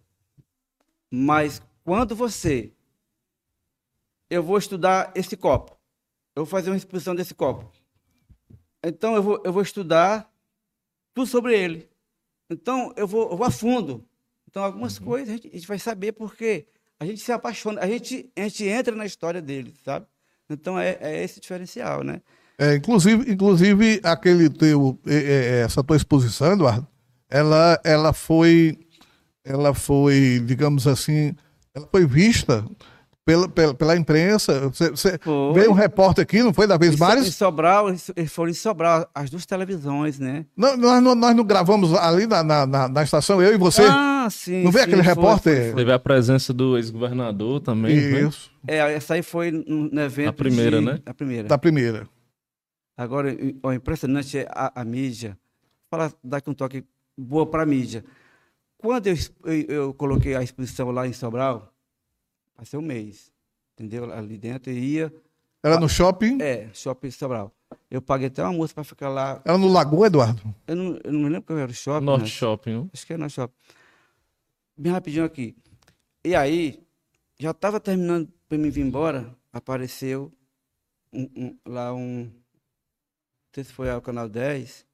Mas 1.10 1.62
quando 1.82 2.14
você. 2.14 2.74
Eu 4.30 4.44
vou 4.44 4.58
estudar 4.58 5.14
esse 5.16 5.38
copo. 5.38 5.80
Eu 6.36 6.44
vou 6.44 6.52
fazer 6.52 6.72
uma 6.72 6.76
exposição 6.76 7.16
desse 7.16 7.34
copo. 7.34 7.72
Então, 8.84 9.16
eu 9.16 9.24
vou, 9.24 9.42
eu 9.46 9.54
vou 9.54 9.62
estudar 9.62 10.30
tudo 11.14 11.26
sobre 11.26 11.58
ele. 11.58 11.90
Então, 12.50 12.94
eu 12.98 13.08
vou, 13.08 13.32
eu 13.32 13.38
vou 13.38 13.48
a 13.48 13.52
fundo. 13.52 14.06
Então, 14.50 14.62
algumas 14.62 15.00
coisas 15.00 15.30
a 15.30 15.32
gente, 15.38 15.48
a 15.48 15.52
gente 15.54 15.68
vai 15.68 15.80
saber 15.80 16.12
porque 16.12 16.68
a 17.00 17.06
gente 17.06 17.22
se 17.22 17.32
apaixona, 17.32 17.80
a 17.80 17.88
gente, 17.88 18.30
a 18.36 18.42
gente 18.42 18.66
entra 18.66 18.94
na 18.94 19.06
história 19.06 19.42
dele, 19.42 19.74
sabe? 19.86 20.06
Então, 20.50 20.78
é, 20.78 20.98
é 21.00 21.24
esse 21.24 21.40
diferencial, 21.40 22.04
né? 22.04 22.22
É, 22.60 22.76
inclusive, 22.76 23.32
inclusive, 23.32 24.00
aquele 24.04 24.50
teu, 24.50 25.00
é, 25.06 25.16
é, 25.16 25.62
essa 25.62 25.84
tua 25.84 25.96
exposição, 25.96 26.54
Eduardo, 26.54 26.88
ela, 27.30 27.80
ela 27.84 28.14
foi, 28.14 28.78
ela 29.46 29.74
foi, 29.74 30.42
digamos 30.44 30.88
assim, 30.88 31.36
ela 31.76 31.88
foi 31.92 32.06
vista 32.06 32.66
pela, 33.24 33.50
pela, 33.50 33.74
pela 33.74 33.96
imprensa. 33.98 34.70
Você, 34.70 34.90
você 34.90 35.20
veio 35.54 35.70
um 35.70 35.74
repórter 35.74 36.24
aqui, 36.24 36.42
não 36.42 36.54
foi 36.54 36.66
da 36.66 36.78
vez? 36.78 37.00
Em 37.00 37.32
Sobral, 37.32 37.90
eles 37.90 38.12
foram 38.30 38.50
em 38.50 38.54
Sobral, 38.54 39.08
as 39.14 39.30
duas 39.30 39.46
televisões, 39.46 40.18
né? 40.18 40.46
Não, 40.56 40.78
nós, 40.78 41.04
nós 41.04 41.36
não 41.36 41.44
gravamos 41.44 41.94
ali 41.94 42.26
na, 42.26 42.42
na, 42.42 42.88
na, 42.88 43.04
estação, 43.04 43.42
eu 43.42 43.54
e 43.54 43.58
você? 43.58 43.84
Ah, 43.84 44.30
sim. 44.32 44.64
Não 44.64 44.72
veio 44.72 44.86
sim, 44.86 44.92
aquele 44.94 45.04
foi, 45.04 45.14
repórter? 45.14 45.56
foi, 45.56 45.66
foi. 45.66 45.76
Teve 45.76 45.92
a 45.92 46.00
presença 46.00 46.54
do 46.54 46.78
ex-governador 46.78 47.60
também. 47.60 47.96
né? 47.96 48.22
Isso, 48.22 48.50
É, 48.66 48.78
essa 48.94 49.14
aí 49.16 49.22
foi 49.22 49.52
no 49.52 49.92
no 49.92 50.02
evento. 50.02 50.30
A 50.30 50.34
primeira, 50.34 50.80
de- 50.80 50.86
né? 50.86 51.00
A 51.06 51.14
primeira. 51.14 51.48
da 51.50 51.58
primeira. 51.58 52.08
Agora, 52.98 53.30
o 53.64 53.72
impressionante 53.72 54.40
é 54.40 54.48
a, 54.50 54.82
a 54.82 54.84
mídia. 54.84 55.38
Fala 55.90 56.12
daqui 56.24 56.50
um 56.50 56.54
toque 56.54 56.84
boa 57.16 57.46
para 57.46 57.62
a 57.64 57.66
mídia. 57.66 58.04
Quando 58.78 59.08
eu, 59.08 59.16
eu, 59.46 59.54
eu 59.68 59.94
coloquei 59.94 60.36
a 60.36 60.42
exposição 60.44 60.90
lá 60.92 61.08
em 61.08 61.14
Sobral, 61.14 61.72
passei 62.56 62.78
um 62.78 62.82
mês, 62.82 63.32
entendeu? 63.74 64.12
Ali 64.12 64.38
dentro, 64.38 64.72
eu 64.72 64.78
ia, 64.78 65.14
Era 65.64 65.80
no 65.80 65.88
shopping? 65.88 66.42
é, 66.42 66.70
shopping 66.74 67.12
Sobral. 67.12 67.52
Eu 67.90 68.02
paguei 68.02 68.28
até 68.28 68.42
uma 68.44 68.54
moça 68.54 68.74
para 68.74 68.84
ficar 68.84 69.10
lá. 69.10 69.42
Era 69.46 69.58
no 69.58 69.68
Lagoa, 69.68 70.08
Eduardo? 70.08 70.42
Eu 70.68 70.76
não, 70.76 71.00
eu 71.04 71.12
não 71.12 71.20
me 71.22 71.30
lembro 71.30 71.44
qual 71.44 71.60
era 71.60 71.72
o 71.72 71.74
shopping. 71.74 72.06
Norte 72.06 72.24
né? 72.24 72.28
Shopping. 72.30 72.72
viu? 72.72 72.90
Acho 72.94 73.06
que 73.06 73.14
era 73.14 73.24
no 73.24 73.30
shopping. 73.30 73.54
Bem 74.78 74.92
rapidinho 74.92 75.24
aqui. 75.26 75.56
E 76.24 76.36
aí, 76.36 76.84
já 77.40 77.52
estava 77.52 77.80
terminando 77.80 78.30
para 78.48 78.58
me 78.58 78.70
vir 78.70 78.82
embora, 78.86 79.36
apareceu 79.52 80.32
um- 81.14 81.30
um- 81.36 81.58
lá 81.66 81.94
um. 81.94 82.30
Sei 83.58 83.64
se 83.64 83.74
foi 83.74 83.90
ao 83.90 84.00
canal 84.00 84.30
10. 84.30 84.86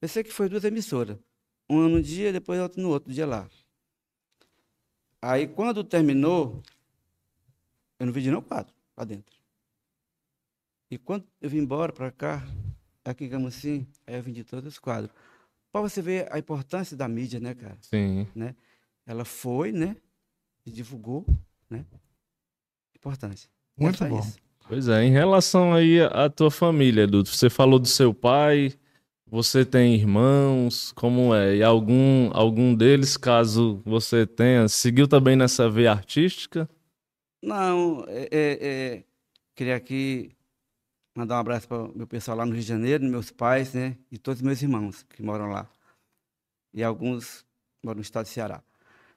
Eu 0.00 0.08
sei 0.08 0.24
que 0.24 0.32
foi 0.32 0.48
duas 0.48 0.64
emissoras. 0.64 1.18
Uma 1.68 1.86
no 1.86 2.02
dia, 2.02 2.32
depois 2.32 2.58
outra 2.58 2.80
no 2.80 2.88
outro 2.88 3.12
dia 3.12 3.26
lá. 3.26 3.46
Aí, 5.20 5.46
quando 5.46 5.84
terminou, 5.84 6.62
eu 8.00 8.06
não 8.06 8.14
vendi 8.14 8.30
não 8.30 8.40
quadro 8.40 8.72
lá 8.96 9.04
dentro. 9.04 9.36
E 10.90 10.96
quando 10.96 11.26
eu 11.42 11.50
vim 11.50 11.58
embora 11.58 11.92
para 11.92 12.10
cá, 12.10 12.42
aqui 13.04 13.26
em 13.26 13.28
Camusim, 13.28 13.86
aí 14.06 14.14
eu 14.14 14.22
vendi 14.22 14.42
todos 14.44 14.66
os 14.66 14.78
quadros. 14.78 15.14
Para 15.70 15.82
você 15.82 16.00
ver 16.00 16.32
a 16.32 16.38
importância 16.38 16.96
da 16.96 17.06
mídia, 17.06 17.38
né, 17.38 17.54
cara? 17.54 17.76
Sim. 17.82 18.26
Ela 19.04 19.26
foi, 19.26 19.72
né? 19.72 19.94
E 20.64 20.70
divulgou, 20.70 21.26
né? 21.68 21.84
Importância. 22.94 23.50
Muito 23.76 23.98
Só 23.98 24.08
bom. 24.08 24.20
isso. 24.20 24.45
Pois 24.68 24.88
é, 24.88 25.04
em 25.04 25.12
relação 25.12 25.72
aí 25.72 26.00
à 26.00 26.28
tua 26.28 26.50
família, 26.50 27.02
Edu, 27.02 27.24
você 27.24 27.48
falou 27.48 27.78
do 27.78 27.86
seu 27.86 28.12
pai, 28.12 28.72
você 29.24 29.64
tem 29.64 29.94
irmãos, 29.94 30.90
como 30.92 31.32
é? 31.32 31.56
E 31.56 31.62
algum, 31.62 32.30
algum 32.32 32.74
deles, 32.74 33.16
caso 33.16 33.80
você 33.84 34.26
tenha, 34.26 34.66
seguiu 34.68 35.06
também 35.06 35.36
nessa 35.36 35.70
veia 35.70 35.92
artística? 35.92 36.68
Não, 37.40 38.04
é, 38.08 38.28
é, 38.30 38.58
é, 38.60 39.04
queria 39.54 39.76
aqui 39.76 40.32
mandar 41.16 41.36
um 41.36 41.40
abraço 41.40 41.68
para 41.68 41.84
o 41.84 41.96
meu 41.96 42.06
pessoal 42.06 42.36
lá 42.36 42.44
no 42.44 42.52
Rio 42.52 42.60
de 42.60 42.66
Janeiro, 42.66 43.04
meus 43.04 43.30
pais, 43.30 43.72
né? 43.72 43.96
E 44.10 44.18
todos 44.18 44.40
os 44.40 44.44
meus 44.44 44.60
irmãos 44.60 45.04
que 45.04 45.22
moram 45.22 45.46
lá. 45.48 45.68
E 46.74 46.82
alguns 46.82 47.44
moram 47.84 47.96
no 47.96 48.02
estado 48.02 48.24
do 48.24 48.30
Ceará. 48.30 48.62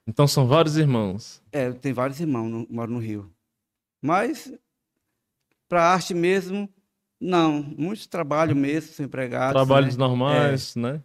Então 0.05 0.27
são 0.27 0.47
vários 0.47 0.77
irmãos. 0.77 1.41
É, 1.51 1.67
eu 1.67 1.73
tenho 1.73 1.95
vários 1.95 2.19
irmãos 2.19 2.49
no, 2.49 2.67
moram 2.69 2.93
no 2.93 2.99
Rio. 2.99 3.31
Mas, 4.01 4.53
para 5.69 5.83
arte 5.93 6.13
mesmo, 6.13 6.67
não. 7.21 7.61
Muito 7.61 8.09
trabalho 8.09 8.55
mesmo, 8.55 8.91
são 8.91 9.05
empregados. 9.05 9.53
Trabalhos 9.53 9.95
né? 9.95 9.99
normais, 10.05 10.75
né? 10.75 11.01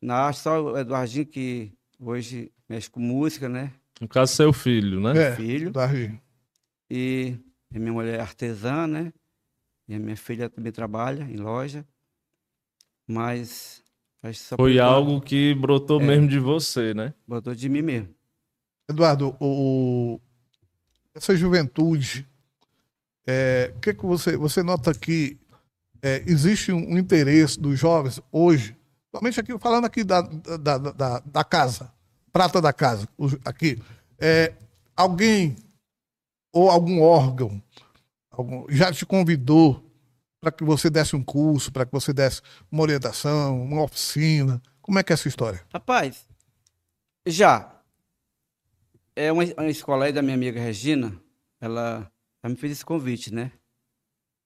Na 0.00 0.16
arte, 0.16 0.40
só 0.40 0.60
o 0.60 0.76
Eduardinho, 0.78 1.24
que 1.24 1.72
hoje 1.98 2.52
mexe 2.68 2.90
com 2.90 3.00
música, 3.00 3.48
né? 3.48 3.72
No 4.00 4.08
caso, 4.08 4.34
seu 4.34 4.52
filho, 4.52 5.00
né? 5.00 5.16
É, 5.16 5.36
Filho. 5.36 5.70
Daí. 5.70 6.18
E 6.90 7.36
a 7.74 7.78
minha 7.78 7.92
mulher 7.92 8.18
é 8.18 8.20
artesã, 8.20 8.86
né? 8.86 9.12
E 9.88 9.94
a 9.94 9.98
minha 9.98 10.16
filha 10.16 10.50
também 10.50 10.72
trabalha 10.72 11.22
em 11.22 11.36
loja. 11.36 11.86
Mas 13.06 13.82
Foi 14.56 14.78
algo 14.78 15.20
que 15.20 15.54
brotou 15.54 16.00
É. 16.00 16.04
mesmo 16.04 16.28
de 16.28 16.38
você, 16.38 16.94
né? 16.94 17.12
botou 17.26 17.54
de 17.54 17.68
mim 17.68 17.82
mesmo. 17.82 18.14
Eduardo, 18.88 19.36
o- 19.40 20.20
essa 21.14 21.34
juventude, 21.36 22.28
é, 23.26 23.72
que 23.80 23.94
que 23.94 24.04
você, 24.06 24.36
você 24.36 24.62
nota 24.62 24.92
que 24.94 25.38
é, 26.02 26.22
existe 26.26 26.72
um, 26.72 26.98
interesse 26.98 27.58
dos 27.60 27.78
jovens 27.78 28.20
hoje, 28.30 28.76
somente 29.14 29.38
aqui, 29.38 29.56
falando 29.58 29.84
aqui 29.84 30.02
da, 30.04 30.20
da, 30.22 30.56
da, 30.78 30.78
da- 30.78 31.20
casa, 31.44 31.92
prata 32.32 32.60
da 32.60 32.72
casa, 32.72 33.08
aqui, 33.44 33.80
é, 34.18 34.52
alguém 34.96 35.54
ou 36.52 36.70
algum 36.70 37.00
órgão 37.02 37.62
algum- 38.30 38.66
já 38.70 38.90
te 38.92 39.04
convidou 39.06 39.84
para 40.40 40.50
que 40.50 40.64
você 40.64 40.90
desse 40.90 41.14
um 41.14 41.22
curso, 41.22 41.70
para 41.70 41.86
que 41.86 41.92
você 41.92 42.12
desse 42.12 42.42
uma 42.70 42.82
orientação, 42.82 43.62
uma 43.62 43.82
oficina? 43.82 44.60
Como 44.80 44.98
é 44.98 45.02
que 45.04 45.12
é 45.12 45.14
essa 45.14 45.28
história? 45.28 45.60
Rapaz, 45.72 46.26
já. 47.26 47.70
É 49.14 49.30
uma, 49.30 49.44
uma 49.44 49.68
escola 49.68 50.06
aí 50.06 50.12
da 50.12 50.22
minha 50.22 50.34
amiga 50.34 50.58
Regina, 50.60 51.14
ela, 51.60 52.10
ela 52.42 52.50
me 52.52 52.56
fez 52.58 52.72
esse 52.72 52.84
convite, 52.84 53.32
né? 53.32 53.52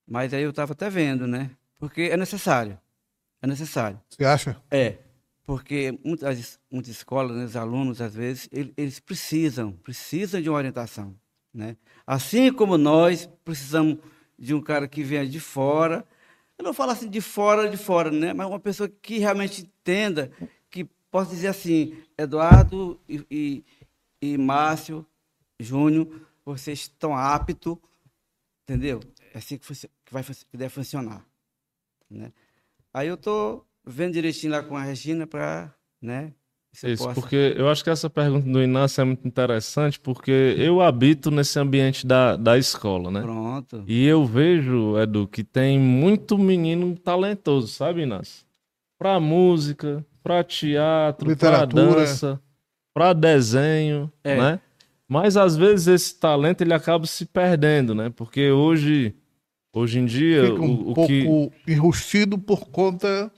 Mas 0.07 0.33
aí 0.33 0.43
eu 0.43 0.51
estava 0.51 0.73
até 0.73 0.89
vendo, 0.89 1.27
né? 1.27 1.51
Porque 1.79 2.03
é 2.03 2.17
necessário. 2.17 2.79
É 3.43 3.47
necessário. 3.47 4.01
Você 4.09 4.25
acha? 4.25 4.61
É, 4.71 4.99
porque 5.45 5.99
muitas, 6.05 6.59
muitas 6.71 6.91
escolas, 6.93 7.37
né, 7.37 7.45
os 7.45 7.57
alunos, 7.57 8.01
às 8.01 8.15
vezes, 8.15 8.49
ele- 8.53 8.73
eles 8.77 8.99
precisam, 8.99 9.73
precisam 9.73 10.41
de 10.41 10.49
uma 10.49 10.59
orientação, 10.59 11.15
né? 11.53 11.77
Assim 12.07 12.53
como 12.53 12.79
nós 12.79 13.29
precisamos 13.45 13.99
de 14.39 14.55
um 14.55 14.61
cara 14.61 14.87
que 14.89 15.03
venha 15.03 15.27
de 15.27 15.41
fora, 15.41 16.07
eu 16.59 16.65
não 16.65 16.73
falo 16.73 16.93
assim 16.93 17.09
de 17.09 17.21
fora, 17.21 17.69
de 17.69 17.77
fora, 17.77 18.11
né? 18.11 18.33
Mas 18.33 18.47
uma 18.47 18.61
pessoa 18.61 18.89
que 18.89 19.19
realmente 19.19 19.63
entenda, 19.63 20.31
que 20.71 20.85
possa 21.11 21.31
dizer 21.31 21.49
assim, 21.49 21.97
Eduardo 22.17 22.99
e, 23.09 23.25
e, 23.31 23.65
e 24.23 24.39
Márcio, 24.39 25.05
Júnior, 25.61 26.09
vocês 26.53 26.81
estão 26.81 27.15
aptos, 27.17 27.77
entendeu? 28.65 29.01
É 29.35 29.39
assim 29.39 29.59
que, 29.59 29.67
que 29.75 30.13
vai, 30.13 30.23
que 30.23 30.57
deve 30.57 30.71
funcionar, 30.71 31.25
né? 32.11 32.33
Aí 32.95 33.09
eu 33.09 33.17
tô 33.17 33.65
vendo 33.85 34.15
direitinho 34.15 34.53
lá 34.53 34.63
com 34.63 34.77
a 34.77 34.83
Regina 34.83 35.27
para, 35.27 35.75
né? 36.01 36.33
Isso, 36.85 37.05
posso- 37.05 37.15
porque 37.21 37.55
eu 37.57 37.69
acho 37.71 37.83
que 37.83 37.89
essa 37.91 38.09
pergunta 38.11 38.47
do 38.51 38.63
Inácio 38.63 39.01
é 39.01 39.05
muito 39.05 39.27
interessante, 39.27 39.99
porque 39.99 40.55
eu 40.59 40.81
habito 40.83 41.31
nesse 41.31 41.59
ambiente 41.59 42.07
da, 42.07 42.37
da 42.37 42.59
escola, 42.59 43.11
né? 43.11 43.23
Pronto. 43.23 43.83
E 43.87 44.05
eu 44.05 44.25
vejo, 44.27 44.99
Edu, 44.99 45.27
que 45.27 45.43
tem 45.43 45.79
muito 45.79 46.37
menino 46.39 46.95
talentoso, 46.97 47.69
sabe, 47.69 48.03
Inácio? 48.03 48.45
Pra 48.99 49.19
música, 49.19 50.05
pra 50.23 50.45
teatro, 50.45 51.29
Literatura. 51.29 51.87
pra 51.87 51.95
dança, 52.01 52.43
pra 52.95 53.13
desenho, 53.15 54.13
É. 54.23 54.37
né? 54.37 54.61
Mas 55.09 55.37
às 55.37 55.57
vezes 55.57 55.87
esse 55.87 56.15
talento 56.19 56.63
ele 56.63 56.75
acaba 56.75 57.07
se 57.07 57.25
perdendo, 57.27 57.95
né? 57.95 58.11
Porque 58.11 58.51
hoje, 58.51 59.15
hoje 59.73 59.99
em 60.01 60.05
dia, 60.07 60.47
Fica 60.51 60.63
um 60.63 60.75
o, 60.75 60.91
o 60.91 60.95
pouco 60.95 61.53
que 61.65 61.73
enrustido 61.73 62.37
por 62.39 62.67
conta 62.69 63.31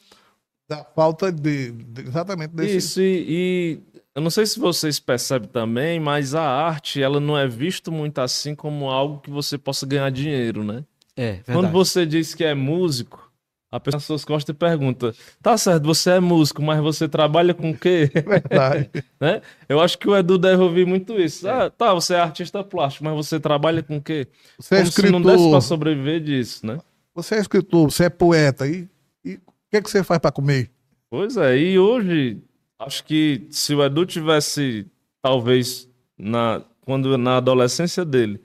da 0.68 0.84
falta 0.84 1.30
de, 1.32 1.70
de- 1.72 2.02
exatamente 2.02 2.50
desse 2.54 2.76
Isso, 2.76 3.00
e, 3.00 3.24
e 3.28 3.80
eu 4.14 4.22
não 4.22 4.30
sei 4.30 4.46
se 4.46 4.58
vocês 4.58 4.98
percebem 4.98 5.48
também, 5.48 6.00
mas 6.00 6.34
a 6.34 6.42
arte, 6.42 7.02
ela 7.02 7.20
não 7.20 7.36
é 7.38 7.46
visto 7.46 7.92
muito 7.92 8.18
assim 8.20 8.54
como 8.54 8.90
algo 8.90 9.20
que 9.20 9.30
você 9.30 9.56
possa 9.56 9.86
ganhar 9.86 10.10
dinheiro, 10.10 10.64
né? 10.64 10.84
É, 11.16 11.32
verdade. 11.32 11.52
Quando 11.52 11.70
você 11.72 12.06
diz 12.06 12.34
que 12.34 12.44
é 12.44 12.54
músico, 12.54 13.27
a 13.70 13.78
pessoa 13.78 13.98
nas 13.98 14.04
suas 14.04 14.24
costas 14.24 14.54
e 14.54 14.58
pergunta, 14.58 15.14
tá 15.42 15.56
certo, 15.58 15.84
você 15.84 16.12
é 16.12 16.20
músico, 16.20 16.62
mas 16.62 16.80
você 16.80 17.08
trabalha 17.08 17.52
com 17.52 17.70
o 17.70 17.76
quê? 17.76 18.10
verdade. 18.14 18.90
né? 19.20 19.42
Eu 19.68 19.80
acho 19.80 19.98
que 19.98 20.08
o 20.08 20.16
Edu 20.16 20.38
deve 20.38 20.62
ouvir 20.62 20.86
muito 20.86 21.18
isso. 21.20 21.48
Ah, 21.48 21.68
tá, 21.68 21.92
você 21.92 22.14
é 22.14 22.20
artista 22.20 22.64
plástico, 22.64 23.04
mas 23.04 23.14
você 23.14 23.38
trabalha 23.38 23.82
com 23.82 23.98
o 23.98 24.02
quê? 24.02 24.26
Você 24.58 24.74
é 24.76 24.78
Como 24.78 24.92
se 24.92 25.02
não 25.10 25.20
desse 25.20 25.34
pra 25.34 25.34
escritor, 25.34 25.62
sobreviver 25.62 26.20
disso, 26.20 26.66
né? 26.66 26.78
você 27.14 27.34
é 27.34 27.40
escritor, 27.40 27.90
você 27.90 28.04
é 28.04 28.10
poeta 28.10 28.66
e 28.66 28.88
e 29.24 29.34
o 29.34 29.40
que, 29.70 29.76
é 29.76 29.82
que 29.82 29.90
você 29.90 30.02
faz 30.02 30.20
para 30.20 30.32
comer? 30.32 30.70
Pois 31.10 31.36
é, 31.36 31.58
e 31.58 31.78
hoje, 31.78 32.40
acho 32.78 33.04
que 33.04 33.46
se 33.50 33.74
o 33.74 33.84
Edu 33.84 34.06
tivesse, 34.06 34.86
talvez, 35.20 35.88
na, 36.16 36.62
quando, 36.80 37.18
na 37.18 37.36
adolescência 37.36 38.04
dele, 38.04 38.40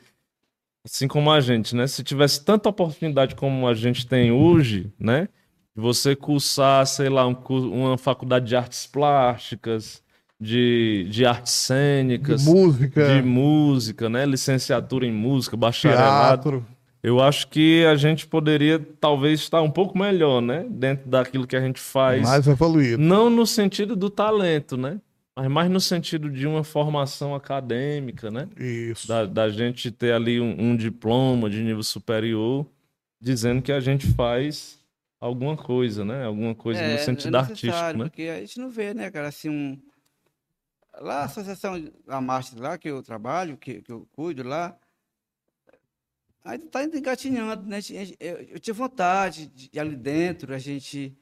assim 0.86 1.08
como 1.08 1.32
a 1.32 1.40
gente, 1.40 1.76
né? 1.76 1.88
Se 1.88 2.04
tivesse 2.04 2.44
tanta 2.44 2.70
oportunidade 2.70 3.36
como 3.36 3.68
a 3.68 3.74
gente 3.74 4.06
tem 4.06 4.32
hoje, 4.32 4.92
né? 5.00 5.30
De 5.76 5.82
você 5.82 6.16
cursar, 6.16 6.86
sei 6.86 7.10
lá, 7.10 7.26
um 7.28 7.36
uma 7.50 7.98
faculdade 7.98 8.46
de 8.46 8.56
artes 8.56 8.86
plásticas, 8.86 10.04
de, 10.40 11.08
de 11.10 11.26
artes 11.26 11.54
De 11.54 11.58
cênicas, 11.60 12.44
música, 12.46 13.16
de 13.16 13.22
música, 13.22 14.10
né? 14.10 14.26
Licenciatura 14.26 15.06
em 15.06 15.12
música, 15.12 15.56
bacharelado. 15.56 16.44
teatro. 16.44 16.66
eu 17.02 17.22
acho 17.22 17.48
que 17.48 17.86
a 17.86 17.96
gente 17.96 18.28
poderia 18.28 18.78
talvez 19.00 19.40
estar 19.40 19.62
um 19.62 19.72
pouco 19.72 19.98
melhor, 19.98 20.42
né? 20.42 20.66
Dentro 20.70 21.10
daquilo 21.10 21.48
que 21.48 21.56
a 21.56 21.62
gente 21.62 21.80
faz. 21.80 22.22
Mais 22.22 22.46
evoluído. 22.46 23.02
Não 23.02 23.30
no 23.30 23.48
sentido 23.48 23.96
do 23.96 24.10
talento, 24.10 24.76
né? 24.76 25.00
Mas 25.36 25.48
mais 25.50 25.72
no 25.72 25.80
sentido 25.80 26.30
de 26.30 26.46
uma 26.46 26.64
formação 26.64 27.34
acadêmica, 27.34 28.30
né? 28.30 28.48
Isso. 28.58 29.08
Da, 29.08 29.26
da 29.26 29.50
gente 29.50 29.92
ter 29.92 30.14
ali 30.14 30.40
um, 30.40 30.56
um 30.60 30.76
diploma 30.76 31.50
de 31.50 31.62
nível 31.64 31.82
superior 31.84 32.68
dizendo 33.20 33.62
que 33.62 33.72
a 33.72 33.80
gente 33.80 34.06
faz 34.14 34.80
alguma 35.20 35.56
coisa, 35.56 36.04
né? 36.04 36.26
Alguma 36.26 36.54
coisa 36.54 36.86
no 36.86 37.00
sentido 37.00 37.38
é 37.38 37.40
artístico, 37.40 37.68
necessário, 37.68 38.00
né? 38.00 38.06
Porque 38.06 38.24
a 38.24 38.40
gente 38.42 38.60
não 38.60 38.70
vê, 38.70 38.94
né, 38.94 39.10
cara, 39.10 39.30
assim, 39.30 39.50
um... 39.50 39.82
Lá, 41.00 41.22
a 41.22 41.26
associação, 41.26 41.74
a 42.08 42.22
Marte 42.22 42.56
lá, 42.56 42.78
que 42.78 42.90
eu 42.90 43.02
trabalho, 43.02 43.58
que, 43.58 43.82
que 43.82 43.92
eu 43.92 44.08
cuido 44.12 44.44
lá, 44.44 44.78
aí 46.44 46.60
tá 46.60 46.84
engatinhando, 46.84 47.66
né? 47.66 47.80
Eu, 48.20 48.36
eu 48.42 48.60
tinha 48.60 48.74
vontade 48.74 49.48
de 49.48 49.70
ir 49.74 49.80
ali 49.80 49.96
dentro, 49.96 50.54
a 50.54 50.60
gente 50.60 51.18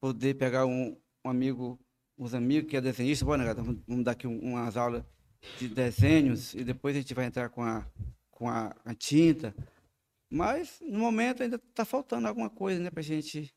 poder 0.00 0.34
pegar 0.34 0.66
um, 0.66 0.96
um 1.24 1.30
amigo, 1.30 1.80
uns 2.18 2.34
amigos 2.34 2.68
que 2.70 2.76
é 2.76 2.80
desenhista, 2.80 3.24
bom, 3.24 3.36
né, 3.36 3.54
vamos 3.54 4.04
dar 4.04 4.12
aqui 4.12 4.26
um- 4.26 4.40
umas 4.40 4.76
aulas 4.76 5.02
de 5.58 5.68
desenhos 5.68 6.52
e 6.54 6.64
depois 6.64 6.96
a 6.96 7.00
gente 7.00 7.14
vai 7.14 7.26
entrar 7.26 7.48
com 7.48 7.62
a, 7.62 7.86
com 8.30 8.48
a, 8.48 8.74
a 8.84 8.94
tinta. 8.94 9.54
Mas, 10.30 10.80
no 10.82 10.98
momento, 10.98 11.42
ainda 11.42 11.58
tá 11.74 11.84
faltando 11.84 12.26
alguma 12.28 12.50
coisa, 12.50 12.80
né, 12.82 12.90
pra 12.90 13.02
gente... 13.02 13.50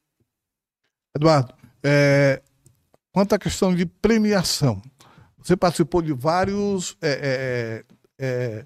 Eduardo, 1.15 1.53
é, 1.83 2.41
quanto 3.11 3.33
à 3.33 3.39
questão 3.39 3.75
de 3.75 3.85
premiação, 3.85 4.81
você 5.37 5.57
participou 5.57 6.01
de 6.01 6.13
vários 6.13 6.95
é, 7.01 7.83
é, 8.19 8.25
é, 8.25 8.65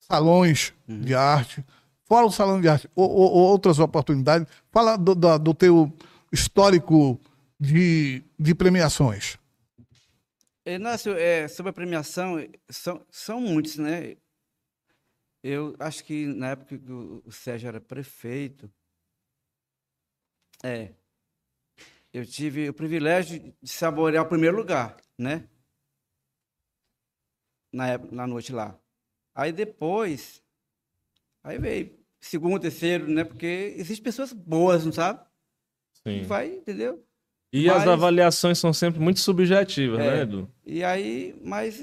salões 0.00 0.72
Uhum. 0.88 1.00
de 1.00 1.14
arte, 1.14 1.64
fora 2.04 2.24
o 2.24 2.30
salão 2.30 2.60
de 2.60 2.68
arte, 2.68 2.88
ou, 2.94 3.10
ou- 3.10 3.32
ou 3.32 3.48
outras 3.50 3.78
oportunidades. 3.78 4.46
Fala 4.70 4.96
do, 4.96 5.14
da- 5.14 5.36
do 5.36 5.52
teu 5.52 5.92
histórico 6.32 7.20
de, 7.58 8.22
de 8.38 8.54
premiações. 8.54 9.38
Inácio, 10.64 11.12
é, 11.16 11.46
sobre 11.46 11.70
a 11.70 11.72
premiação, 11.72 12.36
são, 12.68 13.06
são 13.10 13.40
muitos, 13.40 13.76
né? 13.76 14.16
Eu 15.42 15.76
acho 15.78 16.02
que 16.04 16.26
na 16.26 16.50
época 16.50 16.76
que 16.76 16.90
o, 16.90 17.22
o 17.24 17.30
Sérgio 17.30 17.68
era 17.68 17.80
prefeito, 17.80 18.68
é, 20.64 20.92
eu 22.12 22.26
tive 22.26 22.68
o 22.68 22.74
privilégio 22.74 23.54
de 23.62 23.70
saborear 23.70 24.24
o 24.24 24.28
primeiro 24.28 24.56
lugar, 24.56 24.96
né? 25.16 25.48
Na, 27.72 27.88
época, 27.88 28.14
na 28.14 28.26
noite 28.26 28.52
lá. 28.52 28.76
Aí 29.34 29.52
depois, 29.52 30.42
aí 31.44 31.58
veio 31.58 31.96
segundo, 32.20 32.62
terceiro, 32.62 33.06
né? 33.06 33.22
Porque 33.22 33.74
existem 33.76 34.02
pessoas 34.02 34.32
boas, 34.32 34.84
não 34.84 34.92
sabe? 34.92 35.24
Sim. 36.02 36.22
Vai, 36.22 36.54
entendeu? 36.54 37.06
E 37.52 37.70
as 37.70 37.78
Mas- 37.78 37.88
avaliações 37.88 38.58
são 38.58 38.72
sempre 38.72 39.00
muito 39.00 39.20
subjetivas, 39.20 39.98
É. 40.00 40.02
né, 40.16 40.22
Edu? 40.22 40.50
E 40.64 40.82
aí, 40.84 41.34
mas 41.44 41.80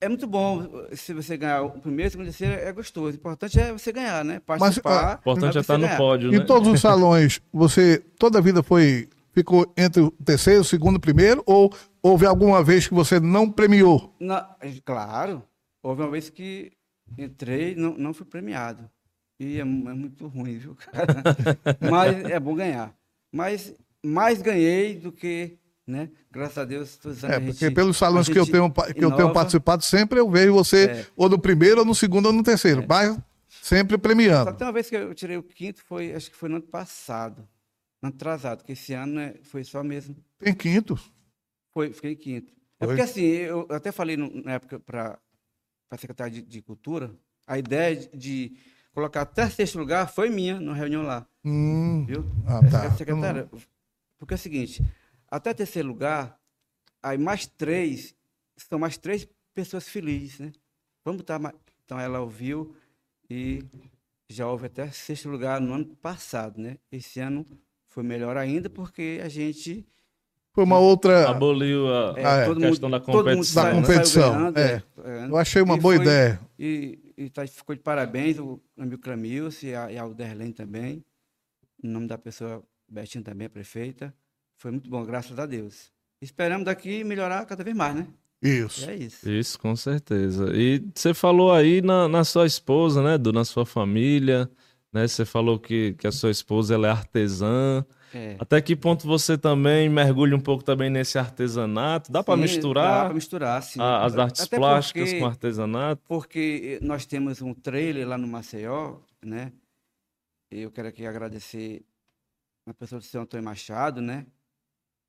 é 0.00 0.08
muito 0.08 0.26
bom 0.26 0.68
se 0.92 1.12
você 1.12 1.36
ganhar 1.36 1.62
o 1.62 1.70
primeiro, 1.70 2.10
segundo, 2.10 2.26
terceiro, 2.26 2.54
é 2.54 2.72
gostoso. 2.72 3.12
O 3.12 3.14
importante 3.18 3.58
é 3.58 3.72
você 3.72 3.90
ganhar, 3.92 4.24
né? 4.24 4.40
Participar. 4.40 5.16
O 5.16 5.18
importante 5.20 5.56
é 5.58 5.60
estar 5.60 5.74
você 5.74 5.80
no 5.80 5.86
ganhar. 5.86 5.96
pódio, 5.96 6.28
Em 6.34 6.38
né? 6.38 6.44
todos 6.44 6.68
os 6.68 6.80
salões, 6.80 7.40
você 7.52 7.98
toda 8.18 8.38
a 8.38 8.42
vida 8.42 8.62
foi 8.62 9.08
ficou 9.32 9.72
entre 9.76 10.02
o 10.02 10.10
terceiro, 10.10 10.64
segundo, 10.64 10.98
primeiro, 10.98 11.42
ou 11.46 11.72
houve 12.02 12.26
alguma 12.26 12.62
vez 12.62 12.88
que 12.88 12.94
você 12.94 13.20
não 13.20 13.48
premiou? 13.50 14.12
Na- 14.18 14.54
claro, 14.84 15.42
houve 15.82 16.02
uma 16.02 16.10
vez 16.10 16.28
que 16.28 16.72
entrei 17.16 17.74
não 17.74 17.96
não 17.96 18.12
fui 18.12 18.26
premiado. 18.26 18.88
E 19.40 19.56
é, 19.58 19.60
é 19.60 19.64
muito 19.64 20.26
ruim, 20.26 20.58
viu, 20.58 20.74
cara? 20.74 21.06
Mas 21.90 22.24
é 22.24 22.38
bom 22.40 22.54
ganhar. 22.54 22.92
Mas 23.32 23.72
mais 24.04 24.40
ganhei 24.42 24.94
do 24.96 25.10
que, 25.12 25.58
né? 25.86 26.10
Graças 26.30 26.58
a 26.58 26.64
Deus, 26.64 26.96
todos 26.96 27.22
É, 27.24 27.40
porque 27.40 27.66
gente- 27.66 27.74
pelos 27.74 27.96
salões 27.96 28.28
que 28.28 28.38
eu 28.38 28.46
tenho, 28.46 28.70
que 28.72 29.04
eu 29.04 29.10
tenho 29.14 29.32
participado, 29.32 29.82
sempre 29.82 30.18
eu 30.20 30.30
vejo 30.30 30.52
você 30.52 30.86
É. 30.90 31.06
ou 31.16 31.28
no 31.28 31.38
primeiro, 31.38 31.80
ou 31.80 31.84
no 31.84 31.94
segundo, 31.94 32.26
ou 32.26 32.32
no 32.32 32.42
terceiro, 32.42 32.84
mas 32.88 33.18
sempre 33.62 33.96
Só 33.96 34.00
premiando. 34.00 34.52
tem 34.54 34.66
uma 34.66 34.72
vez 34.72 34.88
que 34.88 34.96
eu 34.96 35.14
tirei 35.14 35.36
o 35.36 35.42
quinto, 35.42 35.82
foi, 35.82 36.12
acho 36.14 36.30
que 36.30 36.36
foi 36.36 36.48
no 36.48 36.56
ano 36.56 36.66
passado. 36.66 37.48
No 38.00 38.08
ano 38.08 38.14
atrasado, 38.16 38.58
porque 38.58 38.72
esse 38.72 38.92
ano 38.94 39.14
né, 39.14 39.34
foi 39.42 39.64
só 39.64 39.82
mesmo 39.82 40.16
Tem 40.38 40.54
quinto. 40.54 40.96
Foi, 41.74 41.92
fiquei 41.92 42.14
quinto. 42.14 42.52
É 42.80 42.84
Foi? 42.84 42.88
porque 42.88 43.02
assim, 43.02 43.22
eu 43.22 43.66
até 43.70 43.90
falei 43.90 44.16
no- 44.16 44.30
na 44.44 44.52
época 44.52 44.78
para 44.78 45.18
a 45.90 45.96
secretária 45.96 46.32
de, 46.32 46.42
de 46.42 46.62
Cultura, 46.62 47.10
a 47.46 47.58
ideia 47.58 47.96
de, 47.96 48.16
de 48.16 48.56
colocar 48.92 49.22
até 49.22 49.48
sexto 49.50 49.78
lugar 49.78 50.08
foi 50.12 50.30
minha 50.30 50.60
na 50.60 50.72
reunião 50.74 51.02
lá, 51.02 51.26
Hum, 51.44 52.04
viu? 52.06 52.24
Ah, 52.46 52.60
É, 52.62 52.68
tá. 52.70 52.84
é, 52.84 52.90
Secretária, 52.92 53.48
porque 54.18 54.34
é 54.34 54.36
o 54.36 54.38
seguinte, 54.38 54.82
até 55.30 55.54
terceiro 55.54 55.88
lugar, 55.88 56.38
aí 57.02 57.16
mais 57.16 57.46
três, 57.46 58.14
são 58.56 58.78
mais 58.78 58.98
três 58.98 59.26
pessoas 59.54 59.88
felizes, 59.88 60.38
né? 60.40 60.52
Vamos 61.04 61.18
botar 61.22 61.38
mais... 61.38 61.54
Então 61.84 61.98
ela 61.98 62.20
ouviu 62.20 62.74
e 63.30 63.64
já 64.28 64.46
houve 64.46 64.66
até 64.66 64.90
sexto 64.90 65.28
lugar 65.28 65.60
no 65.60 65.72
ano 65.72 65.86
passado, 65.96 66.60
né? 66.60 66.76
Esse 66.92 67.20
ano 67.20 67.46
foi 67.86 68.02
melhor 68.02 68.36
ainda 68.36 68.68
porque 68.68 69.20
a 69.24 69.28
gente 69.28 69.86
foi 70.52 70.64
uma 70.64 70.78
outra. 70.78 71.30
Aboliu 71.30 71.86
a 71.88 72.14
é, 72.18 72.24
Ah, 72.26 72.36
é. 72.38 72.44
todo 72.46 72.60
questão 72.60 72.88
mundo, 72.90 72.98
da 72.98 73.00
todo 73.00 73.14
mundo 73.16 73.24
competição, 73.24 73.62
saiu- 73.62 73.74
Da 73.74 73.80
né? 73.80 73.86
competição, 73.86 74.32
ganhando, 74.52 74.58
é. 74.58 74.82
ganhando. 75.02 75.30
Eu 75.32 75.36
achei 75.38 75.62
uma 75.62 75.76
E 75.76 75.80
boa 75.80 75.94
foi- 75.94 76.04
ideia. 76.04 76.40
E, 76.58 76.98
e 77.16 77.30
tá, 77.30 77.46
ficou 77.46 77.74
de 77.74 77.80
parabéns 77.80 78.38
o 78.38 78.60
amigo 78.76 79.00
Clamilson 79.00 79.66
e 79.66 79.74
a, 79.74 79.92
e 79.92 79.96
a 79.98 80.02
Alderlene 80.02 80.52
também. 80.52 81.04
Em 81.82 81.88
nome 81.88 82.06
da 82.06 82.18
pessoa 82.18 82.62
Betinho 82.88 83.22
também, 83.24 83.46
a 83.46 83.50
prefeita. 83.50 84.14
Foi 84.56 84.70
muito 84.70 84.88
bom, 84.88 85.04
graças 85.04 85.38
a 85.38 85.46
Deus. 85.46 85.90
Esperamos 86.20 86.64
daqui 86.64 87.04
melhorar 87.04 87.44
cada 87.46 87.62
vez 87.62 87.76
mais, 87.76 87.94
né? 87.94 88.06
Isso. 88.42 88.84
E 88.86 88.90
é 88.90 88.96
isso. 88.96 89.28
Isso, 89.30 89.58
com 89.58 89.74
certeza. 89.76 90.52
E 90.54 90.82
você 90.94 91.12
falou 91.12 91.52
aí 91.52 91.82
na, 91.82 92.08
na 92.08 92.24
sua 92.24 92.46
esposa, 92.46 93.02
né, 93.02 93.14
Edu, 93.14 93.32
na 93.32 93.44
sua 93.44 93.66
família, 93.66 94.50
né? 94.92 95.06
Você 95.06 95.24
falou 95.24 95.58
que, 95.58 95.94
que 95.94 96.06
a 96.06 96.12
sua 96.12 96.30
esposa 96.30 96.74
ela 96.74 96.86
é 96.88 96.90
artesã. 96.90 97.84
É. 98.14 98.36
Até 98.38 98.60
que 98.62 98.74
ponto 98.74 99.06
você 99.06 99.36
também 99.36 99.86
mergulha 99.88 100.34
um 100.34 100.40
pouco 100.40 100.64
também 100.64 100.88
nesse 100.88 101.18
artesanato? 101.18 102.10
Dá 102.10 102.22
para 102.24 102.34
Sim, 102.36 102.40
Dá 102.40 102.46
misturar 102.46 103.04
para 103.04 103.14
misturar, 103.14 103.62
sim. 103.62 103.80
a- 103.80 104.04
as 104.04 104.16
artes 104.16 104.42
Até 104.42 104.56
plásticas 104.56 105.04
porque- 105.10 105.20
com 105.20 105.26
artesanato? 105.26 106.02
Porque 106.08 106.78
nós 106.80 107.04
temos 107.04 107.42
um 107.42 107.52
trailer 107.52 108.08
lá 108.08 108.16
no 108.16 108.26
Maceió, 108.26 108.96
né? 109.22 109.52
Eu 110.50 110.70
quero 110.70 110.88
aqui 110.88 111.04
agradecer 111.06 111.82
a 112.70 112.74
pessoa 112.74 112.98
do 112.98 113.04
seu 113.04 113.20
Antônio 113.22 113.44
Machado, 113.44 114.00
né? 114.00 114.26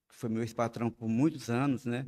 Que 0.08 0.16
foi 0.16 0.30
meu 0.30 0.42
ex-patrão 0.42 0.90
por 0.90 1.08
muitos 1.08 1.50
anos, 1.50 1.86
né? 1.86 2.06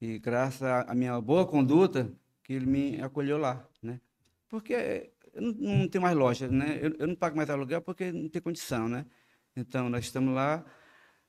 E 0.00 0.18
graças 0.18 0.62
à 0.62 0.94
minha 0.94 1.20
boa 1.20 1.46
conduta, 1.46 2.12
que 2.42 2.52
ele 2.52 2.66
me 2.66 3.00
acolheu 3.02 3.38
lá, 3.38 3.66
né? 3.82 4.00
Porque 4.48 5.12
eu 5.32 5.42
não, 5.42 5.52
não 5.52 5.88
tenho 5.88 6.02
mais 6.02 6.16
loja, 6.16 6.48
né? 6.48 6.78
Eu, 6.82 6.94
eu 6.98 7.06
não 7.06 7.14
pago 7.14 7.36
mais 7.36 7.48
aluguel 7.48 7.80
porque 7.80 8.10
não 8.12 8.28
tem 8.28 8.42
condição, 8.42 8.88
né? 8.88 9.06
Então, 9.54 9.88
nós 9.88 10.04
estamos 10.04 10.34
lá, 10.34 10.64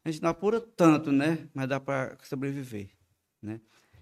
a 0.04 0.10
gente 0.12 0.22
não 0.24 0.30
apura 0.30 0.60
tanto, 0.60 1.12
né? 1.12 1.48
Mas 1.54 1.68
dá 1.68 1.80
para 1.80 2.18
sobreviver, 2.24 2.90
né? 3.42 3.60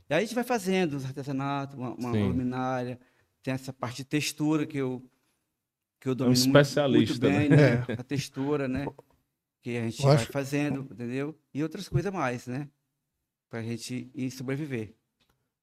E 0.09 0.13
aí 0.13 0.19
a 0.19 0.25
gente 0.25 0.35
vai 0.35 0.43
fazendo 0.43 0.95
os 0.95 1.05
artesanatos, 1.05 1.75
uma, 1.77 1.93
uma 1.93 2.11
luminária, 2.27 2.99
tem 3.43 3.53
essa 3.53 3.73
parte 3.73 3.97
de 3.97 4.05
textura 4.05 4.65
que 4.65 4.77
eu 4.77 5.03
que 5.99 6.09
eu 6.09 6.15
domino 6.15 6.35
muito- 6.35 6.55
É 6.55 6.59
um 6.59 6.61
especialista, 6.61 7.29
muito, 7.29 7.39
bem, 7.39 7.49
né? 7.49 7.75
né? 7.87 7.95
A 7.99 8.03
textura, 8.03 8.67
né? 8.67 8.85
Que 9.61 9.77
a 9.77 9.81
gente 9.83 9.99
Eu 10.01 10.07
vai 10.07 10.15
acho- 10.15 10.31
fazendo, 10.31 10.87
entendeu? 10.91 11.35
E 11.53 11.61
outras 11.61 11.87
coisas 11.87 12.11
mais, 12.11 12.47
né? 12.47 12.67
Pra 13.49 13.61
gente 13.61 14.09
ir 14.15 14.31
sobreviver. 14.31 14.93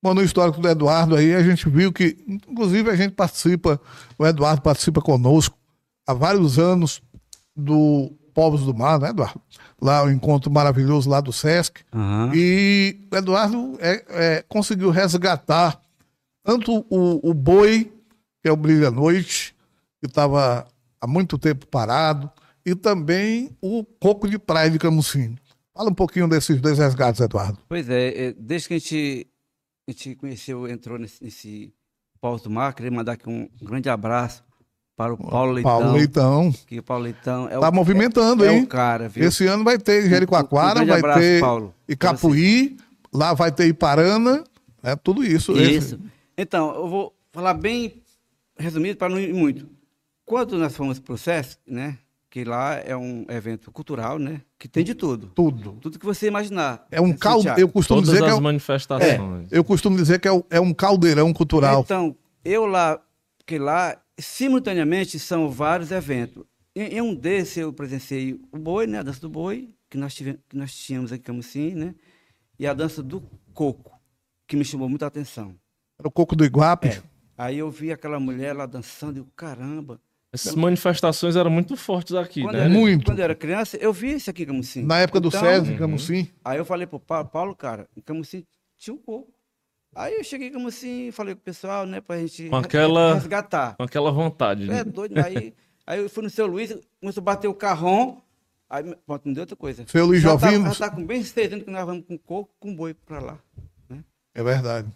Bom, 0.03 0.15
no 0.15 0.23
histórico 0.23 0.61
do 0.61 0.69
Eduardo 0.69 1.17
aí, 1.17 1.35
a 1.35 1.43
gente 1.43 1.69
viu 1.69 1.93
que, 1.93 2.17
inclusive, 2.29 2.89
a 2.91 2.95
gente 2.95 3.15
participa, 3.15 3.81
o 4.17 4.25
Eduardo 4.25 4.63
participa 4.63 5.01
conosco 5.01 5.59
há 6.07 6.15
vários 6.15 6.59
anos 6.59 7.03
do 7.57 8.13
Povos 8.33 8.63
do 8.65 8.73
Mar, 8.73 9.01
né, 9.01 9.09
Eduardo? 9.11 9.41
Lá, 9.83 10.05
o 10.05 10.11
encontro 10.11 10.49
maravilhoso 10.53 11.11
lá 11.11 11.21
do 11.21 11.33
Sesc. 11.33 11.83
E 12.33 13.09
o 13.11 13.17
Eduardo 13.17 13.77
é, 13.81 14.05
é, 14.37 14.43
conseguiu 14.49 14.91
resgatar 14.91 15.81
tanto 16.45 16.87
o, 16.89 17.29
o 17.29 17.35
boi, 17.35 17.93
que 18.41 18.49
é 18.49 18.53
o 18.53 18.57
Brilha 18.57 18.93
Noite, 18.93 19.57
que 20.01 20.07
estava 20.07 20.69
há 21.01 21.07
muito 21.09 21.37
tempo 21.37 21.67
parado, 21.67 22.31
e 22.71 22.75
também 22.75 23.51
o 23.61 23.85
coco 23.85 24.29
de 24.29 24.39
praia 24.39 24.71
de 24.71 24.79
Camusim. 24.79 25.37
Fala 25.75 25.91
um 25.91 25.95
pouquinho 25.95 26.29
desses 26.29 26.61
dois 26.61 26.79
resgates, 26.79 27.21
Eduardo. 27.21 27.59
Pois 27.69 27.89
é, 27.89 28.27
é, 28.29 28.33
desde 28.33 28.69
que 28.69 28.75
a 28.75 28.79
gente, 28.79 29.27
a 29.89 29.93
gente 29.93 30.15
conheceu, 30.17 30.67
entrou 30.69 30.99
nesse, 30.99 31.23
nesse 31.23 31.73
Paulo 32.21 32.39
do 32.41 32.51
Mar, 32.51 32.75
queria 32.75 32.91
mandar 32.91 33.13
aqui 33.13 33.29
um 33.29 33.49
grande 33.63 33.89
abraço 33.89 34.43
para 34.97 35.13
o 35.13 35.17
Paulo 35.17 35.53
Leitão. 35.53 35.71
Paulo 35.81 35.93
Leitão. 35.97 36.53
Que 36.67 36.79
o 36.81 36.83
Paulo 36.83 37.05
Leitão 37.05 37.47
é 37.49 37.59
Tá 37.61 37.69
o, 37.69 37.73
movimentando, 37.73 38.45
é, 38.45 38.49
é 38.49 38.57
hein? 38.57 38.65
o 38.65 38.67
cara, 38.67 39.09
viu? 39.09 39.25
Esse 39.29 39.47
ano 39.47 39.63
vai 39.63 39.79
ter 39.79 40.09
Jericoacoara, 40.09 40.83
Um 40.83 40.85
grande 40.87 40.91
vai 40.91 40.99
abraço, 40.99 41.21
ter 41.21 41.41
Paulo. 41.41 41.75
Icapuí, 41.89 42.77
lá 43.15 43.33
vai 43.35 43.53
ter 43.53 43.69
Iparana, 43.69 44.43
é 44.83 44.97
tudo 44.97 45.23
isso. 45.25 45.53
Esse- 45.53 45.73
Isso. 45.95 46.01
Então, 46.37 46.75
eu 46.75 46.89
vou 46.89 47.15
falar 47.33 47.55
bem 47.55 48.03
resumido 48.59 48.97
para 48.99 49.09
não 49.09 49.21
ir 49.21 49.33
muito. 49.33 49.69
quando 50.25 50.59
nós 50.59 50.77
fomos 50.77 50.99
para 50.99 51.15
o 51.15 51.19
SESC, 51.19 51.59
né? 51.67 51.97
Que 52.31 52.45
lá 52.45 52.75
é 52.75 52.95
um 52.95 53.25
evento 53.31 53.71
cultural, 53.73 54.19
né? 54.19 54.43
Que 54.59 54.69
tem 54.69 54.85
de 54.85 54.95
tudo. 54.95 55.29
Tudo. 55.35 55.73
Tudo 55.81 55.99
que 55.99 56.05
você 56.05 56.27
imaginar. 56.27 56.87
É 56.91 57.01
um 57.01 57.09
Esse 57.11 57.19
caldo. 57.19 57.49
Eu 57.57 57.69
costumo 57.71 58.01
Todas 58.03 58.11
dizer 58.15 58.23
que 58.25 58.29
é, 58.29 58.33
as 58.33 58.39
um- 58.39 58.43
manifestações. 58.43 59.49
eu 59.51 59.65
costumo 59.65 59.97
dizer 59.97 60.21
que 60.21 60.29
é, 60.29 60.33
um- 60.33 60.43
é 60.51 60.61
um 60.61 60.75
caldeirão 60.75 61.33
cultural. 61.33 61.81
Então, 61.81 62.15
eu 62.45 62.67
lá, 62.67 63.01
porque 63.39 63.59
lá, 63.59 63.99
simultaneamente, 64.19 65.19
são 65.19 65.49
vários 65.51 65.91
eventos. 65.91 66.45
Em, 66.77 66.97
em 66.97 67.01
um 67.01 67.15
desses, 67.15 67.57
eu 67.57 67.73
presenciei 67.73 68.39
o 68.53 68.59
boi, 68.59 68.87
né? 68.87 68.99
A 68.99 69.03
dança 69.03 69.21
do 69.21 69.29
boi, 69.31 69.75
que 69.89 69.97
nós, 69.97 70.15
tivemos, 70.15 70.41
que 70.49 70.57
nós 70.57 70.75
tínhamos 70.75 71.11
aqui 71.13 71.23
em 71.23 71.25
Camusim, 71.25 71.75
né? 71.75 71.95
E 72.59 72.67
a 72.67 72.75
dança 72.75 73.03
do 73.03 73.23
coco, 73.55 73.99
que 74.47 74.55
me 74.55 74.65
chamou 74.67 74.89
muita 74.89 75.07
atenção. 75.07 75.55
Era 75.99 76.07
o 76.07 76.11
coco 76.11 76.37
do 76.37 76.45
Iguape. 76.45 76.89
É. 76.89 77.03
Aí 77.39 77.59
eu 77.59 77.71
vi 77.71 77.91
aquela 77.91 78.21
mulher 78.21 78.53
lá 78.55 78.67
dançando, 78.67 79.17
e 79.17 79.21
eu, 79.21 79.27
caramba. 79.35 79.99
Essas 80.33 80.55
manifestações 80.55 81.37
eram 81.37 81.51
muito 81.51 81.75
fortes 81.77 82.15
aqui, 82.15 82.43
Quando, 82.43 82.55
né? 82.55 82.61
era, 82.61 82.69
Muito. 82.69 83.07
quando 83.07 83.19
eu 83.19 83.25
era 83.25 83.35
criança, 83.35 83.77
eu 83.79 83.93
vi 83.93 84.13
isso 84.13 84.29
aqui 84.29 84.43
em 84.43 84.47
Camusim. 84.47 84.83
Na 84.85 84.99
época 84.99 85.21
do 85.21 85.29
Então, 85.29 85.41
SESI, 85.41 85.73
em 85.73 85.77
Camusim. 85.79 86.29
Aí 86.45 86.59
eu 86.59 86.65
falei 86.67 86.87
pro 86.87 87.01
Paulo, 87.01 87.29
Paulo, 87.29 87.55
cara, 87.57 87.89
em 87.97 88.01
Camusim 88.03 88.45
tinha 88.77 88.93
um 88.95 88.99
coco. 88.99 89.33
Aí 89.95 90.15
eu 90.17 90.23
cheguei 90.25 90.49
em 90.49 90.53
Camusim, 90.53 91.11
falei 91.13 91.35
com 91.35 91.41
o 91.41 91.45
pessoal, 91.45 91.87
né, 91.87 92.01
pra 92.03 92.19
gente 92.19 92.49
Com 92.51 92.57
aquela- 92.57 93.15
resgatar. 93.15 93.75
Com 93.77 93.83
aquela 93.85 94.11
vontade. 94.13 94.65
É 94.65 94.67
né? 94.67 94.85
doido. 94.85 95.17
Aí, 95.19 95.55
aí 95.87 96.01
eu 96.01 96.11
fui 96.11 96.23
no 96.23 96.29
seu 96.31 96.47
Luiz, 96.47 96.77
começou 97.01 97.23
a 97.23 97.25
bater 97.25 97.49
o 97.49 97.55
carrão. 97.55 98.21
Aí, 98.69 98.85
pronto, 99.07 99.25
não 99.25 99.33
deu 99.33 99.43
outra 99.45 99.57
coisa. 99.57 99.85
Seu 99.89 100.05
Luiz 100.05 100.21
já 100.23 100.37
tá, 100.37 100.51
Jovino. 100.51 100.69
já 100.75 100.91
tá 100.91 100.95
com 100.95 101.07
bem 101.07 101.25
seis 101.25 101.51
anos 101.51 101.65
que 101.65 101.71
nós 101.71 101.87
vamos 101.87 102.05
com 102.07 102.19
coco, 102.19 102.51
com 102.61 102.77
boi 102.77 102.93
pra 102.93 103.19
lá. 103.19 103.39
É 104.35 104.43
verdade. 104.43 104.87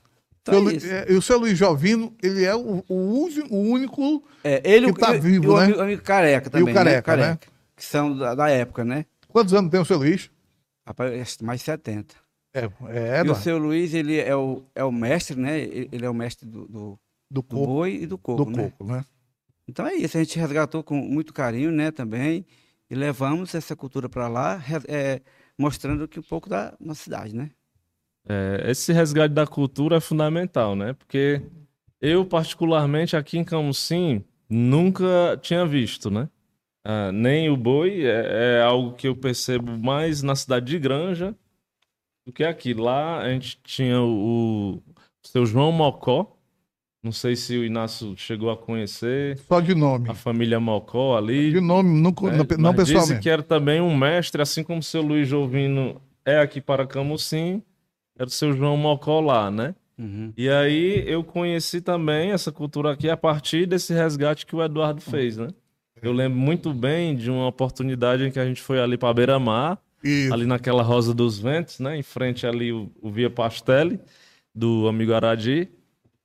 Então 0.43 0.61
Seu 0.61 0.71
é 0.71 0.75
isso. 0.75 0.87
é, 0.87 1.07
e 1.09 1.15
o 1.15 1.23
seu 1.23 1.39
Luiz 1.39 1.57
Jovino, 1.57 2.17
ele 2.23 2.45
é 2.45 2.55
o, 2.55 2.85
o, 2.89 3.29
o 3.51 3.57
único. 3.57 4.25
É, 4.43 4.61
ele 4.69 4.93
que 4.93 4.99
tá 4.99 5.15
e- 5.15 5.21
vivo, 5.21 5.45
e 5.45 5.49
o 5.49 5.57
né? 5.57 5.65
amigo, 5.65 5.81
amigo 5.81 6.03
careca 6.03 6.51
também. 6.51 6.67
né? 6.67 6.73
Careca, 6.75 7.17
né? 7.17 7.39
Que 7.77 7.85
são 7.85 8.17
da, 8.17 8.35
da 8.35 8.49
época, 8.51 8.85
né? 8.85 9.07
Quantos 9.29 9.55
anos 9.55 9.71
tem 9.71 9.81
o 9.81 9.85
seu 9.85 9.99
Luiz? 9.99 10.31
Rapaz, 10.87 11.39
mais 11.41 11.61
de 11.61 11.67
70. 11.67 12.15
É, 12.55 12.69
é 12.89 13.25
e 13.25 13.31
o 13.31 13.35
seu 13.37 13.57
Luiz, 13.57 13.95
ele 13.95 14.19
é 14.19 14.35
o, 14.35 14.65
é 14.75 14.85
o 14.85 14.93
mestre, 14.93 15.39
né? 15.39 15.61
Ele 15.61 16.05
é 16.05 16.11
o 16.11 16.15
mestre 16.15 16.47
do, 16.47 16.67
do, 16.67 16.99
do 17.31 17.43
do 17.43 17.43
boi 17.43 18.03
e 18.03 18.07
do 18.07 18.19
coco, 18.19 18.45
Do 18.45 18.51
né? 18.51 18.65
coco, 18.71 18.93
né? 18.93 19.05
Então 19.69 19.87
é 19.87 19.95
isso, 19.95 20.19
a 20.19 20.23
gente 20.23 20.39
resgatou 20.39 20.83
com 20.83 20.97
muito 20.97 21.33
carinho, 21.33 21.71
né, 21.71 21.91
também, 21.93 22.45
e 22.91 22.95
levamos 22.97 23.55
essa 23.55 23.77
cultura 23.77 24.09
para 24.09 24.27
lá, 24.29 24.61
é, 24.89 25.23
mostrando 25.57 26.07
que 26.09 26.19
um 26.19 26.23
pouco 26.23 26.49
da 26.49 26.75
nossa 26.81 27.05
cidade, 27.05 27.35
né? 27.35 27.49
É, 28.29 28.71
esse 28.71 28.93
resgate 28.93 29.35
da 29.35 29.47
cultura 29.47 29.97
é 29.97 30.01
fundamental, 30.01 30.77
né? 30.77 30.93
Porque 30.95 31.43
eu, 32.01 32.25
particularmente, 32.25 33.17
aqui 33.17 33.39
em 33.39 33.45
Camusim, 33.45 34.25
nunca 34.49 35.39
tinha 35.43 35.67
visto, 35.67 36.11
né? 36.11 36.29
Ah, 36.85 37.13
nem 37.13 37.49
o 37.49 37.57
boi, 37.57 38.05
é, 38.05 38.59
é 38.59 38.63
algo 38.63 38.95
que 38.95 39.07
eu 39.07 39.15
percebo 39.17 39.77
mais 39.79 40.23
na 40.23 40.35
cidade 40.35 40.67
de 40.67 40.79
Granja 40.79 41.35
do 42.27 42.33
que 42.33 42.43
aqui. 42.45 42.75
Lá 42.75 43.21
a 43.21 43.29
gente 43.31 43.59
tinha 43.63 44.01
o, 44.01 44.75
o 44.77 45.29
seu 45.29 45.47
João 45.47 45.71
Mocó, 45.71 46.37
não 47.05 47.13
sei 47.13 47.35
se 47.37 47.57
o 47.57 47.65
Inácio 47.65 48.17
chegou 48.17 48.51
a 48.51 48.57
conhecer, 48.57 49.39
Só 49.39 49.61
de 49.61 49.75
nome. 49.75 50.09
a 50.11 50.15
família 50.15 50.59
Mocó 50.61 51.17
ali. 51.17 51.51
De 51.53 51.61
nome, 51.61 52.01
não, 52.01 52.11
É, 52.29 52.37
não, 52.37 52.47
não 52.59 52.73
mas 52.73 52.87
dizem 52.87 52.95
pessoalmente. 52.95 53.21
que 53.23 53.31
era 53.31 53.43
também 53.43 53.81
um 53.81 53.97
mestre, 53.97 54.43
assim 54.43 54.63
como 54.65 54.79
o 54.81 54.83
seu 54.83 55.03
Luiz 55.03 55.29
Jovino 55.29 56.01
é 56.25 56.39
aqui 56.39 56.61
para 56.61 56.85
Camusim, 56.87 57.63
era 58.17 58.27
o 58.27 58.31
seu 58.31 58.53
João 58.53 58.77
Mocó 58.77 59.21
lá, 59.21 59.51
né? 59.51 59.75
E 60.37 60.49
aí 60.49 61.05
eu 61.07 61.23
conheci 61.23 61.81
também 61.81 62.31
essa 62.33 62.51
cultura 62.51 62.91
aqui 62.93 63.09
a 63.09 63.17
partir 63.17 63.67
desse 63.67 63.93
resgate 63.93 64.47
que 64.47 64.57
o 64.57 64.63
Eduardo 64.63 65.01
fez, 65.01 65.37
né? 65.37 65.49
Eu 66.01 66.13
lembro 66.13 66.39
muito 66.39 66.73
bem 66.73 67.15
de 67.15 67.31
uma 67.31 67.47
oportunidade 67.47 68.25
em 68.25 68.31
que 68.33 68.39
a 68.41 68.45
gente 68.45 68.61
foi 68.61 68.81
ali 68.81 68.97
para 68.99 69.15
Beira-Mar, 69.15 69.79
ali 70.33 70.47
naquela 70.47 70.83
Rosa 70.83 71.15
dos 71.15 71.39
Ventos, 71.39 71.79
né? 71.79 71.97
Em 71.97 72.03
frente 72.03 72.47
ali 72.47 72.73
o, 72.73 72.91
o 73.01 73.11
Via 73.11 73.31
Pastelli, 73.31 74.01
do 74.55 74.89
amigo 74.89 75.13
Aradi. 75.15 75.69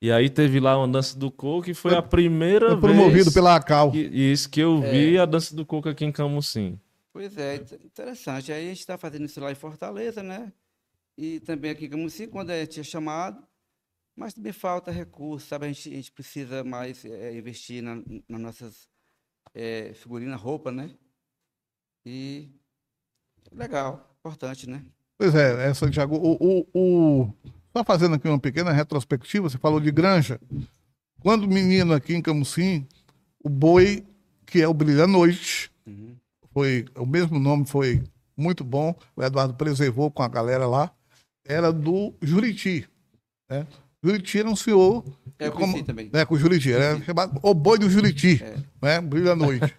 E 0.01 0.11
aí 0.11 0.29
teve 0.29 0.59
lá 0.59 0.77
uma 0.77 0.87
dança 0.87 1.17
do 1.17 1.29
coco 1.29 1.69
e 1.69 1.73
foi 1.73 1.93
a 1.93 2.01
primeira 2.01 2.69
foi 2.69 2.79
promovido 2.79 3.23
vez 3.25 3.33
pela 3.33 3.55
ACAL. 3.55 3.91
que, 3.91 3.99
isso 3.99 4.49
que 4.49 4.59
eu 4.61 4.81
vi 4.81 5.17
a 5.19 5.25
dança 5.25 5.55
do 5.55 5.65
coco 5.65 5.89
aqui 5.89 6.05
em 6.05 6.11
Camusim. 6.11 6.79
Pois 7.11 7.37
é, 7.37 7.55
int- 7.57 7.73
interessante. 7.83 8.51
Aí 8.51 8.65
a 8.65 8.69
gente 8.69 8.79
está 8.79 8.97
fazendo 8.97 9.25
isso 9.25 9.39
lá 9.39 9.51
em 9.51 9.55
Fortaleza, 9.55 10.21
né? 10.23 10.51
E 11.17 11.39
também 11.39 11.71
aqui 11.71 11.85
em 11.85 11.89
Camusim, 11.89 12.27
quando 12.27 12.51
a 12.51 12.59
gente 12.59 12.79
é 12.79 12.83
chamado, 12.83 13.45
mas 14.15 14.33
também 14.33 14.53
falta 14.53 14.91
recurso, 14.91 15.47
sabe? 15.47 15.65
A 15.65 15.71
gente, 15.71 15.89
a 15.89 15.95
gente 15.95 16.11
precisa 16.11 16.63
mais 16.63 17.03
eh, 17.05 17.35
investir 17.37 17.81
na, 17.81 17.95
nas 18.29 18.41
nossas 18.41 18.87
eh, 19.53 19.93
figurinas, 19.95 20.39
roupa, 20.39 20.71
né? 20.71 20.95
E 22.05 22.49
legal, 23.51 24.15
importante, 24.19 24.69
né? 24.69 24.85
Pois 25.17 25.33
é, 25.33 25.67
essa 25.69 25.89
Thiago, 25.89 26.15
o, 26.15 26.37
o, 26.39 26.67
o- 27.23 27.33
só 27.75 27.83
fazendo 27.83 28.15
aqui 28.15 28.27
uma 28.27 28.39
pequena 28.39 28.71
retrospectiva, 28.71 29.49
você 29.49 29.57
falou 29.57 29.79
de 29.79 29.91
granja. 29.91 30.39
Quando 31.21 31.47
menino 31.47 31.93
aqui 31.93 32.13
em 32.13 32.21
Camusim, 32.21 32.87
o 33.43 33.49
boi, 33.49 34.05
que 34.45 34.61
é 34.61 34.67
o 34.67 34.73
Brilha 34.73 35.05
à 35.05 35.07
Noite, 35.07 35.71
Uhum. 35.85 36.17
foi, 36.51 36.85
o 36.95 37.05
mesmo 37.05 37.39
nome 37.39 37.65
foi 37.65 38.03
muito 38.35 38.63
bom, 38.63 38.93
o 39.15 39.23
Eduardo 39.23 39.53
preservou 39.55 40.11
com 40.11 40.21
a 40.21 40.27
galera 40.27 40.67
lá, 40.67 40.93
era 41.47 41.71
do 41.71 42.13
Juriti. 42.21 42.87
Né? 43.49 43.65
Juriti 44.03 44.39
era 44.39 44.49
um 44.49 44.55
senhor. 44.55 45.03
É, 45.39 45.49
como- 45.49 45.67
conheci 45.67 45.83
também. 45.83 46.09
né, 46.11 46.25
com 46.25 46.35
o 46.35 46.37
Juriti, 46.39 46.71
era 46.71 46.99
chamado 47.01 47.39
o 47.43 47.53
boi 47.53 47.77
do 47.77 47.87
Juriti, 47.89 48.43
né? 48.81 48.99
Brilha 49.01 49.33
à 49.33 49.35
Noite. 49.35 49.71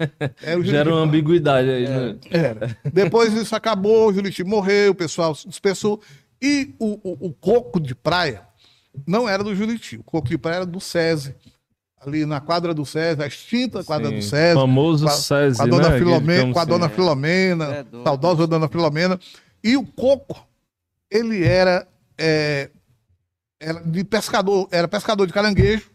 Era 0.42 0.58
o 0.60 0.62
Gera 0.64 0.92
uma 0.94 1.00
ambiguidade 1.02 1.68
aí, 1.68 1.88
né? 1.88 2.16
Era. 2.30 2.76
Depois 2.92 3.32
isso 3.34 3.54
acabou, 3.56 4.08
o 4.08 4.12
Juriti 4.12 4.44
morreu, 4.44 4.92
o 4.92 4.94
pessoal 4.94 5.34
se 5.34 5.48
dispersou. 5.48 6.00
E 6.40 6.74
o, 6.78 6.98
o, 7.02 7.26
o 7.28 7.32
coco 7.34 7.80
de 7.80 7.94
praia 7.94 8.42
não 9.06 9.28
era 9.28 9.42
do 9.42 9.54
Juriti, 9.54 9.96
o 9.96 10.04
coco 10.04 10.28
de 10.28 10.38
praia 10.38 10.56
era 10.58 10.66
do 10.66 10.80
SESI. 10.80 11.34
Ali 12.00 12.24
na 12.24 12.40
quadra 12.40 12.72
do 12.72 12.86
SESI, 12.86 13.20
a 13.20 13.26
extinta 13.26 13.82
quadra 13.82 14.08
do 14.12 14.22
Sim, 14.22 14.28
SESI. 14.30 14.54
famoso 14.54 15.04
com 15.06 15.10
a, 15.10 15.14
SESI, 15.14 15.56
com 15.56 15.62
a 15.64 15.66
dona 15.66 15.88
né, 15.90 15.98
Filomena, 15.98 16.52
com 16.52 16.58
a 16.60 16.64
dona 16.64 16.88
Filomena, 16.88 17.64
É 17.74 17.82
doido. 17.82 18.04
saudosa 18.04 18.46
dona 18.46 18.68
Filomena. 18.68 19.18
E 19.64 19.76
o 19.76 19.84
coco, 19.84 20.46
ele 21.10 21.44
era, 21.44 21.86
é, 22.16 22.70
era 23.60 23.80
de 23.80 24.04
pescador, 24.04 24.68
era 24.70 24.86
pescador 24.88 25.26
de 25.26 25.32
caranguejo. 25.32 25.90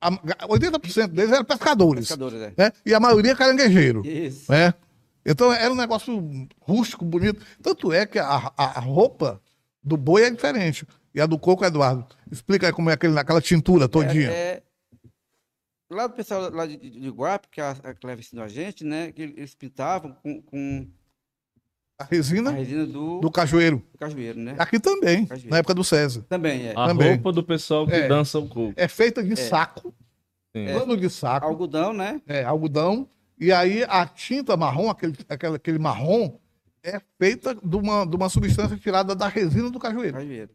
A- 0.00 0.48
80% 0.48 1.08
deles 1.08 1.30
eram 1.32 1.44
pescadores. 1.44 2.08
Pescadores, 2.08 2.40
é. 2.42 2.52
Né? 2.56 2.72
E 2.84 2.92
a 2.92 2.98
maioria 2.98 3.36
caranguejeiro 3.36 4.04
Isso. 4.04 4.50
né? 4.50 4.74
Então 5.24 5.52
era 5.52 5.72
um 5.72 5.76
negócio 5.76 6.48
rústico, 6.60 7.04
bonito. 7.04 7.44
Tanto 7.62 7.92
é 7.92 8.04
que 8.06 8.18
a, 8.18 8.52
a- 8.56 8.78
a 8.78 8.80
roupa 8.80 9.40
do 9.82 9.96
boi 9.96 10.24
é 10.24 10.30
diferente. 10.30 10.86
E 11.14 11.20
a 11.20 11.26
do 11.26 11.38
coco, 11.38 11.64
Eduardo, 11.64 12.04
explica 12.30 12.66
aí 12.66 12.72
como 12.72 12.90
é 12.90 12.92
aquele, 12.92 13.18
aquela 13.18 13.40
tintura 13.40 13.88
todinha. 13.88 14.30
É, 14.30 14.32
é, 14.32 14.62
lá 15.90 16.06
do 16.06 16.14
pessoal 16.14 16.50
lá 16.50 16.66
de, 16.66 16.76
de, 16.76 17.12
que 17.50 17.60
a, 17.60 17.70
a 17.70 17.94
Cleve 17.94 18.20
ensinou 18.20 18.44
a 18.44 18.48
gente, 18.48 18.84
né? 18.84 19.10
Que 19.12 19.22
eles 19.22 19.54
pintavam 19.54 20.12
com, 20.22 20.42
com 20.42 20.86
A 21.98 22.04
a 22.04 22.06
resina 22.10 22.50
resina 22.50 22.86
do, 22.86 23.20
do 23.20 23.30
cajueiro. 23.30 23.82
do 23.92 23.98
cajueiro, 23.98 24.38
né? 24.38 24.54
Aqui 24.58 24.78
também, 24.78 25.24
Cajueiro. 25.24 25.50
na 25.50 25.58
época 25.58 25.72
do 25.74 25.82
César. 25.82 26.22
Também 26.28 26.66
é. 26.68 26.72
A 26.72 26.86
Também. 26.88 27.14
roupa 27.14 27.32
do 27.32 27.42
pessoal 27.42 27.86
que 27.86 27.94
É. 27.94 28.06
dança 28.06 28.38
o 28.38 28.46
coco. 28.46 28.74
É 28.76 28.86
feita 28.86 29.22
de 29.24 29.34
saco, 29.34 29.94
Sim. 30.54 30.66
pano 30.78 30.94
de 30.96 31.08
saco, 31.08 31.46
Algodão, 31.46 31.92
né? 31.94 32.20
é, 32.26 32.44
algodão. 32.44 33.08
E 33.38 33.50
aí 33.50 33.82
a 33.88 34.06
tinta 34.06 34.56
marrom, 34.58 34.90
aquele, 34.90 35.14
aquele, 35.28 35.56
aquele 35.56 35.78
marrom, 35.78 36.38
é 36.82 37.00
feita 37.18 37.54
de 37.54 37.76
uma, 37.76 38.04
de 38.06 38.14
uma 38.14 38.28
substância 38.28 38.76
tirada 38.76 39.14
da 39.14 39.26
resina 39.28 39.70
do 39.70 39.78
cajueiro. 39.78 40.18
Cajueiro. 40.18 40.50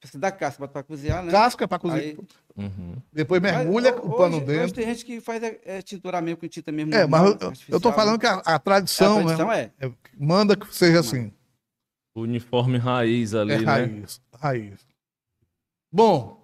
Precisa 0.00 0.18
da 0.18 0.32
casca, 0.32 0.66
pra 0.66 0.82
cozinhar, 0.82 1.22
né? 1.22 1.30
Casca 1.30 1.68
para 1.68 1.78
cozinhar. 1.78 2.02
Aí- 2.04 2.18
Uhum. 2.60 2.96
Depois 3.12 3.40
Mas, 3.40 3.52
mergulha 3.56 3.94
ho- 3.94 4.06
o 4.08 4.16
pano 4.16 4.36
hoje, 4.36 4.44
dentro. 4.46 4.64
Hoje 4.64 4.74
tem 4.74 4.86
gente 4.86 5.04
que 5.04 5.20
faz 5.20 5.42
é, 5.42 5.60
é, 5.64 5.82
tintura 5.82 6.20
mesmo 6.20 6.38
com 6.40 6.48
tinta 6.48 6.70
mesmo. 6.70 6.94
É, 6.94 7.06
mas 7.06 7.22
eu, 7.40 7.52
eu 7.68 7.80
tô 7.80 7.92
falando 7.92 8.14
né? 8.14 8.18
que 8.18 8.26
a, 8.26 8.34
a 8.34 8.52
É, 8.52 8.54
a 8.54 8.58
tradição, 8.58 9.14
tradição 9.16 9.48
né, 9.48 9.70
é. 9.80 9.86
é- 9.86 9.92
manda 10.18 10.56
que 10.56 10.72
seja 10.74 11.00
assim. 11.00 11.32
O 12.14 12.22
uniforme 12.22 12.76
raiz 12.78 13.34
ali, 13.34 13.52
É 13.52 13.58
né? 13.58 13.64
raiz, 13.64 14.20
raiz. 14.34 14.80
Bom, 15.92 16.42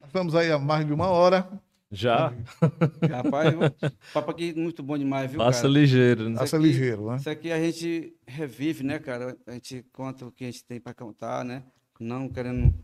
nós 0.00 0.08
estamos 0.08 0.34
aí 0.34 0.50
há 0.50 0.58
mais 0.58 0.86
de 0.86 0.92
uma 0.92 1.06
hora. 1.08 1.48
Já 1.90 2.32
Rapaz, 3.08 3.54
o 3.54 4.12
papo 4.12 4.32
aqui 4.32 4.50
é 4.50 4.60
muito 4.60 4.82
bom 4.82 4.98
demais, 4.98 5.30
viu, 5.30 5.38
passa 5.38 5.62
cara? 5.62 5.72
ligeiro, 5.72 6.28
né? 6.28 6.36
Passa 6.38 6.56
aqui- 6.56 6.66
ligeiro, 6.66 7.08
né? 7.10 7.16
Isso 7.16 7.30
aqui 7.30 7.52
a 7.52 7.60
gente 7.62 8.12
revive, 8.26 8.82
né, 8.82 8.98
cara? 8.98 9.36
A 9.46 9.52
gente 9.52 9.84
conta 9.92 10.26
o 10.26 10.32
que 10.32 10.44
a 10.44 10.50
gente 10.50 10.64
tem 10.64 10.80
para 10.80 10.92
contar, 10.92 11.44
né? 11.44 11.62
Não 12.00 12.28
querendo 12.28 12.74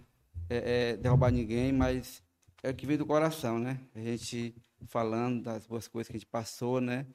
é, 0.48 0.92
é, 0.92 0.96
derrubar 0.96 1.32
ninguém, 1.32 1.72
mas 1.72 2.22
é 2.62 2.70
o 2.70 2.74
que 2.74 2.86
vem 2.86 2.96
do 2.96 3.04
coração, 3.04 3.58
né? 3.58 3.80
A 3.94 4.00
gente 4.00 4.54
falando 4.86 5.42
das 5.42 5.66
boas 5.66 5.88
coisas 5.88 6.08
que 6.08 6.16
a 6.16 6.18
gente 6.18 6.28
passou, 6.28 6.80
né? 6.80 7.06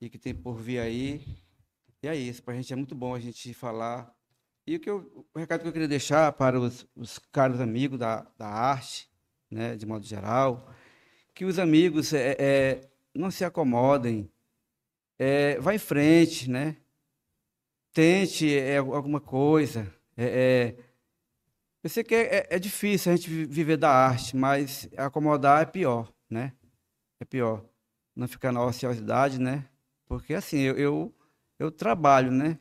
E 0.00 0.10
que 0.10 0.18
tem 0.18 0.34
por 0.34 0.56
vir 0.56 0.78
aí. 0.78 1.24
E 2.02 2.08
é 2.08 2.14
isso, 2.14 2.42
para 2.42 2.54
a 2.54 2.56
gente 2.56 2.72
é 2.72 2.76
muito 2.76 2.94
bom 2.94 3.14
a 3.14 3.20
gente 3.20 3.52
falar. 3.54 4.14
E 4.66 4.76
o, 4.76 4.80
que 4.80 4.90
eu, 4.90 5.26
o 5.34 5.38
recado 5.38 5.62
que 5.62 5.68
eu 5.68 5.72
queria 5.72 5.88
deixar 5.88 6.32
para 6.32 6.58
os, 6.58 6.86
os 6.94 7.18
caros 7.18 7.60
amigos 7.60 7.98
da, 7.98 8.26
da 8.36 8.46
arte, 8.46 9.10
né, 9.50 9.74
de 9.74 9.86
modo 9.86 10.04
geral, 10.04 10.70
que 11.34 11.44
os 11.44 11.58
amigos 11.58 12.12
é, 12.12 12.36
é, 12.38 12.90
não 13.14 13.30
se 13.30 13.44
acomodem. 13.44 14.30
É, 15.18 15.58
vá 15.60 15.74
em 15.74 15.78
frente, 15.78 16.48
né? 16.50 16.76
Tente 17.92 18.54
é, 18.54 18.76
alguma 18.76 19.20
coisa. 19.20 19.92
É, 20.16 20.76
é, 20.76 20.89
eu 21.82 21.90
sei 21.90 22.04
que 22.04 22.14
é, 22.14 22.36
é, 22.36 22.46
é 22.50 22.58
difícil 22.58 23.12
a 23.12 23.16
gente 23.16 23.30
viver 23.30 23.76
da 23.76 23.90
arte, 23.90 24.36
mas 24.36 24.88
acomodar 24.96 25.62
é 25.62 25.66
pior, 25.66 26.12
né? 26.28 26.52
É 27.18 27.24
pior. 27.24 27.64
Não 28.14 28.28
ficar 28.28 28.52
na 28.52 28.64
ociosidade, 28.64 29.40
né? 29.40 29.64
Porque 30.06 30.34
assim, 30.34 30.58
eu, 30.58 30.76
eu, 30.76 31.14
eu 31.58 31.70
trabalho, 31.70 32.30
né? 32.30 32.58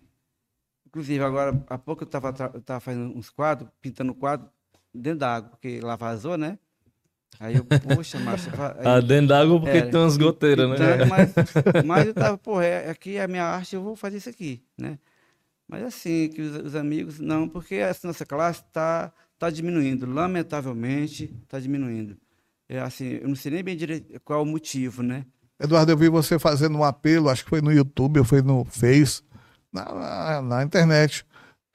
Inclusive, 0.87 1.23
agora, 1.23 1.63
há 1.69 1.77
pouco 1.77 2.03
eu 2.03 2.05
estava 2.05 2.31
tava 2.33 2.79
fazendo 2.79 3.15
uns 3.15 3.29
quadros, 3.29 3.69
pintando 3.81 4.13
quadro 4.15 4.49
dentro 4.93 5.19
da 5.19 5.35
água, 5.35 5.49
porque 5.49 5.79
lá 5.81 5.95
vazou, 5.95 6.37
né? 6.37 6.57
Aí 7.39 7.55
eu, 7.55 7.65
poxa, 7.65 8.17
macho. 8.19 8.49
Aí, 8.79 8.87
ah, 8.87 8.99
dentro 8.99 9.27
d'água 9.27 9.59
porque 9.59 9.77
é, 9.77 9.81
tem 9.85 9.99
umas 9.99 10.17
goteiras, 10.17 10.79
né? 10.79 11.05
Mas, 11.05 11.33
mas 11.85 12.07
eu 12.07 12.13
tava, 12.13 12.37
pô, 12.37 12.59
é, 12.61 12.89
aqui 12.89 13.17
é 13.17 13.23
a 13.23 13.27
minha 13.27 13.43
arte, 13.43 13.75
eu 13.75 13.83
vou 13.83 13.95
fazer 13.95 14.17
isso 14.17 14.29
aqui, 14.29 14.63
né? 14.77 14.97
Mas 15.69 15.83
assim, 15.83 16.29
que 16.29 16.41
os, 16.41 16.65
os 16.65 16.75
amigos, 16.75 17.19
não, 17.19 17.47
porque 17.47 17.75
essa 17.75 18.07
nossa 18.07 18.25
classe 18.25 18.61
está 18.61 19.13
tá 19.37 19.51
diminuindo, 19.51 20.11
lamentavelmente 20.11 21.31
está 21.43 21.59
diminuindo. 21.59 22.17
É 22.67 22.79
assim, 22.79 23.19
eu 23.21 23.27
não 23.27 23.35
sei 23.35 23.51
nem 23.51 23.63
bem 23.63 23.77
direito 23.77 24.19
qual 24.21 24.39
é 24.39 24.41
o 24.41 24.45
motivo, 24.45 25.03
né? 25.03 25.25
Eduardo, 25.59 25.91
eu 25.91 25.97
vi 25.97 26.09
você 26.09 26.39
fazendo 26.39 26.77
um 26.77 26.83
apelo, 26.83 27.29
acho 27.29 27.43
que 27.43 27.49
foi 27.49 27.61
no 27.61 27.71
YouTube, 27.71 28.19
ou 28.19 28.25
foi 28.25 28.41
no 28.41 28.65
Face, 28.65 29.21
na, 29.71 29.85
na, 29.93 30.41
na 30.41 30.63
internet, 30.63 31.23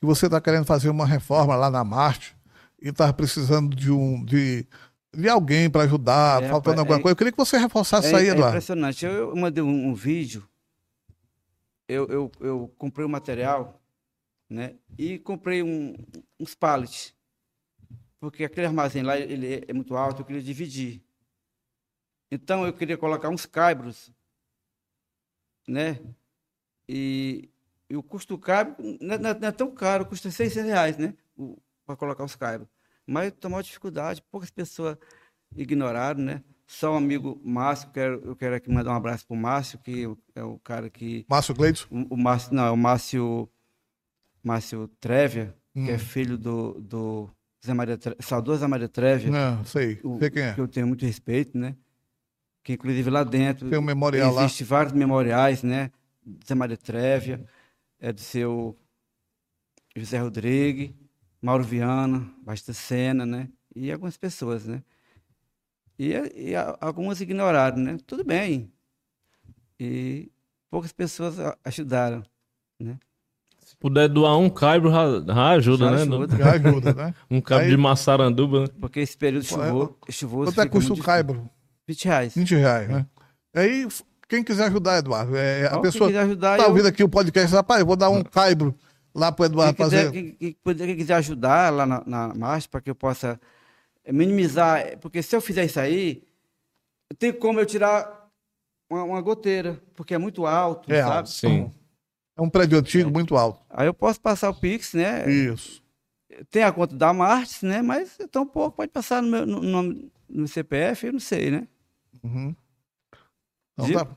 que 0.01 0.07
você 0.07 0.27
está 0.27 0.41
querendo 0.41 0.65
fazer 0.65 0.89
uma 0.89 1.07
reforma 1.07 1.55
lá 1.55 1.71
na 1.71 1.85
Marte 1.85 2.37
e 2.83 2.89
está 2.89 3.13
precisando 3.13 3.77
de 3.77 3.93
um 3.93 4.25
de, 4.25 4.67
de 5.15 5.29
alguém 5.29 5.71
para 5.71 5.83
ajudar, 5.83 6.43
é, 6.43 6.49
faltando 6.49 6.79
é, 6.79 6.81
alguma 6.81 6.99
coisa. 7.01 7.13
Eu 7.13 7.17
queria 7.17 7.31
que 7.31 7.39
você 7.39 7.59
reforçasse 7.59 8.09
isso 8.09 8.17
aí, 8.17 8.27
é 8.27 8.31
Eduardo. 8.31 8.47
É 8.47 8.59
impressionante. 8.59 9.05
Eu, 9.05 9.13
eu 9.13 9.37
mandei 9.37 9.63
um, 9.63 9.89
um 9.89 9.95
vídeo, 9.95 10.43
eu, 11.89 12.07
eu, 12.09 12.33
eu 12.41 12.75
comprei 12.77 13.05
o 13.05 13.09
um 13.09 13.13
material 13.13 13.81
né? 14.49 14.77
E 14.99 15.19
comprei 15.19 15.63
um, 15.63 15.95
uns 16.39 16.55
pallets, 16.55 17.15
porque 18.19 18.45
aquele 18.45 18.67
armazém 18.67 19.03
lá 19.03 19.19
ele 19.19 19.65
é 19.67 19.73
muito 19.73 19.97
alto, 19.97 20.23
eu 20.23 20.27
queria 20.27 20.43
dividir. 20.43 21.03
Então 22.31 22.67
eu 22.67 22.73
queria 22.73 22.97
colocar 22.97 23.29
uns 23.29 23.47
caibros, 23.47 24.13
né? 25.69 26.01
E, 26.89 27.51
e 27.89 27.97
o 27.97 28.03
custo 28.03 28.37
do 28.37 28.41
caibro 28.41 28.75
não, 29.01 29.19
não, 29.19 29.35
não, 29.35 29.49
é 29.49 29.53
tão 29.53 29.71
caro, 29.71 30.07
custa 30.07 30.31
600 30.31 30.69
reais, 30.69 30.99
né? 30.99 31.15
Para 31.87 31.97
colocar 31.97 32.25
os 32.25 32.37
caibros. 32.37 32.69
Mas 33.07 33.33
tomou 33.33 33.63
dificuldade, 33.63 34.23
poucas 34.31 34.51
pessoas 34.51 34.97
ignoraram, 35.55 36.23
né? 36.23 36.43
Só 36.67 36.95
um 36.95 36.97
amigo 36.97 37.41
Márcio, 37.45 37.91
quero, 37.91 38.23
eu 38.25 38.35
quero 38.35 38.55
aqui 38.55 38.71
mandar 38.71 38.93
um 38.93 38.97
abraço 38.97 39.27
para 39.27 39.35
o 39.35 39.39
Márcio, 39.39 39.79
que 39.79 40.09
é 40.35 40.43
o 40.43 40.59
cara 40.59 40.89
que. 40.89 41.27
Márcio 41.29 41.55
Gleidson? 41.55 41.87
O, 41.91 42.15
o 42.15 42.17
Márcio, 42.17 42.55
não, 42.55 42.65
é 42.65 42.71
o 42.71 42.77
Márcio 42.77 43.49
Márcio 44.45 44.87
Trevia, 45.01 45.57
hum. 45.75 45.87
que 45.87 45.91
é 45.91 45.95
hum. 45.95 45.99
filho 45.99 46.37
do, 46.37 46.81
do 46.81 47.31
Zé 47.65 47.73
Maria, 47.73 47.99
saudoso 48.21 48.61
Zé 48.61 48.67
Maria 48.67 48.89
Trevia. 48.89 49.31
Não, 49.31 49.65
sei. 49.65 49.99
O, 50.05 50.19
sei 50.19 50.31
quem 50.31 50.43
é. 50.43 50.53
Que 50.53 50.61
eu 50.61 50.69
tenho 50.69 50.87
muito 50.87 51.05
respeito, 51.07 51.57
né? 51.57 51.75
Que 52.63 52.75
inclusive 52.75 53.11
lá 53.11 53.25
dentro 53.25 53.69
tem 53.69 53.79
um 53.79 53.83
memorial 53.83 54.39
existe 54.39 54.63
lá. 54.65 54.69
vários 54.69 54.93
memoriais, 54.93 55.63
né? 55.63 55.91
Zé 56.47 56.55
Maria 56.55 56.77
Trevia, 56.77 57.45
é 57.99 58.13
do 58.13 58.21
seu 58.21 58.79
José 59.97 60.19
Rodrigues, 60.19 60.91
Mauro 61.41 61.65
Viana, 61.65 62.31
Basta 62.43 62.73
Sena, 62.73 63.25
né? 63.25 63.49
E 63.75 63.91
algumas 63.91 64.17
pessoas, 64.17 64.67
né? 64.67 64.83
E, 65.99 66.13
e 66.35 66.55
algumas 66.81 67.21
ignoraram, 67.21 67.79
né? 67.79 67.97
Tudo 68.07 68.25
bem. 68.25 68.73
E 69.79 70.31
poucas 70.71 70.93
pessoas 70.93 71.37
ajudaram, 71.65 72.25
né? 72.79 72.99
Se 73.85 73.89
puder 73.91 74.09
doar 74.09 74.39
um 74.39 74.49
caibro, 74.49 74.91
já, 74.91 75.51
ajuda, 75.51 75.85
já 75.85 75.91
né? 75.91 76.03
Ajuda. 76.03 76.37
Já 76.39 76.53
ajuda, 76.53 76.95
né? 76.95 77.14
um 77.30 77.39
caibro 77.39 77.66
Aí... 77.66 77.70
de 77.70 77.76
maçaranduba. 77.76 78.61
Né? 78.62 78.66
Porque 78.80 79.01
esse 79.01 79.14
período 79.14 79.45
chuvoso. 79.45 79.97
chuvoso 80.09 80.51
Quanto 80.51 80.61
é 80.62 80.64
que 80.64 80.70
custa 80.70 80.95
o 80.95 80.99
caibro? 80.99 81.51
20 81.87 82.05
reais. 82.07 82.35
20 82.35 82.55
reais, 82.55 82.89
né? 82.89 83.07
Aí, 83.55 83.87
quem 84.26 84.43
quiser 84.43 84.68
ajudar, 84.68 84.99
Eduardo, 84.99 85.37
é, 85.37 85.68
a 85.68 85.76
Ó, 85.76 85.80
pessoa 85.82 86.11
está 86.11 86.57
eu... 86.57 86.68
ouvindo 86.68 86.89
aqui 86.89 87.05
o 87.05 87.09
podcast, 87.11 87.55
rapaz, 87.55 87.80
eu 87.80 87.87
vou 87.87 87.95
dar 87.95 88.09
um 88.09 88.22
caibro 88.22 88.74
lá 89.14 89.30
para 89.30 89.43
o 89.43 89.47
Eduardo 89.47 89.76
quem 89.76 89.85
quiser, 89.85 90.05
fazer. 90.07 90.12
Quem, 90.12 90.32
quem, 90.32 90.74
quem, 90.74 90.97
quiser 90.97 91.14
ajudar 91.16 91.70
lá 91.70 91.85
na, 91.85 92.03
na 92.07 92.35
marcha, 92.35 92.66
para 92.70 92.80
que 92.80 92.89
eu 92.89 92.95
possa 92.95 93.39
minimizar, 94.11 94.99
porque 94.99 95.22
se 95.22 95.37
eu 95.37 95.43
fizer 95.43 95.62
isso 95.62 95.78
aí, 95.78 96.22
tem 97.18 97.35
como 97.35 97.61
eu 97.61 97.66
tirar 97.66 98.30
uma, 98.89 99.05
uma 99.05 99.20
goteira, 99.20 99.78
porque 99.95 100.14
é 100.14 100.18
muito 100.18 100.47
alto, 100.47 100.91
é 100.91 101.03
sabe? 101.03 101.16
Alto, 101.16 101.28
sim. 101.28 101.70
É 102.37 102.43
um 102.43 102.51
prédio 102.51 102.78
antigo, 102.78 103.09
é. 103.09 103.12
muito 103.12 103.37
alto. 103.37 103.61
Aí 103.70 103.87
eu 103.87 103.95
posso 103.95 104.20
passar 104.20 104.51
o 104.51 104.55
Pix, 104.55 104.95
né? 104.95 105.30
Isso. 105.30 105.82
Tem 106.51 106.64
a 106.64 106.72
conta 106.72 106.97
da 106.97 107.12
Martins, 107.12 107.62
né? 107.62 107.80
Mas 107.80 108.18
tão 108.30 108.47
pouco 108.47 108.76
pode 108.76 108.91
passar 108.91 109.22
no 109.22 109.28
meu 109.28 109.47
no, 109.47 109.61
no, 109.61 110.11
no 110.28 110.49
CPF, 110.49 111.07
eu 111.07 111.12
não 111.12 111.20
sei, 111.20 111.51
né? 111.51 111.68
Uhum. 112.22 112.55
Não, 113.76 113.93
tá. 113.93 114.09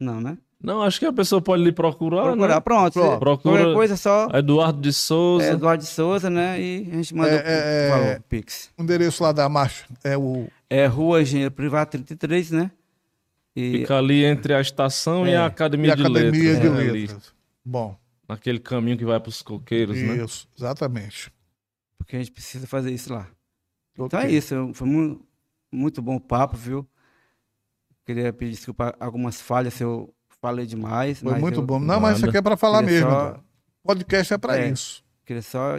não, 0.00 0.20
né? 0.20 0.38
Não, 0.64 0.82
acho 0.82 0.98
que 0.98 1.04
a 1.04 1.12
pessoa 1.12 1.42
pode 1.42 1.62
lhe 1.62 1.72
procurar, 1.72 2.22
procurar 2.22 2.54
né? 2.54 2.60
Pronto. 2.60 3.18
Procura 3.18 3.58
Qualquer 3.58 3.74
coisa 3.74 3.96
só. 3.98 4.28
Eduardo 4.32 4.80
de 4.80 4.94
Souza. 4.94 5.46
É, 5.46 5.52
Eduardo 5.52 5.84
de 5.84 5.90
Souza, 5.90 6.30
né? 6.30 6.58
E 6.58 6.88
a 6.90 6.94
gente 6.96 7.14
manda 7.14 7.30
é, 7.30 7.86
o, 7.86 7.90
valor, 7.90 8.06
é, 8.06 8.18
Pix. 8.26 8.70
O 8.78 8.82
endereço 8.82 9.22
lá 9.22 9.32
da 9.32 9.46
marcha 9.46 9.84
é 10.02 10.16
o. 10.16 10.48
É 10.70 10.86
Rua 10.86 11.20
Engenheiro 11.20 11.50
Privado 11.50 11.90
33, 11.90 12.50
né? 12.50 12.70
E... 13.54 13.72
Fica 13.72 13.98
ali 13.98 14.24
entre 14.24 14.54
a 14.54 14.60
estação 14.60 15.26
é. 15.26 15.32
e 15.32 15.36
a 15.36 15.46
Academia, 15.46 15.92
e 15.92 15.96
de, 15.96 16.00
Academia 16.00 16.52
Letras, 16.52 16.60
de 16.62 16.68
né? 16.70 16.92
Letras. 16.92 17.33
Bom. 17.64 17.96
Naquele 18.28 18.58
caminho 18.58 18.96
que 18.96 19.04
vai 19.04 19.18
para 19.20 19.28
os 19.28 19.42
coqueiros, 19.42 19.96
isso, 19.96 20.06
né? 20.06 20.24
Isso, 20.24 20.48
exatamente. 20.56 21.32
Porque 21.98 22.16
a 22.16 22.18
gente 22.18 22.32
precisa 22.32 22.66
fazer 22.66 22.92
isso 22.92 23.12
lá. 23.12 23.28
Okay. 23.96 24.06
Então 24.06 24.20
é 24.20 24.30
isso. 24.30 24.70
Foi 24.74 24.86
muito, 24.86 25.26
muito 25.72 26.02
bom 26.02 26.16
o 26.16 26.20
papo, 26.20 26.56
viu? 26.56 26.86
Queria 28.04 28.32
pedir 28.32 28.52
desculpa 28.52 28.94
algumas 29.00 29.40
falhas 29.40 29.74
se 29.74 29.82
eu 29.82 30.12
falei 30.40 30.66
demais. 30.66 31.20
Foi 31.20 31.38
muito 31.38 31.60
eu... 31.60 31.66
bom. 31.66 31.78
Não, 31.78 32.00
mas 32.00 32.18
isso 32.18 32.26
aqui 32.26 32.36
é 32.36 32.42
para 32.42 32.56
falar 32.56 32.82
mesmo. 32.82 33.10
Só... 33.10 33.40
Podcast 33.82 34.34
é 34.34 34.38
para 34.38 34.58
é, 34.58 34.70
isso. 34.70 35.04
Queria 35.24 35.42
só. 35.42 35.78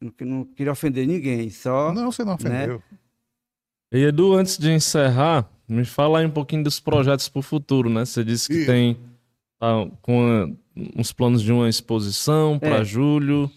Não, 0.00 0.12
não 0.20 0.44
queria 0.44 0.72
ofender 0.72 1.06
ninguém, 1.06 1.50
só. 1.50 1.92
Não, 1.92 2.10
você 2.10 2.24
não 2.24 2.34
ofendeu. 2.34 2.76
Né? 2.78 2.98
E 3.92 4.04
Edu, 4.04 4.34
antes 4.34 4.56
de 4.56 4.72
encerrar, 4.72 5.48
me 5.68 5.84
fala 5.84 6.20
aí 6.20 6.26
um 6.26 6.30
pouquinho 6.30 6.64
dos 6.64 6.80
projetos 6.80 7.28
para 7.28 7.40
o 7.40 7.42
futuro, 7.42 7.90
né? 7.90 8.04
Você 8.04 8.24
disse 8.24 8.48
que 8.48 8.64
tem 8.64 8.98
Tá 9.62 9.88
com 10.00 10.56
uns 10.76 11.12
planos 11.12 11.42
de 11.42 11.52
uma 11.52 11.68
exposição 11.68 12.58
para 12.58 12.78
é. 12.78 12.84
julho. 12.84 13.50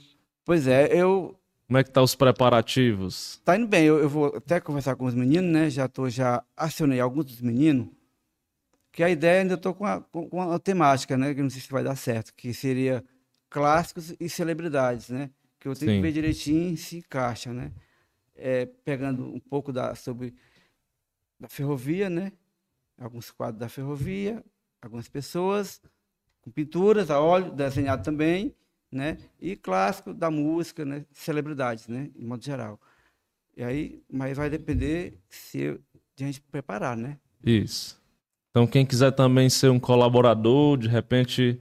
Pois 0.44 0.68
é, 0.68 0.88
eu. 0.94 1.38
Como 1.68 1.80
é 1.80 1.84
que 1.84 1.90
tá 1.90 2.02
os 2.02 2.14
preparativos? 2.14 3.42
Tá 3.44 3.58
indo 3.58 3.68
bem, 3.68 3.86
eu, 3.86 3.98
eu 3.98 4.08
vou 4.08 4.28
até 4.36 4.60
conversar 4.60 4.96
com 4.96 5.06
os 5.06 5.16
meninos, 5.16 5.52
né? 5.52 5.70
Já 5.70 5.88
tô, 5.88 6.08
já 6.10 6.44
acionei 6.56 7.00
alguns 7.00 7.26
dos 7.26 7.42
meninos, 7.42 7.88
que 8.92 9.04
a 9.04 9.10
ideia 9.10 9.42
ainda 9.42 9.58
tô 9.58 9.74
com 9.74 9.86
a, 9.86 10.00
com 10.02 10.42
a 10.42 10.60
temática, 10.60 11.18
né? 11.18 11.34
Que 11.34 11.42
não 11.42 11.50
sei 11.50 11.62
se 11.62 11.72
vai 11.72 11.84
dar 11.84 11.96
certo, 11.96 12.34
que 12.36 12.54
seria 12.54 13.04
clássicos 13.50 14.14
e 14.20 14.30
celebridades, 14.30 15.10
né? 15.10 15.32
Que 15.60 15.68
eu 15.68 15.76
tenho 15.76 15.92
Sim. 15.92 15.98
que 15.98 16.02
ver 16.04 16.12
direitinho 16.12 16.78
se 16.78 16.98
encaixa, 16.98 17.52
né? 17.52 17.72
É, 18.36 18.66
pegando 18.66 19.34
um 19.34 19.40
pouco 19.40 19.74
da, 19.74 19.96
sobre 19.96 20.36
da 21.40 21.48
ferrovia, 21.48 22.10
né? 22.10 22.32
Alguns 22.98 23.32
quadros 23.32 23.60
da 23.60 23.70
ferrovia, 23.70 24.44
algumas 24.82 25.10
pessoas, 25.10 25.82
com 26.46 26.52
pinturas 26.52 27.10
a 27.10 27.20
óleo, 27.20 27.52
desenhado 27.52 28.04
também, 28.04 28.54
né? 28.92 29.18
E 29.42 29.56
clássico 29.56 30.14
da 30.14 30.30
música, 30.30 30.86
né? 30.86 31.04
Celebridades, 31.12 31.88
né? 31.88 32.12
De 32.16 32.24
modo 32.24 32.46
geral. 32.46 32.80
E 33.58 33.64
aí, 33.64 34.04
mas 34.12 34.38
vai 34.38 34.50
depender 34.50 35.18
se 35.28 35.80
de 36.16 36.24
a 36.24 36.28
gente 36.28 36.42
preparar, 36.42 36.96
né? 36.96 37.18
Isso. 37.44 38.00
Então, 38.52 38.68
quem 38.68 38.86
quiser 38.86 39.12
também 39.12 39.50
ser 39.50 39.70
um 39.70 39.80
colaborador, 39.80 40.78
de 40.78 40.88
repente 40.88 41.60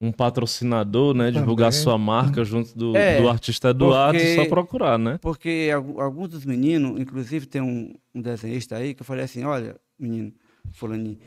um 0.00 0.12
patrocinador, 0.12 1.14
né? 1.14 1.30
Divulgar 1.30 1.70
também. 1.70 1.82
sua 1.82 1.96
marca 1.96 2.44
junto 2.44 2.76
do, 2.76 2.94
é, 2.94 3.22
do 3.22 3.28
artista 3.28 3.70
Eduardo, 3.70 4.18
porque, 4.18 4.34
só 4.34 4.46
procurar, 4.46 4.98
né? 4.98 5.18
Porque 5.22 5.70
alguns 5.72 6.28
dos 6.28 6.44
meninos, 6.44 7.00
inclusive 7.00 7.46
tem 7.46 7.62
um, 7.62 7.94
um 8.14 8.20
desenhista 8.20 8.76
aí 8.76 8.92
que 8.92 9.00
eu 9.00 9.06
falei 9.06 9.24
assim, 9.24 9.44
olha, 9.44 9.80
menino, 9.98 10.32
fulaninho, 10.72 11.18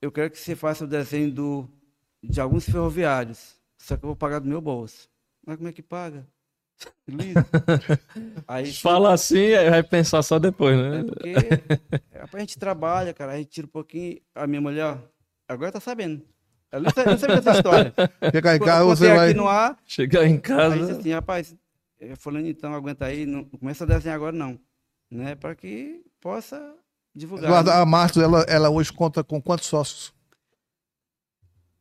eu 0.00 0.12
quero 0.12 0.30
que 0.30 0.38
você 0.38 0.54
faça 0.54 0.84
o 0.84 0.86
desenho 0.86 1.32
do, 1.32 1.68
de 2.22 2.40
alguns 2.40 2.64
ferroviários. 2.64 3.56
Só 3.78 3.96
que 3.96 4.04
eu 4.04 4.08
vou 4.08 4.16
pagar 4.16 4.38
do 4.38 4.48
meu 4.48 4.60
bolso. 4.60 5.08
Mas 5.44 5.56
como 5.56 5.68
é 5.68 5.72
que 5.72 5.82
paga? 5.82 6.26
aí, 8.48 8.72
Fala 8.72 9.12
assim, 9.12 9.52
vai 9.70 9.82
pensar 9.82 10.22
só 10.22 10.38
depois, 10.38 10.76
né? 10.76 11.00
É 11.00 11.04
porque 11.04 11.28
é, 12.10 12.24
a 12.32 12.38
gente 12.38 12.58
trabalha, 12.58 13.12
cara, 13.14 13.32
a 13.32 13.36
gente 13.36 13.50
tira 13.50 13.66
um 13.66 13.70
pouquinho. 13.70 14.18
A 14.34 14.46
minha 14.46 14.60
mulher, 14.60 14.98
agora 15.48 15.72
tá 15.72 15.80
sabendo. 15.80 16.22
Ela 16.70 16.84
não 16.84 17.18
sabe, 17.18 17.34
dessa 17.34 17.52
história. 17.52 17.92
Chegar 18.32 18.56
em 18.56 18.60
casa, 18.60 18.84
você 18.84 19.14
vai. 19.14 19.34
Ar, 19.46 19.76
Chegar 19.84 20.26
em 20.26 20.38
casa. 20.38 20.74
Aí 20.74 20.80
disse 20.80 20.92
assim, 20.92 21.12
rapaz, 21.12 21.54
falando 22.16 22.46
então, 22.46 22.74
aguenta 22.74 23.04
aí, 23.04 23.26
não 23.26 23.44
começa 23.44 23.84
a 23.84 23.86
desenhar 23.86 24.16
agora 24.16 24.32
não. 24.32 24.58
Né? 25.10 25.34
Para 25.34 25.54
que 25.54 26.02
possa 26.20 26.74
divulgar. 27.14 27.44
Eduardo, 27.44 27.70
né? 27.70 27.76
a 27.76 27.84
Martins, 27.84 28.22
ela, 28.22 28.42
ela 28.48 28.70
hoje 28.70 28.90
conta 28.92 29.22
com 29.22 29.40
quantos 29.40 29.66
sócios? 29.66 30.14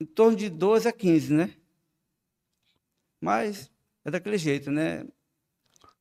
Em 0.02 0.06
torno 0.06 0.36
de 0.36 0.50
12 0.50 0.88
a 0.88 0.92
15, 0.92 1.32
né? 1.32 1.54
Mas 3.22 3.70
é 4.04 4.10
daquele 4.10 4.36
jeito, 4.36 4.72
né? 4.72 5.06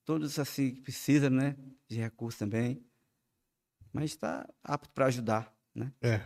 Todos 0.07 0.39
assim 0.39 0.73
que 0.75 0.81
precisam, 0.81 1.29
né? 1.29 1.55
De 1.87 1.99
recursos 1.99 2.39
também. 2.39 2.83
Mas 3.93 4.13
está 4.13 4.49
apto 4.65 4.89
para 4.95 5.05
ajudar, 5.05 5.55
né? 5.75 5.93
É. 6.01 6.23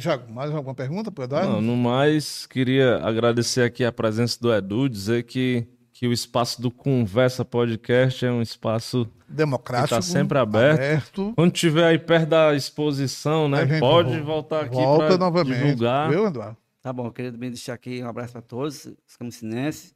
Tiago, 0.00 0.32
mais 0.32 0.50
alguma 0.50 0.74
pergunta 0.74 1.12
para 1.12 1.24
Eduardo? 1.24 1.52
Não, 1.52 1.60
no 1.60 1.76
mais, 1.76 2.44
queria 2.44 2.96
agradecer 2.96 3.62
aqui 3.62 3.84
a 3.84 3.92
presença 3.92 4.36
do 4.40 4.52
Edu, 4.52 4.88
dizer 4.88 5.22
que, 5.22 5.64
que 6.00 6.08
o 6.08 6.14
espaço 6.14 6.62
do 6.62 6.70
Conversa 6.70 7.44
Podcast 7.44 8.24
é 8.24 8.32
um 8.32 8.40
espaço 8.40 9.06
Democrático. 9.28 9.88
que 9.90 9.94
tá 9.96 10.00
sempre 10.00 10.38
aberto. 10.38 10.78
aberto. 10.78 11.32
Quando 11.36 11.52
tiver 11.52 11.84
aí 11.84 11.98
perto 11.98 12.30
da 12.30 12.54
exposição, 12.54 13.50
né? 13.50 13.78
Pode 13.78 14.16
vol- 14.16 14.24
voltar 14.24 14.62
aqui 14.64 14.76
Volta 14.76 15.08
para 15.08 15.18
novamente. 15.18 15.58
divulgar. 15.62 16.08
Viu, 16.08 16.26
Eduardo? 16.26 16.56
Tá 16.80 16.90
bom, 16.90 17.04
eu 17.04 17.12
queria 17.12 17.30
também 17.30 17.50
deixar 17.50 17.74
aqui 17.74 18.02
um 18.02 18.08
abraço 18.08 18.32
para 18.32 18.40
todos, 18.40 18.86
os 18.86 19.14
camusinenses, 19.18 19.94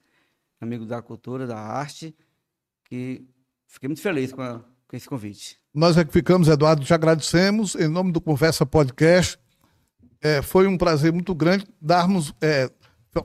amigos 0.60 0.86
da 0.88 1.00
cultura, 1.00 1.46
da 1.46 1.56
arte, 1.58 2.14
que 2.84 3.24
fiquei 3.66 3.88
muito 3.88 4.02
feliz 4.02 4.30
com, 4.30 4.42
a- 4.42 4.60
com 4.86 4.94
esse 4.94 5.08
convite. 5.08 5.58
Nós 5.74 5.96
é 5.96 6.04
que 6.04 6.12
ficamos, 6.12 6.48
Eduardo, 6.48 6.84
te 6.84 6.92
agradecemos 6.92 7.74
em 7.76 7.88
nome 7.88 8.12
do 8.12 8.20
Conversa 8.20 8.66
Podcast. 8.66 9.38
É, 10.20 10.42
foi 10.42 10.66
um 10.66 10.76
prazer 10.76 11.14
muito 11.14 11.34
grande 11.34 11.66
darmos, 11.80 12.34
é, 12.42 12.70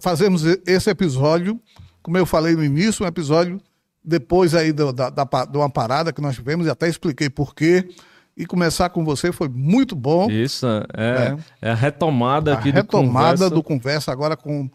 fazermos 0.01 0.45
esse 0.65 0.89
episódio, 0.89 1.59
como 2.03 2.17
eu 2.17 2.25
falei 2.25 2.55
no 2.55 2.63
início, 2.63 3.03
um 3.05 3.07
episódio 3.07 3.59
depois 4.03 4.55
aí 4.55 4.71
do- 4.71 4.93
da, 4.93 5.09
da, 5.09 5.23
de 5.45 5.57
uma 5.57 5.69
parada 5.69 6.11
que 6.13 6.21
nós 6.21 6.35
tivemos 6.35 6.65
e 6.65 6.69
até 6.69 6.87
expliquei 6.87 7.29
por 7.29 7.53
quê. 7.53 7.89
E 8.37 8.45
começar 8.45 8.89
com 8.89 9.03
você 9.03 9.33
foi 9.33 9.49
muito 9.49 9.95
bom. 9.95 10.31
Isso, 10.31 10.65
é, 10.95 11.35
é 11.61 11.71
a 11.71 11.75
retomada 11.75 12.53
a 12.53 12.57
aqui 12.57 12.71
retomada 12.71 13.49
do 13.49 13.51
Conversa. 13.51 13.55
do 13.55 13.63
Conversa 13.63 14.11
agora 14.13 14.37
com, 14.37 14.69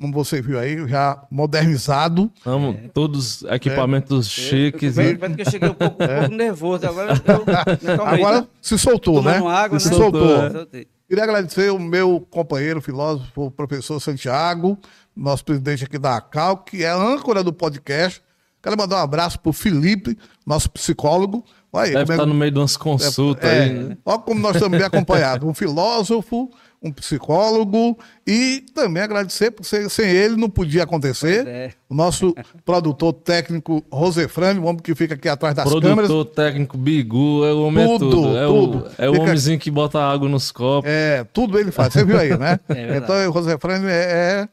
como 0.00 0.10
você 0.14 0.40
viu 0.40 0.58
aí, 0.58 0.88
já 0.88 1.22
modernizado. 1.30 2.30
Tamo, 2.42 2.74
todos 2.94 3.42
equipamentos 3.42 4.26
chiques. 4.26 4.96
Eu, 4.96 5.10
e- 5.10 5.16
que 5.18 5.42
eu 5.42 5.50
cheguei 5.50 5.68
um 5.68 5.74
pouco, 5.74 6.02
um 6.02 6.06
pouco 6.20 6.34
nervoso, 6.34 6.86
agora 6.86 7.12
eu. 7.12 8.00
Agora 8.06 8.48
se 8.62 8.78
soltou, 8.78 9.22
né? 9.22 9.36
Água, 9.46 9.78
se 9.78 9.90
né? 9.90 9.96
soltou. 9.96 10.50
Soltou. 10.50 10.66
Queria 11.06 11.24
agradecer 11.24 11.70
o 11.72 11.78
meu 11.78 12.26
companheiro 12.30 12.80
filósofo, 12.80 13.46
o 13.46 13.50
professor 13.50 14.00
Santiago, 14.00 14.78
nosso 15.20 15.44
presidente 15.44 15.84
aqui 15.84 15.98
da 15.98 16.16
ACAL, 16.16 16.58
que 16.58 16.82
é 16.84 16.88
a 16.88 16.96
âncora 16.96 17.42
do 17.44 17.52
podcast. 17.52 18.22
Quero 18.62 18.76
mandar 18.76 18.96
um 18.96 19.02
abraço 19.04 19.38
para 19.40 19.50
o 19.50 19.52
Felipe, 19.52 20.16
nosso 20.46 20.70
psicólogo. 20.70 21.44
Olha 21.72 21.84
aí, 21.86 21.92
Deve 21.92 22.04
como 22.06 22.12
é- 22.12 22.16
estar 22.16 22.26
no 22.26 22.34
meio 22.34 22.50
de 22.50 22.58
umas 22.58 22.76
consultas 22.76 23.48
é, 23.50 23.62
aí. 23.62 23.72
né? 23.72 23.96
Olha 24.04 24.18
como 24.18 24.40
nós 24.40 24.54
estamos 24.56 24.76
bem 24.76 24.86
acompanhados. 24.86 25.48
Um 25.48 25.54
filósofo, 25.54 26.50
um 26.82 26.90
psicólogo 26.92 27.96
e 28.26 28.62
também 28.74 29.02
agradecer, 29.02 29.50
porque 29.50 29.88
sem, 29.88 30.10
ele 30.10 30.36
não 30.36 30.50
podia 30.50 30.82
acontecer. 30.82 31.46
É. 31.46 31.70
O 31.88 31.94
nosso 31.94 32.34
produtor 32.64 33.12
técnico, 33.14 33.82
Rosefrani, 33.90 34.58
o 34.60 34.64
homem 34.64 34.82
que 34.82 34.94
fica 34.94 35.14
aqui 35.14 35.28
atrás 35.28 35.54
das 35.54 35.64
câmeras. 35.64 36.08
Produtor 36.08 36.24
técnico 36.26 36.76
Bigu, 36.76 37.44
é 37.46 37.52
o 37.54 37.62
homem 37.66 37.84
é 37.84 37.86
Tudo, 37.98 38.10
tudo. 38.10 38.36
É, 38.36 38.46
tudo. 38.46 38.78
O, 38.78 38.86
é 38.98 39.08
o 39.08 39.12
Fica- 39.12 39.24
homenzinho 39.24 39.58
que 39.58 39.70
bota 39.70 39.98
água 40.02 40.28
nos 40.28 40.50
copos. 40.52 40.90
É, 40.90 41.24
tudo 41.32 41.58
ele 41.58 41.70
faz. 41.70 41.92
Você 41.94 42.04
viu 42.04 42.18
aí, 42.18 42.36
né? 42.36 42.58
então, 42.96 43.30
o 43.30 43.32
José 43.32 43.56
Frânio 43.58 43.88
é, 43.88 44.46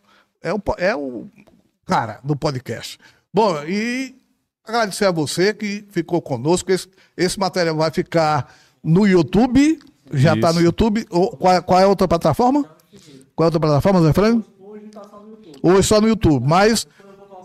é, 0.48 0.54
o, 0.54 0.62
é 0.78 0.96
o 0.96 1.28
cara 1.86 2.20
do 2.24 2.36
podcast. 2.36 2.98
Bom, 3.34 3.64
e 3.64 4.16
agradecer 4.66 5.06
a 5.06 5.12
você 5.12 5.54
que 5.54 5.86
ficou 5.90 6.22
conosco. 6.22 6.72
Esse, 6.72 6.88
esse 7.16 7.40
material 7.40 7.76
vai 7.76 7.92
ficar 7.92 8.54
no 8.84 9.06
YouTube. 9.06 9.80
Já 10.12 10.36
está 10.36 10.54
no 10.54 10.62
YouTube. 10.62 11.06
Ou, 11.10 11.36
qual, 11.36 11.64
qual 11.64 11.80
é 11.80 11.84
a 11.84 11.88
outra 11.88 12.08
plataforma? 12.08 12.64
Qual 13.36 13.44
é 13.44 13.46
a 13.46 13.48
outra 13.48 13.60
plataforma, 13.60 14.02
Zé 14.02 14.14
Frânio? 14.14 14.44
Hoje 15.62 15.84
só 15.84 16.00
no 16.00 16.08
YouTube. 16.08 16.46
Mas 16.46 16.88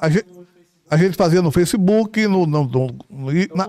a 0.00 0.08
gente, 0.08 0.26
a 0.90 0.96
gente 0.96 1.16
fazia 1.16 1.42
no 1.42 1.50
Facebook, 1.50 2.26
no. 2.26 2.46
no, 2.46 2.64
no, 2.64 2.96
no 3.10 3.36
e 3.36 3.48
na... 3.54 3.68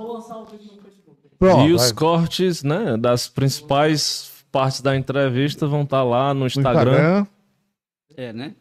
Pronto, 1.40 1.68
e 1.68 1.74
os 1.74 1.82
vai. 1.82 1.94
cortes, 1.94 2.64
né, 2.64 2.96
das 2.96 3.28
principais 3.28 4.32
partes 4.50 4.82
da 4.82 4.96
entrevista 4.96 5.68
vão 5.68 5.82
estar 5.82 6.04
lá 6.04 6.34
no 6.34 6.42
no 6.42 6.48
Instagram. 6.48 6.92
Instagram. 6.92 7.28
É, 8.16 8.32
né? 8.32 8.56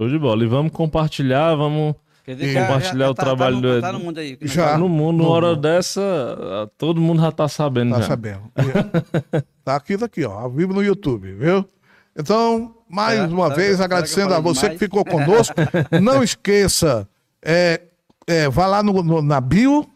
Show 0.00 0.08
de 0.08 0.18
bola. 0.18 0.42
E 0.42 0.46
vamos 0.46 0.72
compartilhar, 0.72 1.54
vamos 1.56 1.94
Quer 2.24 2.38
já- 2.38 2.62
compartilhar 2.62 3.04
já 3.04 3.10
o 3.10 3.14
tá- 3.14 3.22
trabalho 3.22 3.56
tá 3.56 3.60
do 3.60 3.66
no, 3.68 3.72
Edu. 3.74 3.80
tá 3.82 3.92
no 3.92 4.00
mundo 4.00 4.18
aí. 4.18 4.34
que 4.36 4.46
Já. 4.48 4.70
Tá 4.70 4.78
no 4.78 4.88
mundo, 4.88 5.18
no 5.18 5.24
uma 5.24 5.30
hora 5.34 5.48
mundo. 5.48 5.60
dessa, 5.60 6.70
todo 6.78 6.98
mundo 7.00 7.20
já 7.20 7.30
tá 7.30 7.46
sabendo 7.48 7.92
Tá 7.94 8.00
já. 8.00 8.06
sabendo. 8.06 8.40
tá 9.62 9.76
aqui, 9.76 9.98
tá 9.98 10.06
aqui, 10.06 10.24
ó, 10.24 10.32
ao 10.32 10.50
vivo 10.50 10.72
no 10.72 10.82
YouTube, 10.82 11.32
viu? 11.34 11.66
Então, 12.16 12.74
mais 12.88 13.20
Será- 13.20 13.28
uma 13.28 13.50
que- 13.50 13.56
vez, 13.56 13.76
que 13.76 13.80
eu 13.80 13.84
agradecendo 13.84 14.32
a 14.34 14.40
você 14.40 14.70
que 14.70 14.74
demais? 14.74 14.78
ficou 14.78 15.04
conosco. 15.04 15.54
Não 16.00 16.22
esqueça, 16.24 17.06
é, 17.42 17.82
é, 18.26 18.48
vá 18.48 18.66
lá 18.66 18.82
no, 18.82 19.02
no- 19.02 19.20
na 19.22 19.38
bio, 19.38 19.86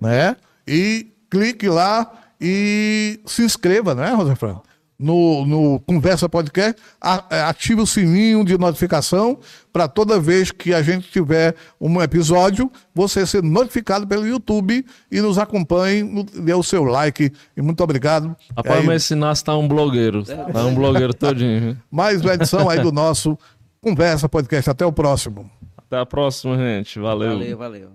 né? 0.00 0.36
E 0.66 1.06
clique 1.30 1.68
lá 1.68 2.10
e 2.40 3.20
se 3.24 3.42
inscreva, 3.44 3.94
né, 3.94 4.10
Rosefran? 4.10 4.56
No, 5.02 5.44
no 5.44 5.80
Conversa 5.80 6.28
Podcast, 6.28 6.80
é, 7.30 7.40
ative 7.40 7.80
o 7.80 7.86
sininho 7.86 8.44
de 8.44 8.56
notificação 8.56 9.38
para 9.72 9.88
toda 9.88 10.20
vez 10.20 10.52
que 10.52 10.72
a 10.72 10.80
gente 10.80 11.10
tiver 11.10 11.56
um 11.80 12.00
episódio, 12.00 12.70
você 12.94 13.26
ser 13.26 13.42
notificado 13.42 14.06
pelo 14.06 14.26
YouTube 14.26 14.86
e 15.10 15.20
nos 15.20 15.38
acompanhe, 15.38 16.24
dê 16.34 16.54
o 16.54 16.62
seu 16.62 16.84
like. 16.84 17.32
E 17.56 17.62
muito 17.62 17.82
obrigado. 17.82 18.36
Rapaz, 18.56 18.80
Aí, 18.80 18.86
mas 18.86 19.02
esse 19.02 19.14
Nasce 19.14 19.42
tá 19.42 19.56
um 19.56 19.66
blogueiro. 19.66 20.22
Tá 20.22 20.64
um 20.64 20.74
blogueiro 20.74 21.12
todinho. 21.12 21.76
mais 21.90 22.20
uma 22.20 22.34
edição 22.34 22.70
aí 22.70 22.80
do 22.80 22.92
nosso 22.92 23.36
Conversa 23.80 24.28
Podcast. 24.28 24.70
Até 24.70 24.86
o 24.86 24.92
próximo. 24.92 25.50
Até 25.76 25.98
a 25.98 26.06
próxima, 26.06 26.56
gente. 26.56 26.98
Valeu. 27.00 27.30
Valeu, 27.30 27.58
valeu. 27.58 27.90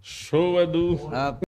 Show, 0.00 0.60
Edu. 0.60 1.08
Ah, 1.12 1.32